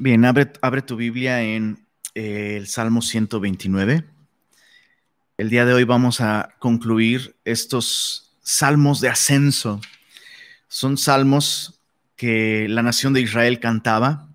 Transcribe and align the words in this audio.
Bien, 0.00 0.24
abre, 0.24 0.46
tu 0.82 0.94
Biblia 0.94 1.42
en 1.42 1.84
eh, 2.14 2.54
el 2.56 2.68
Salmo 2.68 3.02
129. 3.02 4.04
El 5.36 5.50
día 5.50 5.64
de 5.64 5.72
hoy 5.72 5.82
vamos 5.82 6.20
a 6.20 6.54
concluir 6.60 7.34
estos 7.44 8.38
salmos 8.40 9.00
de 9.00 9.08
ascenso. 9.08 9.80
Son 10.68 10.98
salmos 10.98 11.80
que 12.14 12.68
la 12.68 12.84
nación 12.84 13.12
de 13.12 13.22
Israel 13.22 13.58
cantaba 13.58 14.28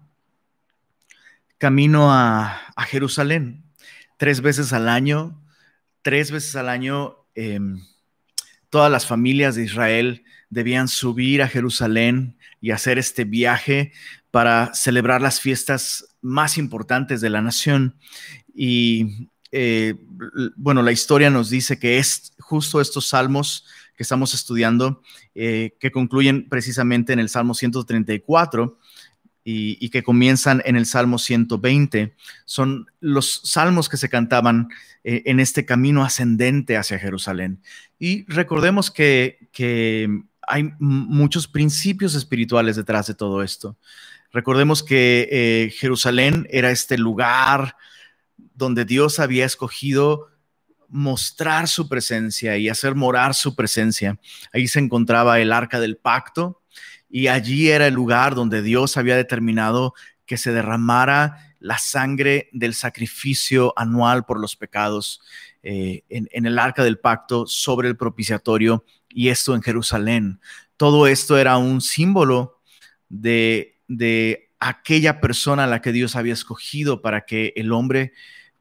camino 1.60 2.12
a, 2.12 2.60
Jerusalén. 2.88 3.64
Tres 4.18 4.42
veces 4.42 4.74
al 4.74 4.90
año, 4.90 5.42
tres 6.02 6.32
veces 6.32 6.58
al 6.58 6.68
año, 6.68 7.20
em, 7.36 7.80
todas 8.70 8.92
las 8.92 9.06
familias 9.06 9.56
de 9.56 9.64
Israel 9.64 10.26
debían 10.50 10.90
subir 10.90 11.42
a 11.42 11.48
Jerusalén 11.48 12.36
y 12.60 12.72
hacer 12.72 13.00
este 13.00 13.24
viaje 13.24 13.94
para 14.34 14.74
celebrar 14.74 15.22
las 15.22 15.40
fiestas 15.40 16.08
más 16.24 16.58
importantes 16.58 17.22
de 17.22 17.30
la 17.30 17.44
nación. 17.44 18.00
Y 18.52 19.30
eh, 19.52 19.94
bueno, 20.56 20.82
la 20.82 20.92
historia 20.92 21.30
nos 21.30 21.52
dice 21.52 21.78
que 21.78 22.00
es 22.00 22.34
justo 22.40 22.82
estos 22.82 23.10
salmos 23.10 23.68
que 23.96 24.02
estamos 24.02 24.34
estudiando, 24.34 25.04
eh, 25.36 25.78
que 25.80 25.92
concluyen 25.92 26.50
precisamente 26.50 27.14
en 27.14 27.20
el 27.20 27.30
Salmo 27.30 27.54
134 27.54 28.80
y, 29.44 29.90
que 29.92 30.02
comienzan 30.02 30.64
en 30.66 30.78
el 30.78 30.88
Salmo 30.88 31.20
120, 31.20 32.16
son 32.46 32.88
los 33.02 33.40
salmos 33.44 33.88
que 33.88 33.98
se 33.98 34.10
cantaban 34.10 34.70
eh, 35.04 35.22
en 35.26 35.42
este 35.42 35.64
camino 35.64 36.04
ascendente 36.04 36.76
hacia 36.76 36.98
Jerusalén. 36.98 37.62
Y 38.00 38.26
recordemos 38.26 38.90
que, 38.90 39.48
que 39.52 40.24
hay 40.48 40.74
muchos 40.80 41.48
principios 41.48 42.16
espirituales 42.16 42.78
detrás 42.78 43.06
de 43.06 43.14
todo 43.14 43.44
esto. 43.44 43.78
Recordemos 44.34 44.82
que 44.82 45.30
eh, 45.32 45.70
Jerusalén 45.70 46.48
era 46.50 46.72
este 46.72 46.98
lugar 46.98 47.78
donde 48.56 48.84
Dios 48.84 49.20
había 49.20 49.46
escogido 49.46 50.30
mostrar 50.90 51.68
su 51.68 51.88
presencia 51.88 52.58
y 52.58 52.68
hacer 52.68 52.96
morar 52.96 53.36
su 53.36 53.56
presencia. 53.56 54.20
Ahí 54.52 54.68
se 54.68 54.80
encontraba 54.80 55.40
el 55.40 55.54
arca 55.54 55.80
del 55.80 55.98
pacto 55.98 56.64
y 57.10 57.28
allí 57.28 57.70
era 57.70 57.86
el 57.86 57.94
lugar 57.94 58.34
donde 58.34 58.64
Dios 58.64 58.98
había 58.98 59.16
determinado 59.16 59.94
que 60.26 60.38
se 60.38 60.52
derramara 60.52 61.56
la 61.60 61.78
sangre 61.78 62.50
del 62.54 62.74
sacrificio 62.74 63.72
anual 63.78 64.26
por 64.26 64.40
los 64.40 64.56
pecados 64.56 65.22
eh, 65.62 66.04
en, 66.10 66.28
en 66.32 66.48
el 66.48 66.58
arca 66.58 66.84
del 66.84 66.98
pacto 66.98 67.46
sobre 67.46 67.88
el 67.88 67.98
propiciatorio 67.98 68.84
y 69.10 69.30
esto 69.30 69.54
en 69.54 69.62
Jerusalén. 69.62 70.40
Todo 70.76 71.06
esto 71.06 71.38
era 71.38 71.58
un 71.58 71.82
símbolo 71.82 72.62
de 73.10 73.73
de 73.98 74.50
aquella 74.60 75.20
persona 75.20 75.66
a 75.66 75.68
la 75.68 75.82
que 75.82 75.92
Dios 75.92 76.16
había 76.16 76.34
escogido 76.34 77.02
para 77.02 77.26
que 77.26 77.54
el 77.56 77.72
hombre, 77.72 78.14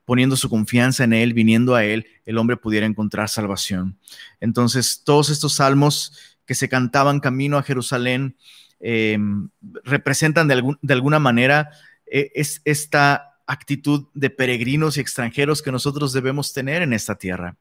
poniendo 0.04 0.36
su 0.36 0.48
confianza 0.48 1.04
en 1.04 1.12
Él, 1.12 1.32
viniendo 1.32 1.74
a 1.74 1.84
Él, 1.84 2.06
el 2.24 2.38
hombre 2.38 2.56
pudiera 2.56 2.86
encontrar 2.86 3.28
salvación. 3.28 3.98
Entonces, 4.40 5.02
todos 5.04 5.30
estos 5.30 5.54
salmos 5.54 6.36
que 6.46 6.54
se 6.54 6.68
cantaban 6.68 7.20
camino 7.20 7.56
a 7.56 7.62
Jerusalén 7.62 8.36
em, 8.80 9.48
representan 9.84 10.48
de, 10.48 10.76
de, 10.82 10.94
alguna 10.94 11.18
manera 11.18 11.70
eh, 12.06 12.32
es 12.34 12.60
esta 12.64 13.38
actitud 13.46 14.06
de 14.14 14.30
peregrinos 14.30 14.96
y 14.96 15.00
extranjeros 15.00 15.62
que 15.62 15.72
nosotros 15.72 16.12
debemos 16.12 16.52
tener 16.52 16.82
en 16.82 16.92
esta 16.92 17.14
tierra. 17.16 17.56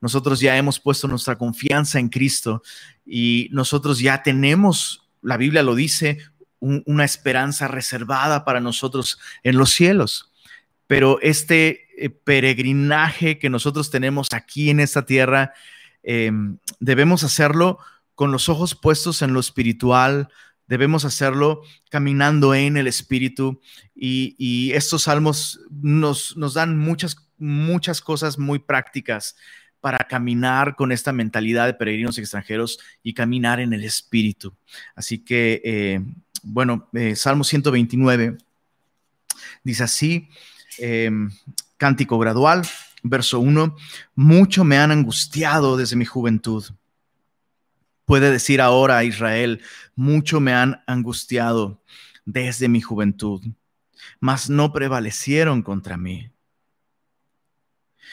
Nosotros 0.00 0.40
ya 0.40 0.56
hemos 0.56 0.80
puesto 0.80 1.08
nuestra 1.08 1.36
confianza 1.36 1.98
en 1.98 2.08
Cristo 2.08 2.62
y 3.06 3.48
nosotros 3.52 3.98
ya 4.00 4.22
tenemos, 4.22 5.08
la 5.22 5.36
Biblia 5.36 5.62
lo 5.62 5.74
dice, 5.74 6.18
una 6.64 7.04
esperanza 7.04 7.68
reservada 7.68 8.44
para 8.44 8.60
nosotros 8.60 9.18
en 9.42 9.56
los 9.56 9.70
cielos. 9.70 10.32
Pero 10.86 11.18
este 11.20 11.86
eh, 11.96 12.10
peregrinaje 12.10 13.38
que 13.38 13.50
nosotros 13.50 13.90
tenemos 13.90 14.28
aquí 14.32 14.70
en 14.70 14.80
esta 14.80 15.06
tierra, 15.06 15.52
em, 16.02 16.58
debemos 16.80 17.24
hacerlo 17.24 17.78
con 18.14 18.32
los 18.32 18.48
ojos 18.48 18.74
puestos 18.74 19.22
en 19.22 19.32
lo 19.32 19.40
espiritual, 19.40 20.28
debemos 20.66 21.04
hacerlo 21.04 21.62
caminando 21.90 22.54
en 22.54 22.76
el 22.76 22.86
espíritu 22.86 23.60
y, 23.94 24.72
estos 24.72 25.04
salmos 25.04 25.60
nos, 25.70 26.36
nos, 26.36 26.54
dan 26.54 26.76
muchas, 26.78 27.16
muchas 27.38 28.00
cosas 28.00 28.38
muy 28.38 28.58
prácticas 28.58 29.36
para 29.80 29.98
caminar 29.98 30.76
con 30.76 30.92
esta 30.92 31.12
mentalidad 31.12 31.66
de 31.66 31.74
peregrinos 31.74 32.16
extranjeros 32.18 32.78
y 33.02 33.12
caminar 33.12 33.60
en 33.60 33.72
el 33.74 33.84
espíritu. 33.84 34.56
Así 34.94 35.18
que 35.18 35.60
eh, 35.62 36.00
bueno, 36.44 36.88
eh, 36.92 37.16
Salmo 37.16 37.42
129 37.42 38.36
dice 39.64 39.82
así, 39.82 40.28
em, 40.78 41.30
cántico 41.78 42.18
gradual, 42.18 42.62
verso 43.02 43.40
1, 43.40 43.74
mucho 44.14 44.62
me 44.62 44.78
han 44.78 44.90
angustiado 44.90 45.76
desde 45.76 45.96
mi 45.96 46.04
juventud. 46.04 46.64
Puede 48.04 48.30
decir 48.30 48.60
ahora 48.60 49.04
Israel, 49.04 49.62
mucho 49.96 50.38
me 50.40 50.52
han 50.52 50.82
angustiado 50.86 51.82
desde 52.26 52.68
mi 52.68 52.82
juventud, 52.82 53.42
mas 54.20 54.50
no 54.50 54.72
prevalecieron 54.72 55.62
contra 55.62 55.96
mí. 55.96 56.30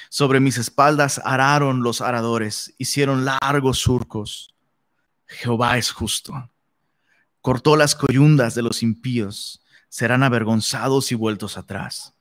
Sobre 0.09 0.39
mis 0.39 0.57
espaldas 0.57 1.21
araron 1.23 1.83
los 1.83 2.01
aradores, 2.01 2.73
hicieron 2.77 3.25
largos 3.25 3.79
surcos. 3.79 4.53
Jehová 5.27 5.77
es 5.77 5.91
justo 5.91 6.50
cortó 7.41 7.75
las 7.75 7.95
coyundas 7.95 8.55
de 8.55 8.61
los 8.61 8.83
impíos, 8.83 9.61
serán 9.89 10.23
avergonzados 10.23 11.11
y 11.11 11.15
vueltos 11.15 11.57
atrás. 11.57 12.13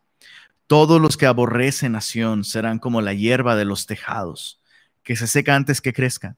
Todos 0.67 1.01
los 1.01 1.17
que 1.17 1.27
aborrecen 1.27 1.93
nación 1.93 2.45
serán 2.45 2.79
como 2.79 3.01
la 3.03 3.13
hierba 3.13 3.57
de 3.57 3.65
los 3.65 3.87
tejados, 3.87 4.61
que 5.03 5.17
se 5.17 5.27
seca 5.27 5.55
antes 5.55 5.81
que 5.81 5.93
crezca, 5.93 6.37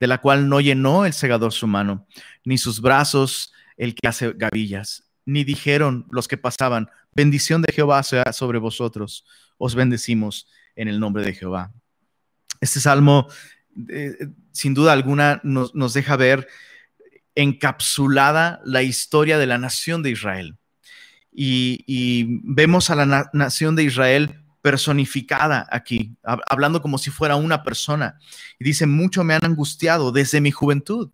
de 0.00 0.06
la 0.06 0.20
cual 0.20 0.48
no 0.48 0.60
llenó 0.60 1.06
el 1.06 1.12
segador 1.12 1.52
su 1.52 1.66
mano, 1.66 2.06
ni 2.44 2.58
sus 2.58 2.80
brazos 2.80 3.52
el 3.76 3.94
que 3.94 4.08
hace 4.08 4.32
gavillas, 4.32 5.04
ni 5.24 5.44
dijeron 5.44 6.06
los 6.10 6.28
que 6.28 6.36
pasaban, 6.36 6.88
bendición 7.12 7.62
de 7.62 7.72
Jehová 7.72 8.02
sea 8.02 8.32
sobre 8.32 8.58
vosotros, 8.58 9.24
os 9.58 9.74
bendecimos 9.74 10.48
en 10.76 10.88
el 10.88 10.98
nombre 10.98 11.24
de 11.24 11.34
Jehová. 11.34 11.72
Este 12.60 12.80
salmo, 12.80 13.28
eh, 13.88 14.28
sin 14.52 14.74
duda 14.74 14.92
alguna, 14.92 15.40
nos 15.44 15.94
deja 15.94 16.16
ver 16.16 16.48
encapsulada 17.34 18.60
la 18.64 18.82
historia 18.82 19.38
de 19.38 19.46
la 19.46 19.58
nación 19.58 20.02
de 20.02 20.10
Israel. 20.10 20.56
Y, 21.32 22.40
vemos 22.44 22.90
a 22.90 22.94
la 22.94 23.30
nación 23.32 23.74
de 23.74 23.84
Israel 23.84 24.40
personificada 24.62 25.66
aquí, 25.70 26.16
hablando 26.22 26.80
como 26.80 26.96
si 26.96 27.10
fuera 27.10 27.36
una 27.36 27.62
persona. 27.62 28.18
Y 28.58 28.64
dice, 28.64 28.86
mucho 28.86 29.24
me 29.24 29.34
han 29.34 29.44
angustiado 29.44 30.12
desde 30.12 30.40
mi 30.40 30.52
juventud. 30.52 31.10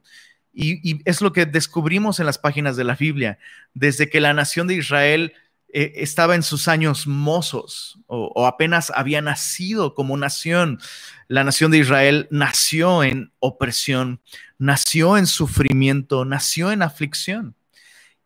Y, 0.53 1.00
es 1.09 1.20
lo 1.20 1.32
que 1.32 1.47
descubrimos 1.47 2.20
en 2.20 2.26
las 2.26 2.38
páginas 2.38 2.76
de 2.76 2.84
la 2.84 2.94
Biblia, 2.94 3.38
desde 3.75 4.10
que 4.10 4.20
la 4.20 4.34
nación 4.34 4.66
de 4.66 4.75
Israel 4.75 5.32
eh, 5.72 5.92
estaba 5.97 6.34
en 6.34 6.42
sus 6.42 6.69
años 6.69 7.06
mozos 7.06 7.98
o, 8.06 8.47
apenas 8.47 8.91
había 8.94 9.22
nacido 9.22 9.94
como 9.94 10.16
nación. 10.16 10.81
La 11.28 11.44
nación 11.44 11.70
de 11.70 11.78
Israel 11.78 12.26
nació 12.31 13.04
en 13.04 13.32
opresión, 13.38 14.20
nació 14.59 15.16
en 15.16 15.26
sufrimiento, 15.26 16.25
nació 16.25 16.72
en 16.72 16.82
aflicción. 16.82 17.54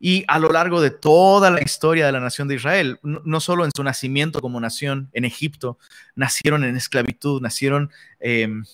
Y 0.00 0.24
a 0.28 0.38
lo 0.38 0.50
largo 0.52 0.80
de 0.80 0.90
toda 0.90 1.50
la 1.50 1.62
historia 1.62 2.06
de 2.06 2.12
la 2.12 2.20
nación 2.20 2.48
de 2.48 2.56
Israel, 2.56 2.98
no, 3.02 3.40
solo 3.40 3.64
en 3.64 3.70
su 3.74 3.82
nacimiento 3.82 4.40
como 4.40 4.60
nación 4.60 5.08
en 5.12 5.24
Egipto, 5.24 5.78
nacieron 6.14 6.64
en 6.64 6.76
esclavitud, 6.76 7.40
nacieron 7.40 7.90
em, 8.20 8.64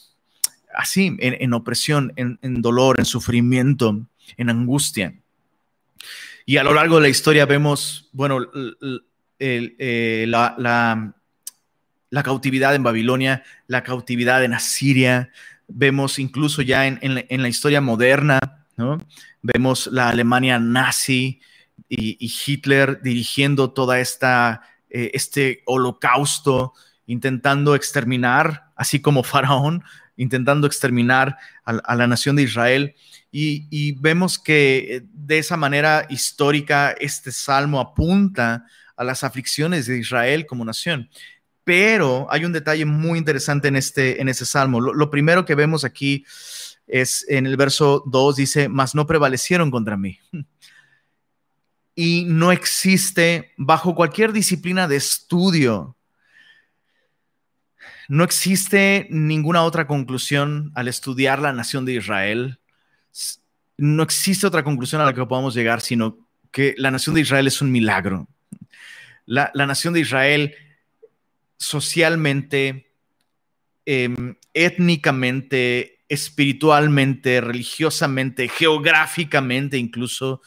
así, 0.75 1.16
en, 1.20 1.53
opresión, 1.53 2.12
en, 2.16 2.62
dolor, 2.62 2.98
en 2.98 3.04
sufrimiento, 3.04 4.06
en 4.36 4.50
angustia. 4.50 5.19
Y 6.50 6.56
a 6.56 6.65
lo 6.65 6.75
largo 6.75 6.97
de 6.97 7.03
la 7.03 7.09
historia 7.09 7.47
vemos, 7.47 8.09
bueno, 8.11 8.41
eh, 9.39 10.24
la, 10.27 11.15
cautividad 12.24 12.74
en 12.74 12.83
Babilonia, 12.83 13.45
la 13.69 13.84
cautividad 13.84 14.42
en 14.42 14.54
Asiria, 14.54 15.30
vemos 15.69 16.19
incluso 16.19 16.60
ya 16.63 16.89
en, 16.89 17.42
la, 17.42 17.48
historia 17.48 17.80
moderna, 17.80 18.41
¿no? 18.77 18.98
Vemos 19.42 19.86
la 19.92 20.09
Alemania 20.09 20.59
nazi 20.59 21.41
y, 21.89 22.33
Hitler 22.45 23.01
dirigiendo 23.01 23.71
toda 23.71 24.01
esta, 24.01 24.63
eh, 24.89 25.13
este 25.15 25.63
holocausto, 25.66 26.72
intentando 27.07 27.77
exterminar, 27.77 28.72
así 28.74 29.01
como 29.01 29.22
Faraón, 29.22 29.84
intentando 30.16 30.66
exterminar 30.66 31.39
a, 31.65 31.95
la 31.95 32.09
nación 32.09 32.34
de 32.34 32.42
Israel. 32.42 32.97
Y, 33.32 33.92
vemos 34.00 34.38
que 34.38 34.97
eh, 34.97 35.03
de 35.12 35.38
esa 35.38 35.56
manera 35.56 36.06
histórica 36.10 36.91
este 36.98 37.30
salmo 37.30 37.78
apunta 37.78 38.66
a 38.97 39.04
las 39.04 39.22
aflicciones 39.22 39.86
de 39.86 39.98
Israel 39.98 40.47
como 40.47 40.65
nación. 40.65 41.09
Pero 41.65 42.27
hay 42.30 42.44
un 42.44 42.53
detalle 42.53 42.84
muy 42.84 43.18
interesante 43.18 43.68
en 43.68 43.77
este, 43.77 44.21
en 44.21 44.28
ese 44.28 44.44
salmo. 44.44 44.80
Lo, 44.80 45.10
primero 45.10 45.44
que 45.44 45.54
vemos 45.54 45.84
aquí 45.84 46.24
es 46.86 47.24
en 47.28 47.47
el 47.47 47.56
verso 47.56 48.03
2 48.06 48.36
dice, 48.36 48.68
mas 48.68 48.94
no 48.94 49.06
prevalecieron 49.06 49.71
contra 49.71 49.97
mí. 49.97 50.18
y 51.94 52.24
no 52.26 52.50
existe 52.53 53.53
bajo 53.56 53.94
cualquier 53.94 54.33
disciplina 54.33 54.88
de 54.88 54.97
estudio. 54.97 55.97
No 58.09 58.24
existe 58.24 59.06
ninguna 59.10 59.62
otra 59.62 59.86
conclusión 59.86 60.72
al 60.74 60.88
estudiar 60.88 61.41
la 61.41 61.53
nación 61.53 61.84
de 61.84 61.94
Israel. 61.94 62.59
No 63.77 64.03
existe 64.03 64.47
otra 64.47 64.62
conclusión 64.62 65.01
a 65.01 65.04
la 65.04 65.15
que 65.15 65.24
podamos 65.24 65.54
llegar, 65.54 65.80
sino 65.80 66.18
que 66.51 66.74
la 66.77 66.91
nación 66.91 67.15
de 67.15 67.22
Israel 67.22 67.47
es 67.47 67.62
un 67.62 67.72
milagro. 67.72 68.28
La, 69.27 69.51
nación 69.54 69.95
de 69.95 70.01
Israel 70.01 70.54
socialmente, 71.57 72.92
em, 73.86 74.34
étnicamente, 74.54 76.01
espiritualmente, 76.09 77.41
religiosamente, 77.41 78.48
geográficamente 78.48 79.78
incluso, 79.78 80.42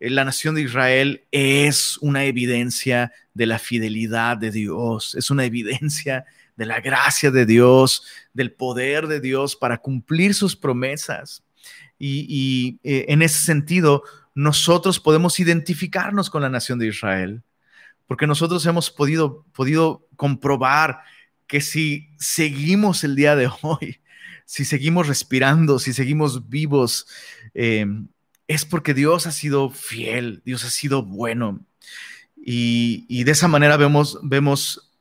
eh, 0.00 0.10
la 0.10 0.24
nación 0.24 0.54
de 0.54 0.62
Israel 0.62 1.24
es 1.30 1.98
una 1.98 2.24
evidencia 2.24 3.12
de 3.34 3.46
la 3.46 3.58
fidelidad 3.58 4.36
de 4.38 4.50
Dios, 4.50 5.14
es 5.14 5.30
una 5.30 5.44
evidencia 5.44 6.24
de 6.56 6.66
la 6.66 6.80
gracia 6.80 7.30
de 7.30 7.46
Dios, 7.46 8.04
del 8.32 8.52
poder 8.52 9.06
de 9.06 9.20
Dios 9.20 9.54
para 9.54 9.78
cumplir 9.78 10.34
sus 10.34 10.56
promesas. 10.56 11.42
Y, 12.04 12.80
eh, 12.82 13.04
en 13.08 13.22
ese 13.22 13.44
sentido, 13.44 14.02
nosotros 14.34 14.98
podemos 14.98 15.38
identificarnos 15.38 16.30
con 16.30 16.42
la 16.42 16.48
nación 16.48 16.80
de 16.80 16.88
Israel, 16.88 17.42
porque 18.08 18.26
nosotros 18.26 18.66
hemos 18.66 18.90
podido, 18.90 19.44
podido 19.52 20.08
comprobar 20.16 21.02
que 21.46 21.60
si 21.60 22.08
seguimos 22.18 23.04
el 23.04 23.14
día 23.14 23.36
de 23.36 23.48
hoy, 23.62 24.00
si 24.46 24.64
seguimos 24.64 25.06
respirando, 25.06 25.78
si 25.78 25.92
seguimos 25.92 26.48
vivos, 26.48 27.06
eh, 27.54 27.86
es 28.48 28.64
porque 28.64 28.94
Dios 28.94 29.28
ha 29.28 29.32
sido 29.32 29.70
fiel, 29.70 30.42
Dios 30.44 30.64
ha 30.64 30.70
sido 30.70 31.04
bueno. 31.04 31.60
Y, 32.36 33.22
de 33.22 33.30
esa 33.30 33.46
manera 33.46 33.76
vemos, 33.76 34.18
vemos 34.24 34.91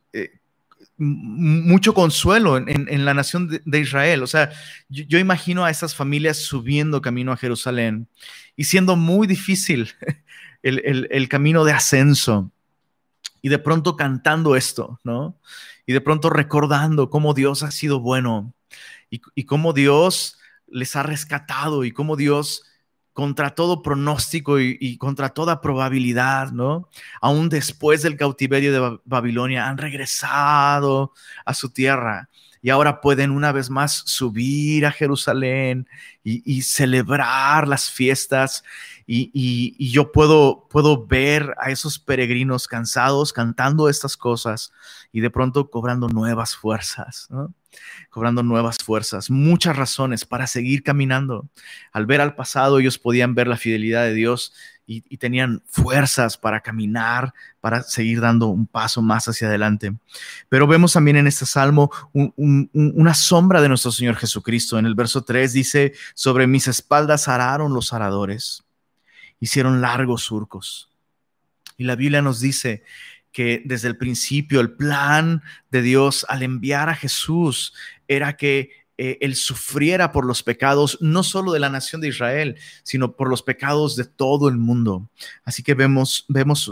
mucho 1.04 1.96
consuelo 1.96 2.58
en, 2.58 3.06
la 3.06 3.16
nación 3.16 3.50
de, 3.66 3.80
Israel. 3.80 4.22
O 4.22 4.28
sea, 4.28 4.52
yo, 4.88 5.18
imagino 5.18 5.66
a 5.66 5.72
esas 5.72 5.96
familias 5.96 6.38
subiendo 6.38 7.02
camino 7.02 7.32
a 7.32 7.38
Jerusalén 7.38 8.08
y 8.56 8.66
siendo 8.66 8.96
muy 8.96 9.26
difícil 9.26 9.92
el, 10.62 11.28
camino 11.28 11.64
de 11.64 11.72
ascenso. 11.72 12.52
Y 13.42 13.50
de 13.50 13.58
pronto 13.58 13.96
cantando 13.96 14.56
esto, 14.56 15.00
¿no? 15.04 15.36
Y 15.88 15.94
de 15.94 16.02
pronto 16.02 16.30
recordando 16.30 17.10
cómo 17.10 17.34
Dios 17.34 17.64
ha 17.64 17.72
sido 17.72 18.00
bueno 18.00 18.54
y, 19.10 19.46
cómo 19.46 19.74
Dios 19.74 20.38
les 20.68 20.96
ha 20.96 21.02
rescatado 21.02 21.84
y 21.84 21.92
cómo 21.92 22.16
Dios 22.16 22.64
contra 23.14 23.56
todo 23.56 23.82
pronóstico 23.82 24.60
y, 24.60 24.98
contra 24.98 25.30
toda 25.30 25.62
probabilidad, 25.62 26.52
¿no? 26.52 26.90
Aún 27.22 27.50
después 27.50 28.02
del 28.02 28.18
cautiverio 28.18 28.72
de 28.74 29.00
Babilonia, 29.06 29.68
han 29.68 29.78
regresado 29.78 31.14
a 31.46 31.54
su 31.54 31.70
tierra 31.70 32.30
y 32.62 32.70
ahora 32.70 33.02
pueden 33.02 33.32
una 33.32 33.52
vez 33.52 33.70
más 33.70 34.04
subir 34.06 34.86
a 34.86 34.92
Jerusalén 34.92 35.88
y, 36.24 36.62
celebrar 36.62 37.68
las 37.68 37.90
fiestas. 37.90 38.64
Y, 39.08 39.92
yo 39.92 40.12
puedo, 40.12 40.68
puedo 40.70 41.06
ver 41.06 41.56
a 41.60 41.72
esos 41.72 41.98
peregrinos 41.98 42.68
cansados 42.68 43.34
cantando 43.34 43.90
estas 43.90 44.16
cosas 44.16 44.72
y 45.12 45.22
de 45.22 45.30
pronto 45.32 45.70
cobrando 45.70 46.08
nuevas 46.08 46.56
fuerzas, 46.56 47.28
¿no? 47.30 47.54
cobrando 48.10 48.44
nuevas 48.44 48.78
fuerzas, 48.80 49.30
muchas 49.30 49.76
razones 49.76 50.26
para 50.26 50.46
seguir 50.46 50.84
caminando. 50.84 51.48
Al 51.92 52.06
ver 52.06 52.22
al 52.22 52.36
pasado, 52.36 52.80
ellos 52.80 53.00
podían 53.00 53.34
ver 53.34 53.48
la 53.48 53.58
fidelidad 53.58 54.04
de 54.04 54.14
Dios 54.14 54.54
y, 54.86 55.18
tenían 55.18 55.62
fuerzas 55.68 56.38
para 56.38 56.62
caminar, 56.62 57.34
para 57.60 57.84
seguir 57.84 58.20
dando 58.20 58.48
un 58.48 58.68
paso 58.68 59.02
más 59.02 59.28
hacia 59.28 59.48
adelante. 59.48 59.94
Pero 60.50 60.68
vemos 60.68 60.94
también 60.94 61.18
en 61.18 61.28
este 61.28 61.46
salmo 61.46 61.92
una 62.14 63.14
sombra 63.14 63.62
de 63.62 63.70
nuestro 63.70 63.92
Señor 63.92 64.16
Jesucristo. 64.16 64.78
En 64.78 64.86
el 64.86 64.96
verso 64.96 65.24
3 65.24 65.54
dice, 65.54 65.94
sobre 66.14 66.48
mis 66.48 66.68
espaldas 66.68 67.28
araron 67.28 67.74
los 67.74 67.94
aradores, 67.94 68.64
hicieron 69.40 69.82
largos 69.82 70.24
surcos. 70.24 70.90
Y 71.78 71.86
la 71.86 71.96
Biblia 71.96 72.22
nos 72.22 72.40
dice 72.40 72.84
que 73.32 73.62
desde 73.66 73.88
el 73.88 73.98
principio 73.98 74.60
el 74.60 74.72
plan 74.72 75.42
de 75.70 75.82
Dios 75.82 76.26
al 76.28 76.44
enviar 76.44 76.90
a 76.90 76.96
Jesús 76.96 77.74
era 78.08 78.36
que 78.36 78.81
eh, 79.04 79.18
él 79.20 79.36
sufriera 79.36 80.12
por 80.12 80.28
los 80.28 80.44
pecados, 80.44 81.00
no 81.02 81.24
solo 81.24 81.54
de 81.54 81.60
la 81.60 81.72
nación 81.72 82.02
de 82.02 82.10
Israel, 82.10 82.56
sino 82.84 83.16
por 83.16 83.30
los 83.30 83.42
pecados 83.42 83.96
de 83.96 84.06
todo 84.06 84.48
el 84.48 84.58
mundo. 84.58 85.10
Así 85.44 85.64
que 85.64 85.74
vemos, 85.74 86.24
vemos 86.28 86.72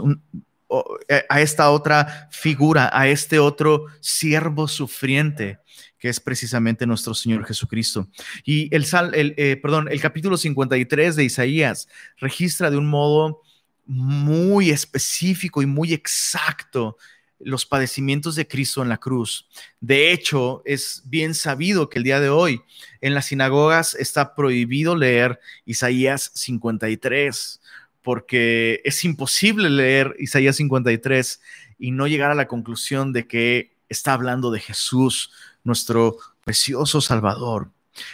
eh, 1.08 1.24
a 1.28 1.40
esta 1.40 1.72
otra 1.72 2.28
figura, 2.30 2.88
a 2.92 3.08
este 3.08 3.40
otro 3.40 3.86
siervo 3.98 4.68
sufriente 4.68 5.58
que 5.98 6.08
es 6.08 6.20
precisamente 6.20 6.86
nuestro 6.86 7.14
Señor 7.14 7.44
Jesucristo. 7.44 8.06
Y 8.44 8.72
el, 8.74 8.86
el 9.12 9.34
eh, 9.36 9.56
perdón, 9.60 9.88
el 9.90 10.00
capítulo 10.00 10.36
53 10.36 11.16
de 11.16 11.24
Isaías 11.24 11.88
registra 12.18 12.70
de 12.70 12.76
un 12.76 12.86
modo 12.86 13.42
muy 13.86 14.70
específico 14.70 15.62
y 15.62 15.66
muy 15.66 15.92
exacto 15.92 16.96
los 17.40 17.66
padecimientos 17.66 18.34
de 18.34 18.46
Cristo 18.46 18.82
en 18.82 18.88
la 18.88 18.98
cruz. 18.98 19.48
De 19.80 20.12
hecho, 20.12 20.62
es 20.64 21.02
bien 21.06 21.34
sabido 21.34 21.88
que 21.88 21.98
el 21.98 22.04
día 22.04 22.20
de 22.20 22.28
hoy 22.28 22.62
en 23.00 23.14
las 23.14 23.26
sinagogas 23.26 23.94
está 23.94 24.34
prohibido 24.34 24.96
leer 24.96 25.40
Isaías 25.64 26.30
53, 26.34 27.60
porque 28.02 28.80
es 28.84 29.04
imposible 29.04 29.70
leer 29.70 30.14
Isaías 30.18 30.56
53 30.56 31.40
y 31.78 31.90
no 31.92 32.06
llegar 32.06 32.30
a 32.30 32.34
la 32.34 32.48
conclusión 32.48 33.12
de 33.12 33.26
que 33.26 33.72
está 33.88 34.12
hablando 34.12 34.50
de 34.50 34.60
Jesús, 34.60 35.32
nuestro 35.64 36.16
precioso 36.44 37.00
Salvador. 37.00 37.70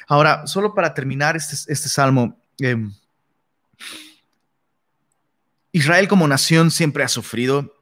Ahora, 0.09 0.47
solo 0.47 0.75
para 0.75 0.95
terminar 0.95 1.37
este, 1.37 1.73
este 1.73 1.89
salmo, 1.89 2.39
em, 2.59 2.93
Israel 5.73 6.09
como 6.09 6.27
nación 6.27 6.71
siempre 6.71 7.05
ha 7.05 7.09
sufrido. 7.09 7.76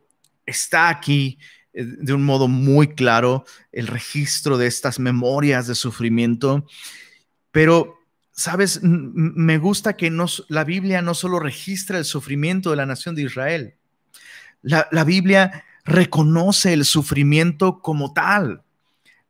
Está 0.47 0.89
aquí 0.89 1.39
eh, 1.73 1.85
de 1.85 2.13
un 2.13 2.25
modo 2.25 2.49
muy 2.49 2.95
claro 2.95 3.45
el 3.73 3.87
registro 3.87 4.59
de 4.59 4.67
estas 4.67 4.99
memorias 4.99 5.67
de 5.67 5.75
sufrimiento. 5.75 6.67
Pero, 7.51 7.99
sabes, 8.33 8.81
me 8.83 9.59
gusta 9.59 9.97
que 9.97 10.11
la 10.49 10.65
Biblia 10.65 11.03
no 11.03 11.15
solo 11.15 11.39
registra 11.39 11.99
el 11.99 12.05
sufrimiento 12.05 12.71
de 12.71 12.77
la 12.77 12.87
nación 12.87 13.15
de 13.15 13.23
Israel, 13.23 13.75
la, 14.63 14.89
la 14.91 15.05
Biblia 15.05 15.65
reconoce 15.85 16.73
el 16.73 16.85
sufrimiento 16.85 17.81
como 17.81 18.13
tal. 18.13 18.63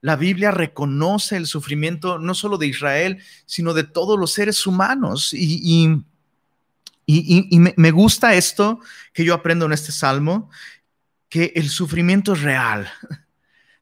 La 0.01 0.17
Biblia 0.17 0.51
reconoce 0.51 1.37
el 1.37 1.47
sufrimiento 1.47 2.19
no 2.19 2.35
solo 2.35 2.59
de 2.59 2.67
Israel, 2.67 3.23
sino 3.47 3.73
de 3.73 3.85
todos 3.85 4.19
los 4.19 4.33
seres 4.33 4.67
humanos. 4.67 5.33
Y, 5.33 6.05
y, 7.07 7.49
y, 7.51 7.59
me, 7.59 7.91
gusta 7.91 8.35
esto 8.35 8.81
que 9.13 9.25
yo 9.25 9.35
aprendo 9.35 9.67
en 9.67 9.73
este 9.73 9.93
salmo, 9.93 10.51
que 11.35 11.53
el 11.57 11.69
sufrimiento 11.69 12.35
es 12.35 12.43
real. 12.43 12.89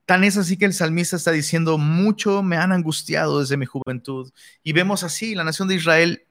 Tan 0.06 0.24
es 0.24 0.38
así 0.38 0.56
que 0.56 0.64
el 0.64 0.72
salmista 0.72 1.16
está 1.16 1.32
diciendo, 1.32 1.76
mucho 1.76 2.42
me 2.42 2.56
han 2.56 2.72
angustiado 2.72 3.40
desde 3.40 3.58
mi 3.58 3.66
juventud. 3.66 4.32
Y 4.62 4.72
vemos 4.72 5.04
así 5.04 5.34
la 5.34 5.44
nación 5.44 5.68
de 5.68 5.74
Israel 5.74 6.24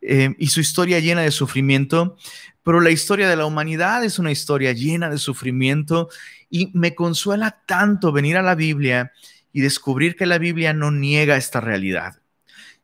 eh, 0.00 0.36
y 0.38 0.46
su 0.46 0.60
historia 0.60 1.00
llena 1.00 1.22
de 1.22 1.32
sufrimiento, 1.32 2.16
pero 2.62 2.80
la 2.80 2.90
historia 2.90 3.28
de 3.28 3.34
la 3.34 3.44
humanidad 3.44 4.04
es 4.04 4.20
una 4.20 4.30
historia 4.30 4.70
llena 4.70 5.10
de 5.10 5.18
sufrimiento 5.18 6.10
y 6.48 6.70
me 6.74 6.94
consuela 6.94 7.60
tanto 7.66 8.12
venir 8.12 8.36
a 8.36 8.42
la 8.42 8.54
Biblia 8.54 9.10
y 9.52 9.62
descubrir 9.62 10.14
que 10.14 10.26
la 10.26 10.38
Biblia 10.38 10.74
no 10.74 10.92
niega 10.92 11.36
esta 11.36 11.60
realidad. 11.60 12.20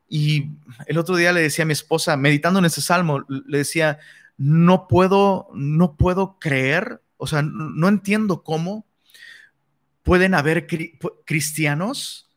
Y 0.09 0.49
el 0.87 0.99
otro 0.99 1.15
día 1.15 1.33
le 1.33 1.43
decía 1.43 1.63
a 1.63 1.67
mi 1.67 1.75
esposa, 1.75 2.17
meditando 2.17 2.59
en 2.59 2.65
ese 2.65 2.83
salmo, 2.83 3.25
le 3.29 3.59
decía, 3.59 4.01
no 4.37 4.89
puedo, 4.89 5.47
no 5.55 5.95
puedo 5.95 6.41
creer, 6.41 7.01
o 7.17 7.27
sea, 7.27 7.43
no 7.43 7.89
entiendo 7.89 8.43
cómo 8.43 8.87
pueden 10.03 10.35
haber 10.35 10.67
cristianos 11.25 12.31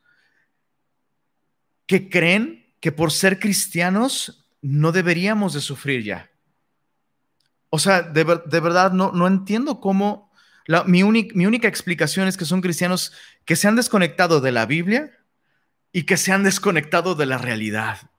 que 1.85 2.09
creen 2.09 2.73
que 2.79 2.91
por 2.91 3.11
ser 3.11 3.39
cristianos 3.39 4.47
no 4.61 4.91
deberíamos 4.91 5.53
de 5.53 5.61
sufrir 5.61 6.03
ya. 6.03 6.29
O 7.69 7.79
sea, 7.79 8.01
de, 8.01 8.23
verdad 8.23 8.91
no, 8.91 9.11
no 9.11 9.27
entiendo 9.27 9.81
cómo, 9.81 10.31
mi, 10.85 11.03
mi 11.03 11.45
única 11.45 11.67
explicación 11.67 12.27
es 12.27 12.37
que 12.37 12.45
son 12.45 12.61
cristianos 12.61 13.13
que 13.45 13.55
se 13.55 13.67
han 13.67 13.75
desconectado 13.75 14.39
de 14.39 14.51
la 14.51 14.65
Biblia, 14.65 15.17
y 15.91 16.03
que 16.03 16.17
se 16.17 16.31
han 16.31 16.43
desconectado 16.43 17.15
de 17.15 17.25
la 17.25 17.37
realidad. 17.39 18.11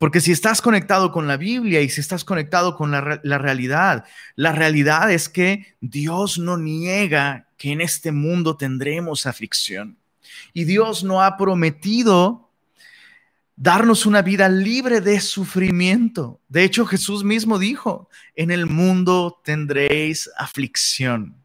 Porque 0.00 0.22
si 0.22 0.32
estás 0.32 0.62
conectado 0.62 1.12
con 1.12 1.28
la 1.28 1.36
Biblia 1.36 1.82
y 1.82 1.90
si 1.90 2.00
estás 2.00 2.24
conectado 2.24 2.74
con 2.74 2.90
la, 2.90 3.20
la, 3.22 3.36
realidad, 3.36 4.06
la 4.34 4.52
realidad 4.52 5.12
es 5.12 5.28
que 5.28 5.76
Dios 5.82 6.38
no 6.38 6.56
niega 6.56 7.48
que 7.58 7.72
en 7.72 7.82
este 7.82 8.10
mundo 8.10 8.56
tendremos 8.56 9.26
aflicción. 9.26 9.98
Y 10.54 10.64
Dios 10.64 11.04
no 11.04 11.22
ha 11.22 11.36
prometido 11.36 12.48
darnos 13.56 14.06
una 14.06 14.22
vida 14.22 14.48
libre 14.48 15.02
de 15.02 15.20
sufrimiento. 15.20 16.40
De 16.48 16.64
hecho, 16.64 16.86
Jesús 16.86 17.22
mismo 17.22 17.58
dijo, 17.58 18.08
en 18.34 18.50
el 18.50 18.64
mundo 18.64 19.38
tendréis 19.44 20.30
aflicción. 20.38 21.36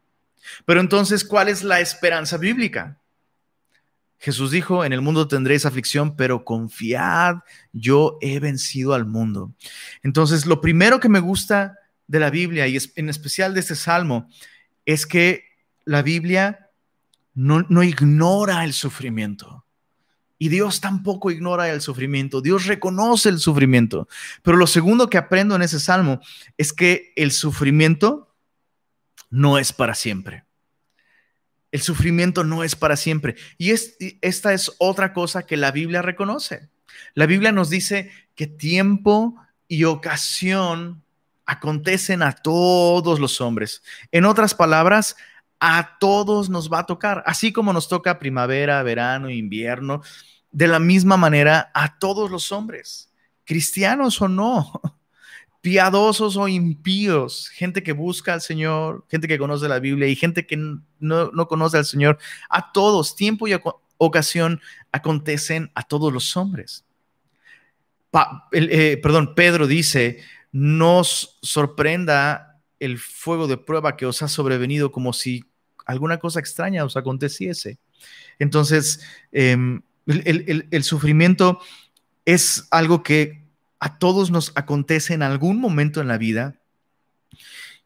Pero 0.64 0.80
entonces, 0.80 1.26
¿cuál 1.26 1.48
es 1.48 1.62
la 1.62 1.80
esperanza 1.80 2.38
bíblica? 2.38 2.96
Jesús 4.18 4.50
dijo, 4.50 4.84
en 4.84 4.92
el 4.92 5.02
mundo 5.02 5.28
tendréis 5.28 5.66
aflicción, 5.66 6.16
pero 6.16 6.44
confiad, 6.44 7.36
yo 7.72 8.18
he 8.20 8.40
vencido 8.40 8.94
al 8.94 9.06
mundo. 9.06 9.52
Entonces, 10.02 10.46
lo 10.46 10.60
primero 10.60 11.00
que 11.00 11.08
me 11.08 11.20
gusta 11.20 11.78
de 12.06 12.20
la 12.20 12.30
Biblia 12.30 12.66
y 12.66 12.78
en 12.96 13.08
especial 13.08 13.54
de 13.54 13.60
este 13.60 13.74
salmo 13.74 14.28
es 14.84 15.06
que 15.06 15.44
la 15.84 16.02
Biblia 16.02 16.70
no, 17.34 17.66
no 17.68 17.82
ignora 17.82 18.64
el 18.64 18.72
sufrimiento. 18.72 19.64
Y 20.38 20.48
Dios 20.48 20.80
tampoco 20.80 21.30
ignora 21.30 21.70
el 21.70 21.80
sufrimiento, 21.80 22.42
Dios 22.42 22.66
reconoce 22.66 23.28
el 23.28 23.38
sufrimiento. 23.38 24.06
Pero 24.42 24.56
lo 24.56 24.66
segundo 24.66 25.08
que 25.08 25.18
aprendo 25.18 25.56
en 25.56 25.62
ese 25.62 25.80
salmo 25.80 26.20
es 26.58 26.72
que 26.72 27.12
el 27.16 27.32
sufrimiento 27.32 28.34
no 29.30 29.58
es 29.58 29.72
para 29.72 29.94
siempre. 29.94 30.45
El 31.72 31.80
sufrimiento 31.82 32.44
no 32.44 32.64
es 32.64 32.76
para 32.76 32.96
siempre. 32.96 33.36
Y 33.58 33.70
esta 33.70 34.52
es 34.52 34.72
otra 34.78 35.12
cosa 35.12 35.46
que 35.46 35.56
la 35.56 35.70
Biblia 35.70 36.02
reconoce. 36.02 36.68
La 37.14 37.26
Biblia 37.26 37.52
nos 37.52 37.70
dice 37.70 38.10
que 38.34 38.46
tiempo 38.46 39.36
y 39.68 39.84
ocasión 39.84 41.02
acontecen 41.44 42.22
a 42.22 42.32
todos 42.32 43.20
los 43.20 43.40
hombres. 43.40 43.82
En 44.10 44.24
otras 44.24 44.54
palabras, 44.54 45.16
a 45.60 45.96
todos 45.98 46.50
nos 46.50 46.70
va 46.70 46.80
a 46.80 46.86
tocar, 46.86 47.22
así 47.26 47.52
como 47.52 47.72
nos 47.72 47.88
toca 47.88 48.18
primavera, 48.18 48.82
verano, 48.82 49.30
invierno, 49.30 50.02
de 50.50 50.68
la 50.68 50.78
misma 50.78 51.16
manera 51.16 51.70
a 51.74 51.98
todos 51.98 52.30
los 52.30 52.52
hombres, 52.52 53.12
cristianos 53.44 54.20
o 54.20 54.28
no, 54.28 54.80
piadosos 55.60 56.36
o 56.36 56.48
impíos, 56.48 57.48
gente 57.48 57.82
que 57.82 57.92
busca 57.92 58.34
al 58.34 58.40
Señor, 58.40 59.04
gente 59.08 59.28
que 59.28 59.38
conoce 59.38 59.68
la 59.68 59.78
Biblia 59.78 60.08
y 60.08 60.16
gente 60.16 60.46
que 60.46 60.56
no, 60.98 61.48
conoce 61.48 61.78
al 61.78 61.84
Señor, 61.84 62.18
a 62.48 62.72
todos, 62.72 63.16
tiempo 63.16 63.48
y 63.48 63.56
ocasión 63.98 64.60
acontecen 64.92 65.70
a 65.74 65.82
todos 65.82 66.12
los 66.12 66.36
hombres. 66.36 66.84
Eh, 68.52 68.98
perdón, 69.02 69.34
Pedro 69.34 69.66
dice, 69.66 70.20
nos 70.52 71.38
sorprenda 71.42 72.60
el 72.80 72.98
fuego 72.98 73.46
de 73.46 73.58
prueba 73.58 73.96
que 73.96 74.06
os 74.06 74.22
ha 74.22 74.28
sobrevenido 74.28 74.92
como 74.92 75.12
si 75.12 75.44
alguna 75.84 76.18
cosa 76.18 76.40
extraña 76.40 76.84
os 76.84 76.96
aconteciese. 76.96 77.78
Entonces, 78.38 79.00
em, 79.32 79.82
el, 80.06 80.84
sufrimiento 80.84 81.60
es 82.24 82.66
algo 82.70 83.02
que 83.02 83.45
a 83.78 83.98
todos 83.98 84.30
nos 84.30 84.52
acontece 84.54 85.14
en 85.14 85.22
algún 85.22 85.60
momento 85.60 86.00
en 86.00 86.08
la 86.08 86.18
vida. 86.18 86.60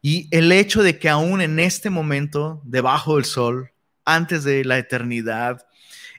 Y 0.01 0.27
el 0.31 0.51
hecho 0.51 0.83
de 0.83 0.97
que 0.97 1.09
aún 1.09 1.41
en 1.41 1.59
este 1.59 1.89
momento, 1.89 2.61
debajo 2.65 3.15
del 3.15 3.25
sol, 3.25 3.71
antes 4.05 4.43
de 4.43 4.65
la 4.65 4.77
eternidad, 4.77 5.67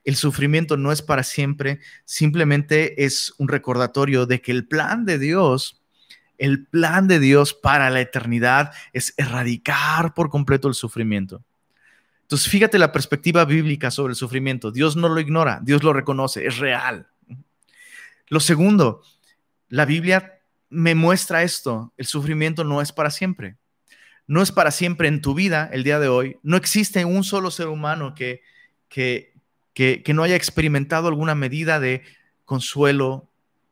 el 0.05 0.17
sufrimiento 0.17 0.76
no 0.76 0.93
es 0.93 1.02
para 1.02 1.23
siempre, 1.23 1.81
simplemente 2.05 3.05
es 3.05 3.35
un 3.38 3.49
recordatorio 3.49 4.26
de 4.26 4.41
que 4.41 4.52
el 4.52 4.67
plan 4.67 5.05
de 5.05 5.19
Dios 5.19 5.83
el 6.43 6.67
plan 6.67 7.07
de 7.07 7.21
Dios 7.21 7.55
para 7.55 7.88
la 7.88 8.00
eternidad 8.00 8.73
es 8.93 9.14
erradicar 9.17 10.12
por 10.12 10.29
completo 10.29 10.67
el 10.67 10.75
sufrimiento. 10.75 11.45
Entonces, 12.23 12.49
fíjate 12.49 12.81
la 12.81 12.91
perspectiva 12.91 13.45
bíblica 13.45 13.93
sobre 13.93 14.11
el 14.11 14.17
sufrimiento. 14.17 14.73
Dios 14.73 14.97
no 14.97 15.09
lo 15.09 15.21
ignora, 15.21 15.61
Dios 15.62 15.85
lo 15.85 15.93
reconoce, 15.93 16.45
es 16.45 16.59
real. 16.59 17.07
Lo 18.26 18.41
segundo, 18.41 19.05
la 19.73 19.87
Biblia 19.87 20.38
me 20.69 20.95
muestra 20.95 21.43
esto, 21.43 21.95
el 21.97 22.05
sufrimiento 22.05 22.62
no 22.62 22.83
es 22.83 22.93
para 22.93 23.11
siempre. 23.11 23.57
No 24.26 24.43
es 24.43 24.52
para 24.52 24.71
siempre 24.71 25.09
en 25.09 25.23
tu 25.23 25.33
vida 25.33 25.71
el 25.73 25.83
día 25.83 25.99
de 25.99 26.09
hoy. 26.09 26.37
No 26.43 26.59
existe 26.59 27.07
un 27.07 27.25
solo 27.25 27.50
ser 27.50 27.69
humano 27.69 28.14
que, 28.14 28.43
que, 28.91 29.33
que, 29.73 30.12
no 30.12 30.25
haya 30.25 30.37
experimentado 30.37 31.09
alguna 31.09 31.35
medida 31.35 31.81
de 31.81 32.02
consuelo, 32.45 33.31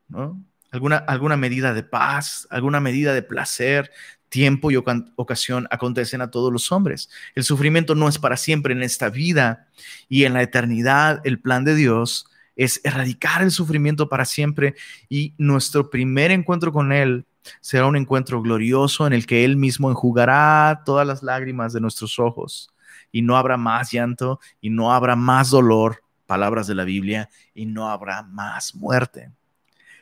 ¿no? 0.08 0.42
alguna, 0.70 0.96
alguna 0.96 1.36
medida 1.36 1.74
de 1.74 1.82
paz, 1.82 2.48
alguna 2.48 2.80
medida 2.80 3.12
de 3.12 3.22
placer, 3.22 3.90
tiempo 4.30 4.70
y 4.70 4.76
ocasión 4.76 5.68
acontecen 5.70 6.22
a 6.22 6.30
todos 6.30 6.50
los 6.50 6.72
hombres. 6.72 7.10
El 7.34 7.44
sufrimiento 7.44 7.94
no 7.94 8.08
es 8.08 8.18
para 8.18 8.38
siempre 8.38 8.72
en 8.72 8.82
esta 8.82 9.10
vida 9.10 9.68
y 10.08 10.24
en 10.24 10.32
la 10.32 10.40
eternidad. 10.40 11.20
El 11.24 11.40
plan 11.40 11.66
de 11.66 11.74
Dios 11.74 12.24
es 12.60 12.78
erradicar 12.84 13.40
el 13.40 13.50
sufrimiento 13.50 14.10
para 14.10 14.26
siempre 14.26 14.74
y 15.08 15.32
nuestro 15.38 15.88
primer 15.88 16.30
encuentro 16.30 16.72
con 16.72 16.92
Él 16.92 17.24
será 17.62 17.86
un 17.86 17.96
encuentro 17.96 18.42
glorioso 18.42 19.06
en 19.06 19.14
el 19.14 19.24
que 19.24 19.46
Él 19.46 19.56
mismo 19.56 19.90
enjugará 19.90 20.82
todas 20.84 21.06
las 21.06 21.22
lágrimas 21.22 21.72
de 21.72 21.80
nuestros 21.80 22.18
ojos 22.18 22.70
y 23.10 23.22
no 23.22 23.38
habrá 23.38 23.56
más 23.56 23.90
llanto 23.90 24.40
y 24.60 24.68
no 24.68 24.92
habrá 24.92 25.16
más 25.16 25.48
dolor, 25.48 26.04
palabras 26.26 26.66
de 26.66 26.74
la 26.74 26.84
Biblia, 26.84 27.30
y 27.54 27.64
no 27.64 27.88
habrá 27.88 28.24
más 28.24 28.74
muerte. 28.74 29.32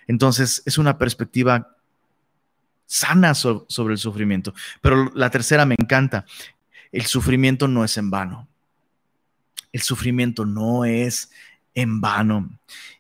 Entonces, 0.09 0.61
es 0.67 0.79
una 0.79 0.99
perspectiva 0.99 1.77
sana 2.87 3.35
sobre 3.35 3.93
el 3.93 3.99
sufrimiento. 3.99 4.53
Pero 4.81 5.13
la 5.15 5.31
tercera 5.31 5.65
me 5.65 5.77
encanta. 5.79 6.25
El 6.91 7.07
sufrimiento 7.07 7.69
no 7.69 7.85
es 7.85 7.97
en 7.99 8.11
vano. 8.11 8.49
El 9.73 9.83
sufrimiento 9.83 10.45
no 10.45 10.85
es 10.85 11.31
en 11.79 12.01
vano. 12.01 12.51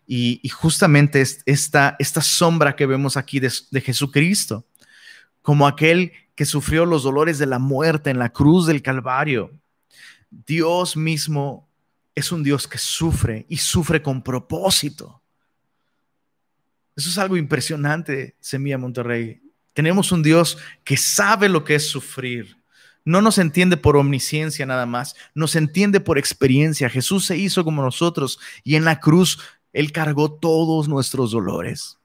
Y, 0.06 0.48
justamente 0.48 1.20
esta, 1.20 1.96
esta 1.98 2.22
sombra 2.22 2.76
que 2.76 2.86
vemos 2.86 3.16
aquí 3.16 3.40
de, 3.40 3.52
de 3.72 3.80
Jesucristo, 3.80 4.64
como 5.42 5.66
aquel 5.66 6.12
que 6.36 6.46
sufrió 6.46 6.86
los 6.86 7.02
dolores 7.02 7.38
de 7.38 7.46
la 7.46 7.58
muerte 7.58 8.10
en 8.10 8.20
la 8.20 8.30
cruz 8.30 8.66
del 8.66 8.80
Calvario, 8.80 9.50
Dios 10.30 10.96
mismo 10.96 11.68
es 12.14 12.30
un 12.30 12.44
Dios 12.44 12.68
que 12.68 12.78
sufre 12.78 13.46
y 13.48 13.56
sufre 13.56 14.00
con 14.00 14.22
propósito. 14.22 15.20
Eso 16.94 17.10
es 17.10 17.18
algo 17.18 17.36
impresionante, 17.36 18.36
Semilla 18.38 18.78
Monterrey. 18.78 19.40
Tenemos 19.72 20.12
un 20.12 20.22
Dios 20.22 20.56
que 20.84 20.96
sabe 20.96 21.48
lo 21.48 21.64
que 21.64 21.74
es 21.74 21.88
sufrir. 21.88 22.57
No 23.08 23.22
nos 23.22 23.38
entiende 23.38 23.78
por 23.78 23.96
omnisciencia 23.96 24.66
nada 24.66 24.84
más, 24.84 25.16
nos 25.34 25.56
entiende 25.56 25.98
por 25.98 26.18
experiencia. 26.18 26.90
Jesús 26.90 27.24
se 27.24 27.38
hizo 27.38 27.64
como 27.64 27.82
nosotros 27.82 28.38
y 28.64 28.74
en 28.74 28.84
la 28.84 29.00
cruz 29.00 29.38
Él 29.72 29.92
cargó 29.92 30.30
todos 30.30 30.88
nuestros 30.88 31.30
dolores. 31.30 31.96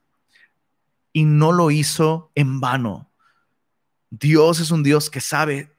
Y 1.12 1.26
no 1.26 1.52
lo 1.52 1.72
hizo 1.72 2.32
en 2.36 2.62
vano. 2.62 3.12
Dios 4.12 4.62
es 4.62 4.72
un 4.72 4.82
Dios 4.82 5.10
que 5.10 5.20
sabe 5.20 5.76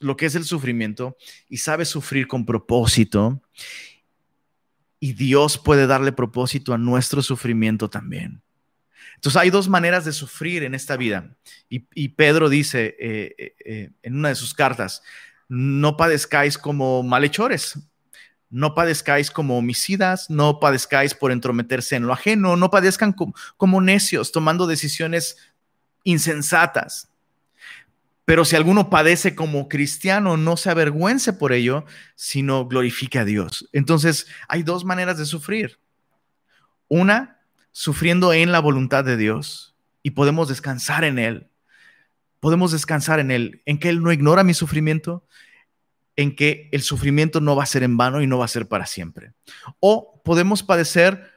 lo 0.00 0.16
que 0.16 0.26
es 0.26 0.34
el 0.34 0.42
sufrimiento 0.42 1.16
y 1.48 1.58
sabe 1.58 1.84
sufrir 1.84 2.26
con 2.26 2.44
propósito. 2.44 3.40
Y 4.98 5.12
Dios 5.12 5.58
puede 5.58 5.86
darle 5.86 6.10
propósito 6.10 6.74
a 6.74 6.78
nuestro 6.78 7.22
sufrimiento 7.22 7.88
también. 7.88 8.42
Entonces 9.16 9.40
hay 9.40 9.50
dos 9.50 9.68
maneras 9.68 10.04
de 10.04 10.12
sufrir 10.12 10.62
en 10.62 10.74
esta 10.74 10.96
vida. 10.96 11.36
Y, 11.68 12.08
Pedro 12.10 12.48
dice 12.48 12.96
eh, 12.98 13.34
eh, 13.38 13.54
eh, 13.64 13.90
en 14.02 14.16
una 14.16 14.28
de 14.28 14.34
sus 14.34 14.54
cartas, 14.54 15.02
no 15.48 15.96
padezcáis 15.96 16.58
como 16.58 17.02
malhechores, 17.02 17.78
no 18.50 18.74
padezcáis 18.74 19.30
como 19.30 19.58
homicidas, 19.58 20.30
no 20.30 20.60
padezcáis 20.60 21.14
por 21.14 21.32
entrometerse 21.32 21.96
en 21.96 22.06
lo 22.06 22.12
ajeno, 22.12 22.56
no 22.56 22.70
padezcan 22.70 23.14
como 23.56 23.80
necios, 23.80 24.32
tomando 24.32 24.66
decisiones 24.66 25.36
insensatas. 26.04 27.10
Pero 28.24 28.44
si 28.44 28.56
alguno 28.56 28.90
padece 28.90 29.36
como 29.36 29.68
cristiano, 29.68 30.36
no 30.36 30.56
se 30.56 30.68
avergüence 30.68 31.32
por 31.32 31.52
ello, 31.52 31.84
sino 32.16 32.66
glorifique 32.66 33.20
a 33.20 33.24
Dios. 33.24 33.68
Entonces, 33.72 34.26
hay 34.48 34.64
dos 34.64 34.84
maneras 34.84 35.16
de 35.16 35.26
sufrir. 35.26 35.78
Una 36.88 37.35
sufriendo 37.76 38.32
en 38.32 38.52
la 38.52 38.60
voluntad 38.60 39.04
de 39.04 39.18
Dios 39.18 39.76
y 40.02 40.12
podemos 40.12 40.48
descansar 40.48 41.04
en 41.04 41.18
Él. 41.18 41.50
Podemos 42.40 42.72
descansar 42.72 43.20
en 43.20 43.30
Él, 43.30 43.60
en 43.66 43.78
que 43.78 43.90
Él 43.90 44.02
no 44.02 44.10
ignora 44.12 44.44
mi 44.44 44.54
sufrimiento, 44.54 45.26
en 46.16 46.34
que 46.34 46.70
el 46.72 46.80
sufrimiento 46.80 47.42
no 47.42 47.54
va 47.54 47.64
a 47.64 47.66
ser 47.66 47.82
en 47.82 47.98
vano 47.98 48.22
y 48.22 48.26
no 48.26 48.38
va 48.38 48.46
a 48.46 48.48
ser 48.48 48.66
para 48.66 48.86
siempre. 48.86 49.34
O 49.78 50.22
podemos 50.24 50.62
padecer 50.62 51.30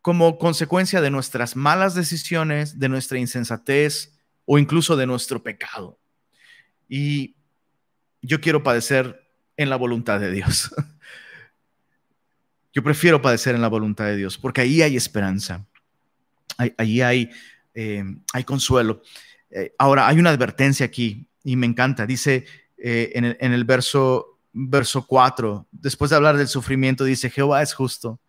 como 0.00 0.38
consecuencia 0.38 1.02
de 1.02 1.10
nuestras 1.10 1.54
malas 1.54 1.94
decisiones, 1.94 2.78
de 2.78 2.88
nuestra 2.88 3.18
insensatez 3.18 4.18
o 4.46 4.58
incluso 4.58 4.96
de 4.96 5.04
nuestro 5.06 5.42
pecado. 5.42 5.98
Y 6.88 7.36
yo 8.22 8.40
quiero 8.40 8.62
padecer 8.62 9.28
en 9.58 9.68
la 9.68 9.76
voluntad 9.76 10.18
de 10.18 10.30
Dios. 10.30 10.74
Yo 12.72 12.82
prefiero 12.82 13.22
padecer 13.22 13.54
en 13.54 13.60
la 13.60 13.68
voluntad 13.68 14.06
de 14.06 14.16
Dios 14.16 14.36
porque 14.36 14.62
ahí 14.62 14.82
hay 14.82 14.96
esperanza 14.96 15.64
allí 16.56 17.00
hay, 17.00 17.30
eh, 17.74 18.04
hay 18.32 18.44
consuelo. 18.44 19.02
Eh, 19.50 19.74
ahora, 19.78 20.06
hay 20.08 20.18
una 20.18 20.30
advertencia 20.30 20.86
aquí 20.86 21.26
y 21.42 21.56
me 21.56 21.66
encanta. 21.66 22.06
Dice 22.06 22.44
eh, 22.76 23.12
en, 23.14 23.52
el, 23.52 23.64
verso, 23.64 24.38
verso 24.52 25.06
4, 25.06 25.66
después 25.70 26.10
de 26.10 26.16
hablar 26.16 26.36
del 26.36 26.48
sufrimiento, 26.48 27.04
dice, 27.04 27.30
Jehová 27.30 27.62
es 27.62 27.74
justo 27.74 28.20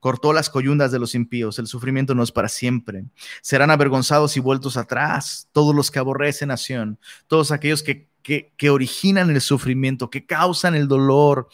cortó 0.00 0.34
las 0.34 0.50
coyundas 0.50 0.92
de 0.92 0.98
los 0.98 1.14
impíos, 1.14 1.58
el 1.58 1.66
sufrimiento 1.66 2.14
no 2.14 2.22
es 2.22 2.30
para 2.30 2.50
siempre. 2.50 3.06
Serán 3.40 3.70
avergonzados 3.70 4.36
y 4.36 4.40
vueltos 4.40 4.76
atrás 4.76 5.48
todos 5.52 5.74
los 5.74 5.90
que 5.90 5.98
aborrecen 5.98 6.48
nación, 6.48 6.98
todos 7.26 7.50
aquellos 7.50 7.82
que, 7.82 8.10
que, 8.22 8.70
originan 8.70 9.30
el 9.30 9.40
sufrimiento, 9.40 10.10
que 10.10 10.26
causan 10.26 10.74
el 10.74 10.88
dolor, 10.88 11.48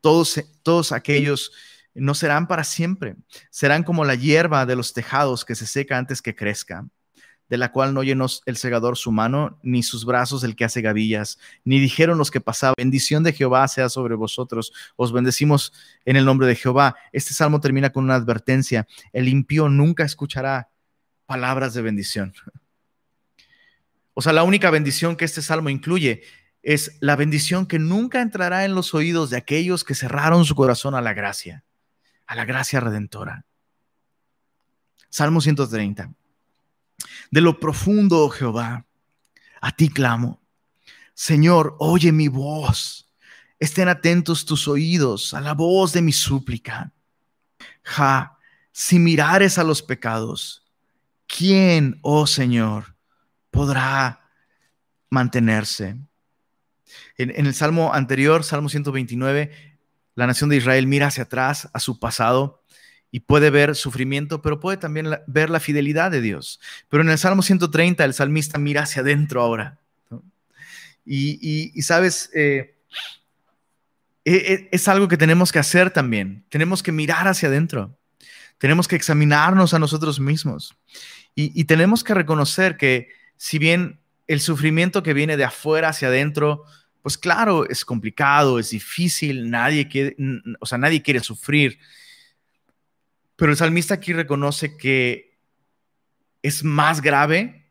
todos, 0.00 0.40
todos 0.62 0.92
aquellos 0.92 1.50
no 1.96 2.14
serán 2.14 2.46
para 2.46 2.64
siempre, 2.64 3.16
serán 3.50 3.82
como 3.82 4.04
la 4.04 4.14
hierba 4.14 4.66
de 4.66 4.76
los 4.76 4.92
tejados 4.92 5.44
que 5.44 5.54
se 5.54 5.66
seca 5.66 5.98
antes 5.98 6.22
que 6.22 6.34
crezca 6.34 6.86
de 7.48 7.56
la 7.56 7.70
cual 7.70 7.94
no 7.94 8.02
llenó 8.02 8.26
el 8.46 8.56
segador 8.56 8.96
su 8.96 9.12
mano, 9.12 9.58
ni 9.62 9.82
sus 9.82 10.04
brazos 10.04 10.42
el 10.44 10.56
que 10.56 10.64
hace 10.64 10.80
gavillas, 10.80 11.38
ni 11.64 11.78
dijeron 11.78 12.18
los 12.18 12.30
que 12.30 12.40
pasaban, 12.40 12.74
bendición 12.76 13.22
de 13.22 13.32
Jehová 13.32 13.66
sea 13.68 13.88
sobre 13.88 14.14
vosotros, 14.14 14.72
os 14.96 15.12
bendecimos 15.12 15.72
en 16.04 16.16
el 16.16 16.24
nombre 16.24 16.46
de 16.46 16.56
Jehová. 16.56 16.96
Este 17.12 17.34
salmo 17.34 17.60
termina 17.60 17.90
con 17.90 18.04
una 18.04 18.16
advertencia, 18.16 18.86
el 19.12 19.28
impío 19.28 19.68
nunca 19.68 20.04
escuchará 20.04 20.70
palabras 21.26 21.74
de 21.74 21.82
bendición. 21.82 22.34
O 24.14 24.22
sea, 24.22 24.32
la 24.32 24.44
única 24.44 24.70
bendición 24.70 25.14
que 25.14 25.24
este 25.24 25.42
salmo 25.42 25.68
incluye 25.68 26.22
es 26.62 26.96
la 27.00 27.14
bendición 27.14 27.66
que 27.66 27.78
nunca 27.78 28.20
entrará 28.22 28.64
en 28.64 28.74
los 28.74 28.92
oídos 28.94 29.30
de 29.30 29.36
aquellos 29.36 29.84
que 29.84 29.94
cerraron 29.94 30.44
su 30.44 30.54
corazón 30.56 30.94
a 30.94 31.00
la 31.00 31.12
gracia, 31.12 31.64
a 32.26 32.34
la 32.34 32.44
gracia 32.44 32.80
redentora. 32.80 33.44
Salmo 35.08 35.40
130. 35.40 36.12
De 37.30 37.40
lo 37.40 37.58
profundo, 37.58 38.24
oh 38.24 38.30
Jehová, 38.30 38.86
a 39.60 39.72
ti 39.72 39.88
clamo. 39.88 40.40
Señor, 41.14 41.76
oye 41.78 42.12
mi 42.12 42.28
voz. 42.28 43.08
Estén 43.58 43.88
atentos 43.88 44.44
tus 44.44 44.68
oídos 44.68 45.32
a 45.32 45.40
la 45.40 45.54
voz 45.54 45.92
de 45.92 46.02
mi 46.02 46.12
súplica. 46.12 46.92
Ja, 47.82 48.38
si 48.70 48.98
mirares 48.98 49.58
a 49.58 49.64
los 49.64 49.82
pecados, 49.82 50.66
¿quién, 51.26 51.98
oh 52.02 52.26
Señor, 52.26 52.96
podrá 53.50 54.28
mantenerse? 55.08 55.96
En, 57.16 57.30
en, 57.30 57.46
el 57.46 57.54
salmo 57.54 57.94
anterior, 57.94 58.44
Salmo 58.44 58.68
129, 58.68 59.75
la 60.16 60.26
nación 60.26 60.50
de 60.50 60.56
Israel 60.56 60.88
mira 60.88 61.06
hacia 61.06 61.22
atrás, 61.22 61.68
a 61.72 61.78
su 61.78 62.00
pasado, 62.00 62.62
y 63.12 63.20
puede 63.20 63.50
ver 63.50 63.76
sufrimiento, 63.76 64.42
pero 64.42 64.58
puede 64.58 64.76
también 64.76 65.08
ver 65.28 65.48
la 65.48 65.60
fidelidad 65.60 66.10
de 66.10 66.20
Dios. 66.20 66.60
Pero 66.88 67.04
en 67.04 67.10
el 67.10 67.18
Salmo 67.18 67.42
130 67.42 68.04
el 68.04 68.14
salmista 68.14 68.58
mira 68.58 68.82
hacia 68.82 69.02
adentro 69.02 69.40
ahora. 69.40 69.78
Y, 71.04 71.80
sabes, 71.82 72.30
eh, 72.34 72.74
e, 74.24 74.34
e, 74.34 74.68
es 74.72 74.88
algo 74.88 75.06
que 75.06 75.16
tenemos 75.16 75.52
que 75.52 75.60
hacer 75.60 75.90
también. 75.90 76.44
Tenemos 76.48 76.82
que 76.82 76.90
mirar 76.90 77.28
hacia 77.28 77.48
adentro. 77.48 77.96
Tenemos 78.58 78.88
que 78.88 78.96
examinarnos 78.96 79.72
a 79.72 79.78
nosotros 79.78 80.18
mismos. 80.18 80.76
Y, 81.38 81.64
tenemos 81.64 82.02
que 82.02 82.14
reconocer 82.14 82.78
que 82.78 83.10
si 83.36 83.58
bien 83.58 84.00
el 84.26 84.40
sufrimiento 84.40 85.02
que 85.02 85.12
viene 85.12 85.36
de 85.36 85.44
afuera 85.44 85.90
hacia 85.90 86.08
adentro, 86.08 86.64
pues 87.06 87.18
claro, 87.18 87.68
es 87.68 87.84
complicado, 87.84 88.58
es 88.58 88.70
difícil, 88.70 89.48
nadie 89.48 89.86
quiere, 89.86 90.16
o 90.58 90.66
sea, 90.66 90.76
nadie 90.76 91.02
quiere 91.02 91.20
sufrir. 91.20 91.78
Pero 93.36 93.52
el 93.52 93.56
salmista 93.56 93.94
aquí 93.94 94.12
reconoce 94.12 94.76
que 94.76 95.38
es 96.42 96.64
más 96.64 97.02
grave 97.02 97.70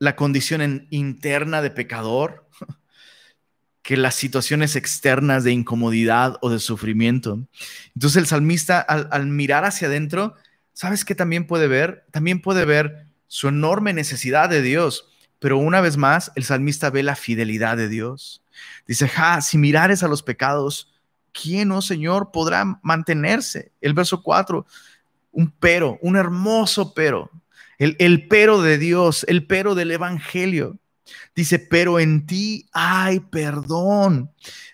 la 0.00 0.16
condición 0.16 0.88
interna 0.90 1.62
de 1.62 1.70
pecador 1.70 2.50
que 3.82 3.96
las 3.96 4.16
situaciones 4.16 4.74
externas 4.74 5.44
de 5.44 5.52
incomodidad 5.52 6.36
o 6.42 6.50
de 6.50 6.58
sufrimiento. 6.58 7.46
Entonces 7.94 8.16
el 8.16 8.26
salmista 8.26 8.80
al, 8.80 9.26
mirar 9.28 9.64
hacia 9.64 9.86
adentro, 9.86 10.34
¿sabes 10.72 11.04
qué 11.04 11.14
también 11.14 11.46
puede 11.46 11.68
ver? 11.68 12.04
También 12.10 12.42
puede 12.42 12.64
ver 12.64 13.06
su 13.28 13.46
enorme 13.46 13.92
necesidad 13.92 14.48
de 14.48 14.60
Dios, 14.60 15.13
pero 15.44 15.58
una 15.58 15.82
vez 15.82 15.98
más 15.98 16.32
el 16.36 16.44
salmista 16.44 16.88
ve 16.88 17.02
la 17.02 17.16
fidelidad 17.16 17.76
de 17.76 17.90
Dios. 17.90 18.42
Dice, 18.86 19.06
ja, 19.08 19.42
si 19.42 19.58
mirares 19.58 20.02
a 20.02 20.08
los 20.08 20.22
pecados, 20.22 20.90
¿quién, 21.32 21.70
oh 21.70 21.82
Señor, 21.82 22.30
podrá 22.32 22.80
mantenerse? 22.82 23.70
El 23.82 23.92
verso 23.92 24.22
4, 24.22 24.64
un 25.32 25.50
pero, 25.50 25.98
un 26.00 26.16
hermoso 26.16 26.94
pero, 26.94 27.30
el, 27.76 27.94
el 27.98 28.26
pero 28.26 28.62
de 28.62 28.78
Dios, 28.78 29.26
el 29.28 29.46
pero 29.46 29.74
del 29.74 29.90
Evangelio. 29.90 30.78
Dice, 31.36 31.58
pero 31.58 32.00
en 32.00 32.24
ti 32.24 32.66
hay 32.72 33.20
perdón 33.20 34.30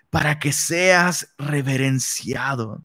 para 0.09 0.39
que 0.39 0.53
seas 0.53 1.35
reverenciado. 1.37 2.85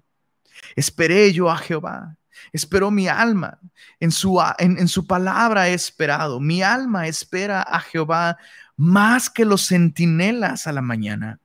Esperé 0.75 1.31
yo 1.33 1.51
a 1.51 1.57
Jehová, 1.57 2.17
esperó 2.53 2.91
mi 2.91 3.07
alma, 3.07 3.59
en 3.99 4.11
su, 4.11 4.41
en, 4.57 4.87
su 4.87 5.07
palabra 5.07 5.69
he 5.69 5.73
esperado, 5.73 6.39
mi 6.39 6.61
alma 6.61 7.07
espera 7.07 7.61
a 7.61 7.79
Jehová 7.79 8.37
más 8.77 9.29
que 9.29 9.45
los 9.45 9.67
centinelas 9.67 10.67
a 10.67 10.71
la 10.71 10.81
mañana 10.81 11.39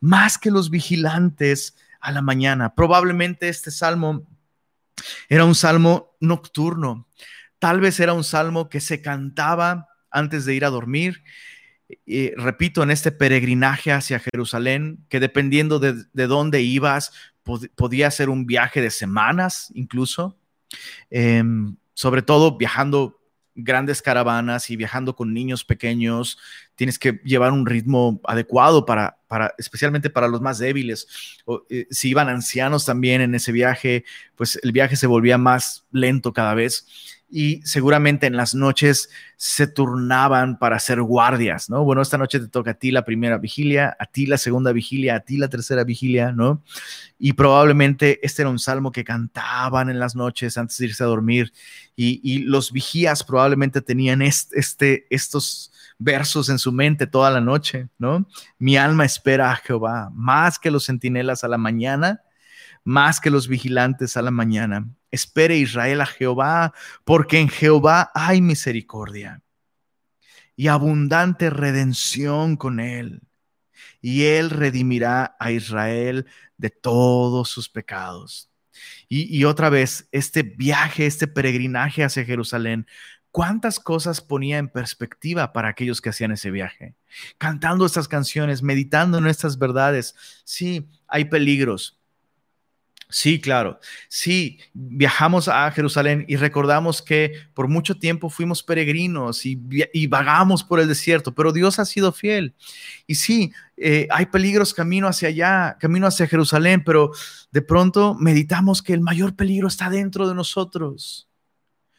más 0.00 0.38
que 0.38 0.50
los 0.50 0.70
vigilantes 0.70 1.76
a 2.00 2.12
la 2.12 2.22
mañana. 2.22 2.74
Probablemente 2.74 3.48
este 3.48 3.70
salmo 3.70 4.26
era 5.28 5.44
un 5.44 5.54
salmo 5.54 6.16
nocturno, 6.20 7.08
tal 7.58 7.80
vez 7.80 8.00
era 8.00 8.12
un 8.12 8.24
salmo 8.24 8.68
que 8.68 8.80
se 8.80 9.02
cantaba 9.02 9.88
antes 10.10 10.44
de 10.44 10.54
ir 10.54 10.64
a 10.64 10.70
dormir. 10.70 11.22
repito, 12.36 12.82
en 12.82 12.90
este 12.90 13.12
peregrinaje 13.12 13.92
hacia 13.92 14.18
Jerusalén, 14.18 15.04
que 15.08 15.20
dependiendo 15.20 15.78
de, 15.78 16.26
dónde 16.26 16.62
ibas, 16.62 17.12
podía 17.74 18.10
ser 18.10 18.28
un 18.28 18.46
viaje 18.46 18.80
de 18.80 18.90
semanas 18.90 19.70
incluso, 19.74 20.36
em, 21.10 21.76
sobre 21.94 22.22
todo 22.22 22.56
viajando 22.58 23.20
grandes 23.56 24.02
caravanas 24.02 24.68
y 24.70 24.76
viajando 24.76 25.16
con 25.16 25.32
niños 25.32 25.64
pequeños, 25.64 26.38
tienes 26.74 26.98
que 26.98 27.20
llevar 27.24 27.52
un 27.52 27.64
ritmo 27.64 28.20
adecuado 28.24 28.84
para, 28.84 29.18
para 29.28 29.54
especialmente 29.56 30.10
para 30.10 30.28
los 30.28 30.42
más 30.42 30.58
débiles. 30.58 31.08
Eh, 31.70 31.86
si 31.90 32.10
iban 32.10 32.28
ancianos 32.28 32.84
también 32.84 33.22
en 33.22 33.34
ese 33.34 33.52
viaje, 33.52 34.04
pues 34.34 34.60
el 34.62 34.72
viaje 34.72 34.96
se 34.96 35.06
volvía 35.06 35.38
más 35.38 35.86
lento 35.90 36.34
cada 36.34 36.52
vez 36.52 36.86
y 37.28 37.60
seguramente 37.64 38.26
en 38.26 38.36
las 38.36 38.54
noches 38.54 39.10
se 39.36 39.66
turnaban 39.66 40.58
para 40.58 40.76
hacer 40.76 41.02
guardias, 41.02 41.68
¿no? 41.68 41.84
Bueno, 41.84 42.00
esta 42.00 42.18
noche 42.18 42.38
te 42.38 42.48
toca 42.48 42.72
a 42.72 42.74
ti 42.74 42.90
la 42.90 43.04
primera 43.04 43.38
vigilia, 43.38 43.96
a 43.98 44.06
ti 44.06 44.26
la 44.26 44.38
segunda 44.38 44.72
vigilia, 44.72 45.16
a 45.16 45.20
ti 45.20 45.36
la 45.36 45.48
tercera 45.48 45.82
vigilia, 45.84 46.32
¿no? 46.32 46.62
Y 47.18 47.32
probablemente 47.32 48.20
este 48.24 48.42
era 48.42 48.50
un 48.50 48.58
salmo 48.58 48.92
que 48.92 49.04
cantaban 49.04 49.90
en 49.90 49.98
las 49.98 50.14
noches 50.14 50.56
antes 50.56 50.78
de 50.78 50.86
irse 50.86 51.02
a 51.02 51.06
dormir 51.06 51.52
y, 51.96 52.38
los 52.40 52.70
vigías 52.70 53.24
probablemente 53.24 53.80
tenían 53.80 54.22
este, 54.22 55.06
estos 55.10 55.72
versos 55.98 56.48
en 56.48 56.58
su 56.58 56.72
mente 56.72 57.06
toda 57.06 57.30
la 57.30 57.40
noche, 57.40 57.88
¿no? 57.98 58.28
Mi 58.58 58.76
alma 58.76 59.04
espera 59.04 59.50
a 59.50 59.56
Jehová, 59.56 60.10
más 60.14 60.58
que 60.58 60.70
los 60.70 60.86
centinelas 60.86 61.42
a 61.42 61.48
la 61.48 61.58
mañana, 61.58 62.22
más 62.86 63.20
que 63.20 63.30
los 63.30 63.48
vigilantes 63.48 64.16
a 64.16 64.22
la 64.22 64.30
mañana. 64.30 64.88
Espere 65.10 65.56
Israel 65.56 66.00
a 66.00 66.06
Jehová, 66.06 66.72
porque 67.04 67.40
en 67.40 67.48
Jehová 67.48 68.12
hay 68.14 68.40
misericordia 68.40 69.42
y 70.54 70.68
abundante 70.68 71.50
redención 71.50 72.56
con 72.56 72.78
él. 72.78 73.22
Y 74.00 74.24
él 74.26 74.50
redimirá 74.50 75.36
a 75.40 75.50
Israel 75.50 76.26
de 76.58 76.70
todos 76.70 77.48
sus 77.50 77.68
pecados. 77.68 78.50
Y, 79.08 79.44
otra 79.44 79.68
vez, 79.68 80.08
este 80.12 80.42
viaje, 80.42 81.06
este 81.06 81.26
peregrinaje 81.26 82.04
hacia 82.04 82.24
Jerusalén, 82.24 82.86
cuántas 83.32 83.80
cosas 83.80 84.20
ponía 84.20 84.58
en 84.58 84.68
perspectiva 84.68 85.52
para 85.52 85.68
aquellos 85.68 86.00
que 86.00 86.10
hacían 86.10 86.32
ese 86.32 86.50
viaje. 86.52 86.94
Cantando 87.38 87.84
estas 87.84 88.06
canciones, 88.06 88.62
meditando 88.62 89.18
en 89.18 89.26
estas 89.26 89.58
verdades. 89.58 90.14
Sí, 90.44 90.88
hay 91.08 91.26
peligros, 91.26 91.95
Sí, 93.08 93.40
claro. 93.40 93.78
Sí, 94.08 94.58
viajamos 94.72 95.46
a 95.46 95.70
Jerusalén 95.70 96.24
y 96.26 96.36
recordamos 96.36 97.02
que 97.02 97.32
por 97.54 97.68
mucho 97.68 97.96
tiempo 97.98 98.28
fuimos 98.30 98.64
peregrinos 98.64 99.46
y, 99.46 100.06
vagamos 100.08 100.64
por 100.64 100.80
el 100.80 100.88
desierto, 100.88 101.32
pero 101.32 101.52
Dios 101.52 101.78
ha 101.78 101.84
sido 101.84 102.10
fiel. 102.12 102.54
Y 103.06 103.14
sí, 103.14 103.52
eh, 103.76 104.08
hay 104.10 104.26
peligros 104.26 104.74
camino 104.74 105.06
hacia 105.06 105.28
allá, 105.28 105.76
camino 105.78 106.08
hacia 106.08 106.26
Jerusalén, 106.26 106.82
pero 106.84 107.12
de 107.52 107.62
pronto 107.62 108.14
meditamos 108.14 108.82
que 108.82 108.92
el 108.92 109.00
mayor 109.00 109.36
peligro 109.36 109.68
está 109.68 109.88
dentro 109.88 110.28
de 110.28 110.34
nosotros. 110.34 111.28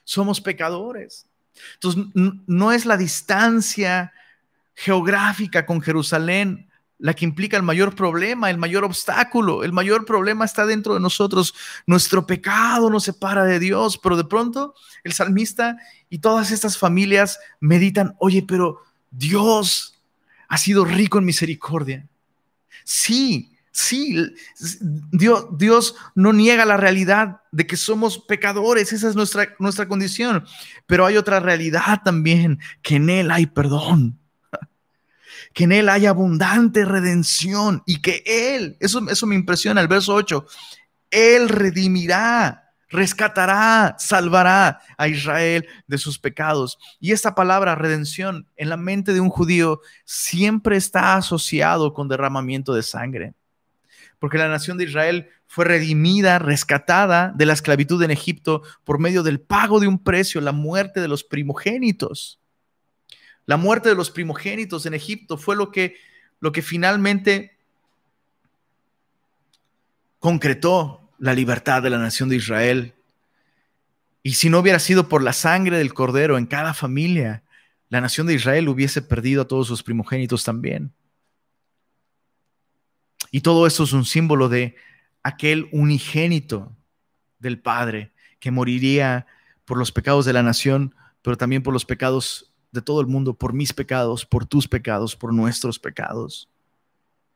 Somos 0.04 0.42
pecadores. 0.42 1.30
Entonces, 1.76 2.04
no 2.14 2.72
es 2.74 2.86
la 2.86 2.98
distancia 2.98 4.12
geográfica 4.76 5.66
con 5.66 5.82
Jerusalén 5.82 6.67
la 7.00 7.14
que 7.14 7.26
implica 7.26 7.58
el 7.58 7.64
mayor 7.64 7.96
problema, 7.96 8.50
el 8.50 8.58
mayor 8.58 8.84
obstáculo. 8.84 9.64
El 9.64 9.74
mayor 9.74 10.06
problema 10.06 10.46
está 10.46 10.66
dentro 10.66 10.94
de 10.94 11.00
nosotros. 11.00 11.54
Nuestro 11.86 12.26
pecado 12.26 12.90
nos 12.90 13.04
separa 13.04 13.44
de 13.44 13.60
Dios, 13.60 13.98
pero 13.98 14.18
de 14.18 14.24
pronto 14.24 14.74
el 15.04 15.14
salmista 15.14 15.78
y 16.10 16.20
todas 16.20 16.52
estas 16.52 16.78
familias 16.78 17.40
meditan, 17.60 18.16
oye, 18.20 18.44
pero 18.48 18.82
Dios 19.12 20.00
ha 20.48 20.58
sido 20.58 20.86
rico 20.86 21.20
en 21.20 21.26
misericordia. 21.26 22.08
Sí, 22.84 23.52
Sí, 23.80 24.16
Dios, 25.12 25.46
Dios 25.56 25.94
no 26.16 26.34
niega 26.34 26.66
la 26.66 26.78
realidad 26.78 27.42
de 27.52 27.68
que 27.68 27.78
somos 27.78 28.18
pecadores, 28.18 28.92
esa 28.92 29.08
es 29.08 29.16
nuestra, 29.16 29.54
nuestra 29.60 29.88
condición, 29.88 30.48
pero 30.88 31.06
hay 31.06 31.16
otra 31.16 31.40
realidad 31.40 32.02
también, 32.04 32.58
que 32.82 32.96
en 32.96 33.12
Él 33.12 33.30
hay 33.30 33.46
perdón, 33.46 34.18
que 35.58 35.64
en 35.64 35.72
Él 35.72 35.90
hay 35.90 36.06
abundante 36.06 36.86
redención 36.86 37.82
y 37.88 38.00
que 38.00 38.22
Él, 38.28 38.78
eso, 38.80 39.02
eso 39.10 39.26
me 39.26 39.34
impresiona, 39.34 39.82
el 39.82 39.88
verso 39.88 40.14
8, 40.14 40.46
Él 41.10 41.50
redimirá, 41.50 42.76
rescatará, 42.90 43.96
salvará 43.98 44.82
a 45.00 45.08
Israel 45.08 45.66
de 45.88 45.98
sus 45.98 46.20
pecados. 46.20 46.78
Y 47.00 47.12
esta 47.12 47.34
palabra 47.34 47.74
redención 47.74 48.48
en 48.56 48.70
la 48.70 48.78
mente 48.78 49.14
de 49.14 49.20
un 49.20 49.30
judío 49.30 49.82
siempre 50.06 50.78
está 50.78 51.16
asociado 51.16 51.92
con 51.92 52.08
derramamiento 52.08 52.76
de 52.76 52.84
sangre 52.84 53.34
porque 54.20 54.38
la 54.40 54.48
nación 54.48 54.78
de 54.78 54.86
Israel 54.86 55.30
fue 55.46 55.66
redimida, 55.66 56.40
rescatada 56.40 57.32
de 57.36 57.46
la 57.46 57.54
esclavitud 57.54 58.02
en 58.02 58.10
Egipto 58.10 58.64
por 58.84 59.00
medio 59.00 59.22
del 59.22 59.40
pago 59.40 59.80
de 59.80 59.88
un 59.88 60.04
precio, 60.04 60.42
la 60.42 60.52
muerte 60.52 61.02
de 61.02 61.08
los 61.08 61.24
primogénitos. 61.24 62.40
La 63.48 63.58
muerte 63.58 63.90
de 63.90 63.96
los 63.96 64.12
primogénitos 64.12 64.86
en 64.86 64.94
Egipto 64.94 65.38
fue 65.38 65.56
lo 65.56 65.72
que, 65.72 65.96
lo 66.42 66.52
que 66.52 66.62
finalmente 66.62 67.58
concretó 70.20 71.10
la 71.18 71.34
libertad 71.34 71.82
de 71.82 71.90
la 71.90 71.98
nación 71.98 72.28
de 72.28 72.36
Israel. 72.36 72.94
Y 74.22 74.34
si 74.34 74.50
no 74.50 74.60
hubiera 74.60 74.80
sido 74.80 75.08
por 75.08 75.24
la 75.24 75.32
sangre 75.32 75.78
del 75.78 75.94
cordero 75.94 76.38
en 76.38 76.46
cada 76.46 76.74
familia, 76.74 77.44
la 77.88 78.02
nación 78.02 78.28
de 78.28 78.34
Israel 78.34 78.68
hubiese 78.68 79.02
perdido 79.02 79.44
a 79.44 79.48
todos 79.48 79.68
sus 79.68 79.82
primogénitos 79.82 80.44
también. 80.44 80.92
Y 83.32 83.42
todo 83.42 83.66
eso 83.66 83.86
es 83.86 83.94
un 83.94 84.04
símbolo 84.04 84.50
de 84.50 84.76
aquel 85.24 85.70
unigénito 85.72 86.76
del 87.40 87.60
Padre 87.62 88.12
que 88.42 88.52
moriría 88.52 89.26
por 89.64 89.78
los 89.78 89.94
pecados 89.94 90.26
de 90.26 90.34
la 90.34 90.44
nación, 90.44 90.94
pero 91.22 91.38
también 91.38 91.64
por 91.64 91.72
los 91.72 91.86
pecados 91.86 92.54
de 92.78 92.82
todo 92.84 93.02
el 93.02 93.08
mundo, 93.08 93.34
por 93.34 93.54
mis 93.54 93.74
pecados, 93.74 94.26
por 94.26 94.46
tus 94.46 94.68
pecados, 94.68 95.16
por 95.16 95.34
nuestros 95.34 95.80
pecados. 95.80 96.48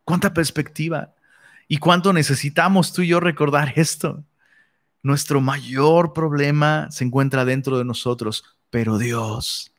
¿Cuánta 0.06 0.34
perspectiva? 0.34 1.14
¿Y 1.68 1.78
cuánto 1.78 2.14
necesitamos 2.14 2.94
tú 2.94 3.02
y 3.02 3.08
yo 3.08 3.20
recordar 3.20 3.74
esto? 3.76 4.24
Nuestro 5.04 5.42
mayor 5.42 6.14
problema 6.14 6.90
se 6.92 7.04
encuentra 7.04 7.44
dentro 7.44 7.78
de 7.78 7.86
nosotros, 7.86 8.44
pero 8.70 8.98
Dios, 8.98 9.72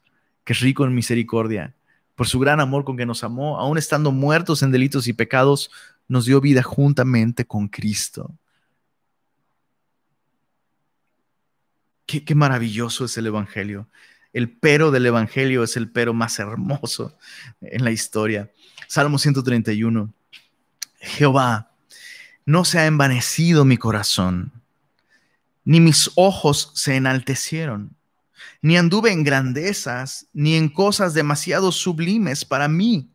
que 0.44 0.52
es 0.52 0.60
rico 0.60 0.84
en 0.84 0.94
misericordia, 0.94 1.74
por 2.16 2.26
su 2.26 2.40
gran 2.40 2.60
amor 2.60 2.84
con 2.84 2.96
que 2.96 3.06
nos 3.06 3.22
amó, 3.24 3.58
aún 3.58 3.78
estando 3.78 4.10
muertos 4.10 4.62
en 4.62 4.72
delitos 4.72 5.06
y 5.06 5.12
pecados, 5.12 5.70
nos 6.08 6.26
dio 6.26 6.40
vida 6.40 6.62
juntamente 6.62 7.44
con 7.44 7.68
Cristo. 7.68 8.34
Qué, 12.20 12.34
maravilloso 12.34 13.06
es 13.06 13.16
el 13.16 13.26
Evangelio. 13.28 13.88
El 14.32 14.50
pero 14.50 14.90
del 14.90 15.06
Evangelio 15.06 15.62
es 15.62 15.76
el 15.76 15.90
pero 15.90 16.14
más 16.14 16.38
hermoso 16.38 17.16
en 17.60 17.84
la 17.84 17.90
historia. 17.90 18.50
Salmo 18.88 19.18
131. 19.18 20.12
Jehová, 20.98 21.70
no 22.44 22.64
se 22.64 22.78
ha 22.78 22.86
envanecido 22.86 23.64
mi 23.64 23.76
corazón, 23.76 24.52
ni 25.64 25.80
mis 25.80 26.10
ojos 26.14 26.72
se 26.74 26.96
enaltecieron, 26.96 27.96
ni 28.60 28.76
anduve 28.76 29.12
en 29.12 29.24
grandezas, 29.24 30.26
ni 30.32 30.56
en 30.56 30.68
cosas 30.68 31.14
demasiado 31.14 31.72
sublimes 31.72 32.44
para 32.44 32.68
mí. 32.68 33.10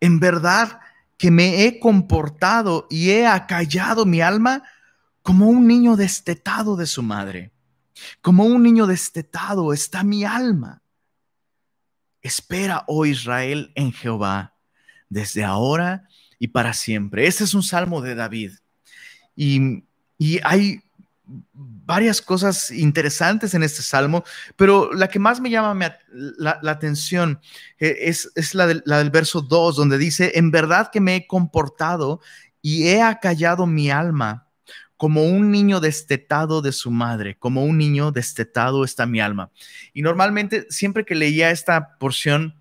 En 0.00 0.20
verdad, 0.20 0.80
que 1.18 1.30
me 1.30 1.64
he 1.64 1.78
comportado 1.78 2.86
y 2.90 3.10
he 3.10 3.26
acallado 3.26 4.04
mi 4.04 4.20
alma 4.20 4.62
como 5.22 5.48
un 5.48 5.66
niño 5.66 5.96
destetado 5.96 6.76
de 6.76 6.86
su 6.86 7.02
madre. 7.02 7.52
Como 8.20 8.44
un 8.44 8.62
niño 8.62 8.86
destetado 8.86 9.72
está 9.72 10.02
mi 10.02 10.24
alma. 10.24 10.82
Espera, 12.22 12.84
oh 12.88 13.06
Israel, 13.06 13.72
en 13.74 13.92
Jehová, 13.92 14.54
desde 15.08 15.44
ahora 15.44 16.08
y 16.38 16.48
para 16.48 16.72
siempre. 16.72 17.26
Este 17.26 17.44
es 17.44 17.54
un 17.54 17.62
salmo 17.62 18.00
de 18.00 18.14
David. 18.14 18.52
Y, 19.34 19.84
y 20.18 20.40
hay 20.42 20.82
varias 21.52 22.20
cosas 22.22 22.70
interesantes 22.70 23.54
en 23.54 23.62
este 23.62 23.82
salmo, 23.82 24.24
pero 24.56 24.92
la 24.92 25.08
que 25.08 25.18
más 25.18 25.40
me 25.40 25.50
llama 25.50 25.98
la, 26.08 26.60
atención 26.64 27.40
eh, 27.78 27.96
es, 28.02 28.30
es 28.34 28.54
la, 28.54 28.66
del, 28.66 28.82
la, 28.86 28.98
del, 28.98 29.10
verso 29.10 29.40
2, 29.40 29.76
donde 29.76 29.98
dice, 29.98 30.32
en 30.36 30.50
verdad 30.50 30.90
que 30.92 31.00
me 31.00 31.16
he 31.16 31.26
comportado 31.26 32.20
y 32.62 32.88
he 32.88 33.02
acallado 33.02 33.66
mi 33.66 33.90
alma 33.90 34.45
como 34.96 35.24
un 35.24 35.50
niño 35.50 35.80
destetado 35.80 36.62
de 36.62 36.72
su 36.72 36.90
madre, 36.90 37.36
como 37.38 37.64
un 37.64 37.78
niño 37.78 38.12
destetado 38.12 38.84
está 38.84 39.06
mi 39.06 39.20
alma. 39.20 39.50
Y 39.92 40.02
normalmente, 40.02 40.66
siempre 40.70 41.04
que 41.04 41.14
leía 41.14 41.50
esta 41.50 41.98
porción, 41.98 42.54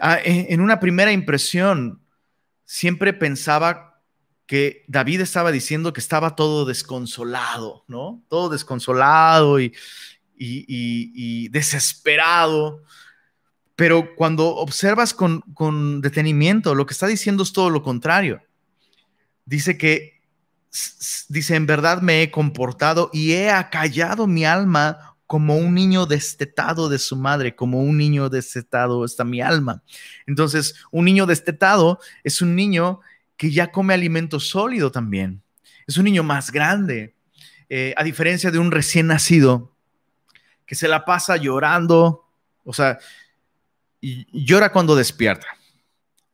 ah, 0.00 0.18
en 0.24 0.60
una 0.60 0.80
primera 0.80 1.12
impresión, 1.12 2.00
siempre 2.64 3.12
pensaba 3.12 3.86
que 4.46 4.84
David 4.86 5.20
estaba 5.20 5.50
diciendo 5.50 5.92
que 5.92 6.00
estaba 6.00 6.36
todo 6.36 6.64
desconsolado, 6.64 7.84
¿no? 7.88 8.22
Todo 8.28 8.48
desconsolado 8.48 9.60
y, 9.60 9.74
y, 10.36 11.48
desesperado. 11.48 12.82
Pero 13.74 14.14
cuando 14.14 14.54
observas 14.56 15.12
con, 15.12 15.40
con, 15.52 16.00
detenimiento, 16.00 16.74
lo 16.74 16.86
que 16.86 16.94
está 16.94 17.06
diciendo 17.06 17.42
es 17.42 17.52
todo 17.52 17.70
lo 17.70 17.82
contrario. 17.82 18.40
Dice 19.44 19.76
que, 19.76 20.15
dice, 21.28 21.56
en 21.56 21.66
verdad 21.66 22.02
me 22.02 22.22
he 22.22 22.30
comportado 22.30 23.10
y 23.12 23.32
he 23.32 23.50
acallado 23.50 24.26
mi 24.26 24.44
alma 24.44 25.16
como 25.26 25.56
un 25.56 25.74
niño 25.74 26.06
destetado 26.06 26.88
de 26.88 26.98
su 26.98 27.16
madre, 27.16 27.56
como 27.56 27.82
un 27.82 27.96
niño 27.98 28.28
destetado 28.28 29.04
está 29.04 29.24
mi 29.24 29.40
alma. 29.40 29.82
Entonces, 30.26 30.76
un 30.90 31.04
niño 31.04 31.26
destetado 31.26 31.98
es 32.22 32.40
un 32.42 32.54
niño 32.54 33.00
que 33.36 33.50
ya 33.50 33.72
come 33.72 33.94
alimento 33.94 34.38
sólido 34.38 34.90
también. 34.90 35.42
Es 35.86 35.96
un 35.96 36.04
niño 36.04 36.22
más 36.22 36.50
grande, 36.50 37.14
eh, 37.68 37.94
a 37.96 38.04
diferencia 38.04 38.50
de 38.50 38.58
un 38.58 38.70
recién 38.70 39.08
nacido 39.08 39.72
que 40.66 40.74
se 40.74 40.88
la 40.88 41.04
pasa 41.04 41.36
llorando, 41.36 42.28
o 42.64 42.72
sea, 42.72 42.98
llora 44.00 44.72
cuando 44.72 44.96
despierta, 44.96 45.46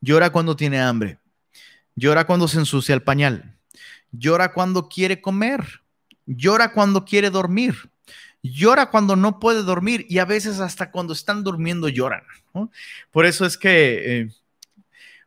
llora 0.00 0.30
cuando 0.30 0.56
tiene 0.56 0.80
hambre, 0.80 1.18
llora 1.94 2.26
cuando 2.26 2.48
se 2.48 2.58
ensucia 2.58 2.94
el 2.94 3.02
pañal, 3.02 3.51
llora 4.12 4.52
cuando 4.52 4.88
quiere 4.88 5.20
comer, 5.20 5.82
llora 6.26 6.72
cuando 6.72 7.04
quiere 7.04 7.30
dormir, 7.30 7.90
llora 8.42 8.90
cuando 8.90 9.16
no 9.16 9.40
puede 9.40 9.62
dormir 9.62 10.06
y 10.08 10.18
a 10.18 10.24
veces 10.24 10.60
hasta 10.60 10.90
cuando 10.90 11.12
están 11.12 11.42
durmiendo 11.42 11.88
lloran. 11.88 12.22
Por 13.10 13.26
eso 13.26 13.46
es 13.46 13.58
que 13.58 14.20
eh, 14.20 14.28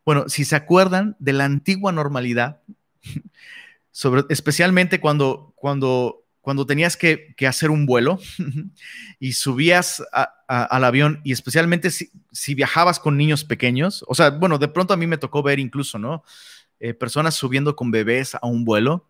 bueno, 0.06 0.30
si 0.30 0.46
se 0.46 0.56
acuerdan 0.56 1.18
de 1.20 1.34
la 1.34 1.46
antigua 1.46 1.92
normalidad, 1.92 2.62
sobre, 3.92 4.24
especialmente 4.30 5.00
cuando, 5.00 5.54
cuando, 5.56 6.24
cuando 6.42 6.66
tenías 6.68 6.96
que, 6.96 7.36
hacer 7.48 7.72
un 7.72 7.88
vuelo 7.88 8.20
y 9.20 9.34
subías 9.34 10.04
al 10.48 10.84
avión, 10.84 11.22
y 11.24 11.32
especialmente 11.32 11.90
si, 11.90 12.54
viajabas 12.54 13.00
con 13.00 13.18
niños 13.18 13.44
pequeños, 13.44 14.06
o 14.08 14.14
sea, 14.14 14.30
bueno, 14.30 14.60
de 14.60 14.68
pronto 14.68 14.94
a 14.94 14.98
mí 14.98 15.08
me 15.08 15.18
tocó 15.18 15.42
ver 15.42 15.60
incluso, 15.60 15.98
¿no? 15.98 16.24
Eh, 16.80 16.94
personas 16.94 17.36
subiendo 17.36 17.76
con 17.76 17.92
bebés 17.92 18.36
a 18.36 18.46
un 18.48 18.66
vuelo. 18.66 19.10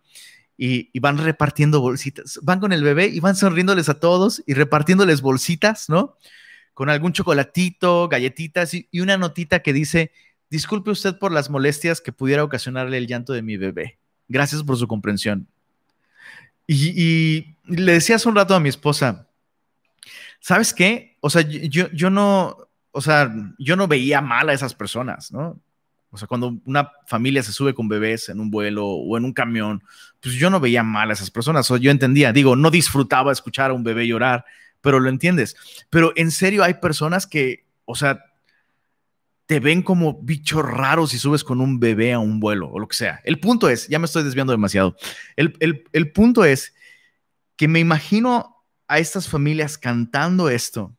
Y, 0.58 0.98
van 1.00 1.18
repartiendo 1.18 1.82
bolsitas. 1.82 2.40
Van 2.42 2.62
con 2.62 2.72
el 2.72 2.84
bebé 2.84 3.08
y 3.08 3.20
van 3.20 3.36
sonriéndoles 3.36 3.90
a 3.90 4.00
todos 4.00 4.42
y 4.46 4.54
repartiéndoles 4.54 5.22
bolsitas, 5.22 5.90
¿no? 5.90 6.18
Con 6.74 6.90
algún 6.90 7.12
chocolatito, 7.12 8.08
galletitas 8.08 8.74
y, 8.74 8.88
y 8.90 9.02
una 9.02 9.18
notita 9.18 9.60
que 9.60 9.74
dice, 9.74 10.12
Disculpe 10.50 10.92
usted 10.92 11.18
por 11.18 11.32
las 11.32 11.50
molestias 11.50 12.02
que 12.02 12.12
pudiera 12.12 12.44
ocasionarle 12.44 12.98
el 12.98 13.08
llanto 13.08 13.34
de 13.34 13.42
mi 13.42 13.58
bebé. 13.58 14.00
Gracias 14.28 14.64
por 14.64 14.78
su 14.78 14.88
comprensión. 14.88 15.48
Y, 16.68 17.56
le 17.66 17.94
decía 17.94 18.16
hace 18.16 18.30
un 18.30 18.36
rato 18.36 18.56
a 18.56 18.60
mi 18.60 18.70
esposa, 18.70 19.28
¿sabes 20.40 20.74
qué? 20.74 21.18
O 21.20 21.30
sea, 21.30 21.42
yo, 21.42 21.92
yo 21.92 22.10
no, 22.10 22.58
o 22.92 23.02
sea, 23.02 23.34
yo 23.58 23.76
no 23.76 23.88
veía 23.88 24.22
mal 24.22 24.50
a 24.50 24.54
esas 24.54 24.74
personas, 24.74 25.32
¿no? 25.32 25.60
O 26.16 26.18
sea, 26.18 26.30
cuando 26.30 26.58
una 26.64 26.94
familia 27.08 27.44
se 27.44 27.52
sube 27.52 27.74
con 27.76 27.90
bebés 27.90 28.30
en 28.30 28.40
un 28.40 28.50
vuelo 28.50 28.88
o 28.88 29.18
en 29.18 29.26
un 29.26 29.34
camión, 29.34 29.84
pues 30.22 30.36
yo 30.36 30.50
no 30.50 30.62
veía 30.62 30.82
mal 30.82 31.10
a 31.10 31.14
esas 31.14 31.30
personas. 31.30 31.70
O 31.70 31.76
yo 31.76 31.92
entendía, 31.92 32.32
digo, 32.32 32.56
no 32.56 32.72
disfrutaba 32.72 33.34
escuchar 33.34 33.72
a 33.72 33.74
un 33.74 33.84
bebé 33.84 34.08
llorar, 34.08 34.46
pero 34.80 35.02
lo 35.02 35.10
entiendes. 35.10 35.58
Pero 35.90 36.14
en 36.16 36.32
serio 36.32 36.64
hay 36.64 36.76
personas 36.76 37.28
que, 37.28 37.66
o 37.84 37.96
sea, 37.96 38.24
te 39.46 39.60
ven 39.60 39.82
como 39.82 40.14
bicho 40.22 40.62
raro 40.62 41.06
si 41.06 41.20
subes 41.20 41.44
con 41.44 41.60
un 41.60 41.82
bebé 41.82 42.14
a 42.14 42.20
un 42.20 42.40
vuelo 42.40 42.70
o 42.70 42.80
lo 42.80 42.88
que 42.88 42.96
sea. 42.96 43.20
El 43.26 43.42
punto 43.42 43.68
es, 43.68 43.90
ya 43.90 44.00
me 44.00 44.06
estoy 44.06 44.24
desviando 44.24 44.54
demasiado, 44.54 44.96
el, 45.36 46.12
punto 46.14 46.46
es 46.46 46.74
que 47.58 47.68
me 47.68 47.82
imagino 47.82 48.64
a 48.88 49.00
estas 49.00 49.28
familias 49.28 49.78
cantando 49.78 50.48
esto, 50.48 50.96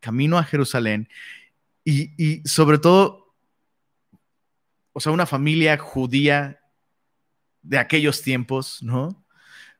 camino 0.00 0.38
a 0.38 0.44
Jerusalén, 0.44 1.08
y, 1.84 2.10
y 2.22 2.42
sobre 2.48 2.78
todo 2.78 3.29
o 4.92 5.00
sea, 5.00 5.12
una 5.12 5.26
familia 5.26 5.78
judía 5.78 6.60
de 7.62 7.78
aquellos 7.78 8.22
tiempos, 8.22 8.82
¿no? 8.82 9.24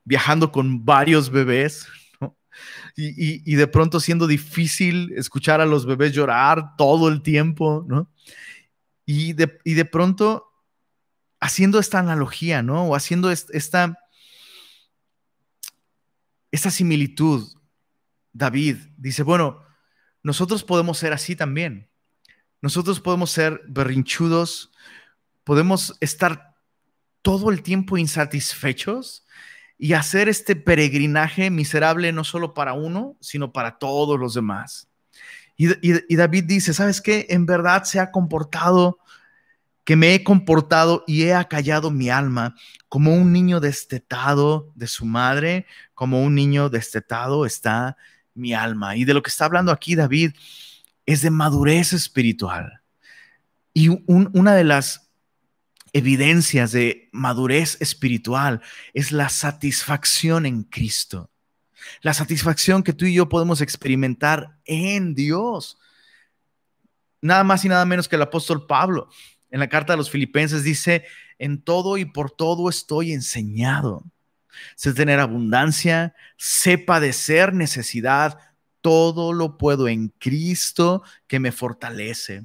Viajando 0.03 0.51
con 0.51 0.85
varios 0.85 1.29
bebés, 1.29 1.87
¿no? 2.19 2.37
Y, 2.95 3.55
de 3.55 3.67
pronto 3.67 3.99
siendo 3.99 4.27
difícil 4.27 5.13
escuchar 5.15 5.61
a 5.61 5.65
los 5.65 5.85
bebés 5.85 6.13
llorar 6.13 6.75
todo 6.77 7.09
el 7.09 7.21
tiempo, 7.21 7.85
¿no? 7.87 8.09
Y 9.05 9.33
de, 9.33 9.59
y 9.63 9.73
de 9.73 9.85
pronto 9.85 10.47
haciendo 11.39 11.79
esta 11.79 11.99
analogía, 11.99 12.61
¿no? 12.61 12.85
O 12.85 12.95
haciendo 12.95 13.31
esta, 13.31 13.97
esta 16.51 16.71
similitud, 16.71 17.51
David 18.31 18.77
dice, 18.97 19.23
bueno, 19.23 19.63
nosotros 20.23 20.63
podemos 20.63 20.99
ser 20.99 21.13
así 21.13 21.35
también. 21.35 21.89
Nosotros 22.61 22.99
podemos 22.99 23.31
ser 23.31 23.61
berrinchudos, 23.67 24.71
podemos 25.51 25.97
estar 25.99 26.55
todo 27.21 27.51
el 27.51 27.61
tiempo 27.61 27.97
insatisfechos 27.97 29.25
y 29.77 29.91
hacer 29.91 30.29
este 30.29 30.55
peregrinaje 30.55 31.49
miserable 31.49 32.13
no 32.13 32.23
solo 32.23 32.53
para 32.53 32.71
uno, 32.71 33.17
sino 33.19 33.51
para 33.51 33.77
todos 33.77 34.17
los 34.17 34.33
demás. 34.33 34.87
Y, 35.57 36.15
David 36.15 36.45
dice, 36.45 36.73
¿sabes 36.73 37.01
qué? 37.01 37.27
En 37.31 37.45
verdad 37.45 37.83
se 37.83 37.99
ha 37.99 38.11
comportado, 38.11 38.99
que 39.83 39.97
me 39.97 40.15
he 40.15 40.23
comportado 40.23 41.03
y 41.05 41.23
he 41.23 41.33
acallado 41.33 41.91
mi 41.91 42.09
alma 42.09 42.55
como 42.87 43.13
un 43.13 43.33
niño 43.33 43.59
destetado 43.59 44.71
de 44.75 44.87
su 44.87 45.05
madre, 45.05 45.65
como 45.93 46.23
un 46.23 46.33
niño 46.33 46.69
destetado 46.69 47.45
está 47.45 47.97
mi 48.33 48.53
alma. 48.53 48.95
Y 48.95 49.03
de 49.03 49.13
lo 49.13 49.21
que 49.21 49.29
está 49.29 49.43
hablando 49.43 49.73
aquí 49.73 49.95
David 49.95 50.31
es 51.05 51.21
de 51.21 51.29
madurez 51.29 51.91
espiritual. 51.91 52.79
Y 53.73 53.89
una 54.07 54.55
de 54.55 54.63
las 54.63 55.10
evidencias 55.93 56.71
de 56.71 57.09
madurez 57.11 57.77
espiritual 57.81 58.61
es 58.93 59.11
la 59.11 59.29
satisfacción 59.29 60.45
en 60.45 60.63
Cristo. 60.63 61.29
La 62.01 62.13
satisfacción 62.13 62.83
que 62.83 62.93
tú 62.93 63.05
y 63.05 63.13
yo 63.13 63.27
podemos 63.27 63.61
experimentar 63.61 64.57
en 64.65 65.15
Dios. 65.15 65.77
Nada 67.21 67.43
más 67.43 67.65
y 67.65 67.69
nada 67.69 67.85
menos 67.85 68.07
que 68.07 68.15
el 68.15 68.21
apóstol 68.21 68.65
Pablo 68.67 69.09
en 69.51 69.59
la 69.59 69.67
carta 69.67 69.93
a 69.93 69.97
los 69.97 70.09
filipenses 70.09 70.63
dice, 70.63 71.05
en 71.37 71.61
todo 71.61 71.97
y 71.97 72.05
por 72.05 72.31
todo 72.31 72.69
estoy 72.69 73.11
enseñado. 73.11 74.03
Sé 74.75 74.93
tener 74.93 75.19
abundancia, 75.19 76.15
sé 76.37 76.77
padecer 76.77 77.53
necesidad, 77.53 78.39
todo 78.79 79.33
lo 79.33 79.57
puedo 79.57 79.87
en 79.87 80.09
Cristo 80.19 81.03
que 81.27 81.39
me 81.39 81.51
fortalece. 81.51 82.43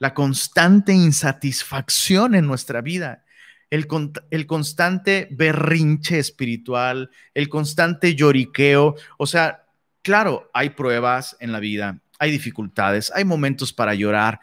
La 0.00 0.12
constante 0.12 0.92
insatisfacción 0.92 2.34
en 2.34 2.46
nuestra 2.46 2.80
vida, 2.80 3.24
el, 3.70 3.86
el, 4.30 4.46
constante 4.46 5.28
berrinche 5.30 6.18
espiritual, 6.18 7.10
el 7.34 7.48
constante 7.48 8.16
lloriqueo. 8.16 8.96
O 9.16 9.26
sea, 9.26 9.66
claro, 10.02 10.50
hay 10.52 10.70
pruebas 10.70 11.36
en 11.38 11.52
la 11.52 11.60
vida, 11.60 12.00
hay 12.18 12.32
dificultades, 12.32 13.12
hay 13.14 13.24
momentos 13.24 13.72
para 13.72 13.94
llorar, 13.94 14.40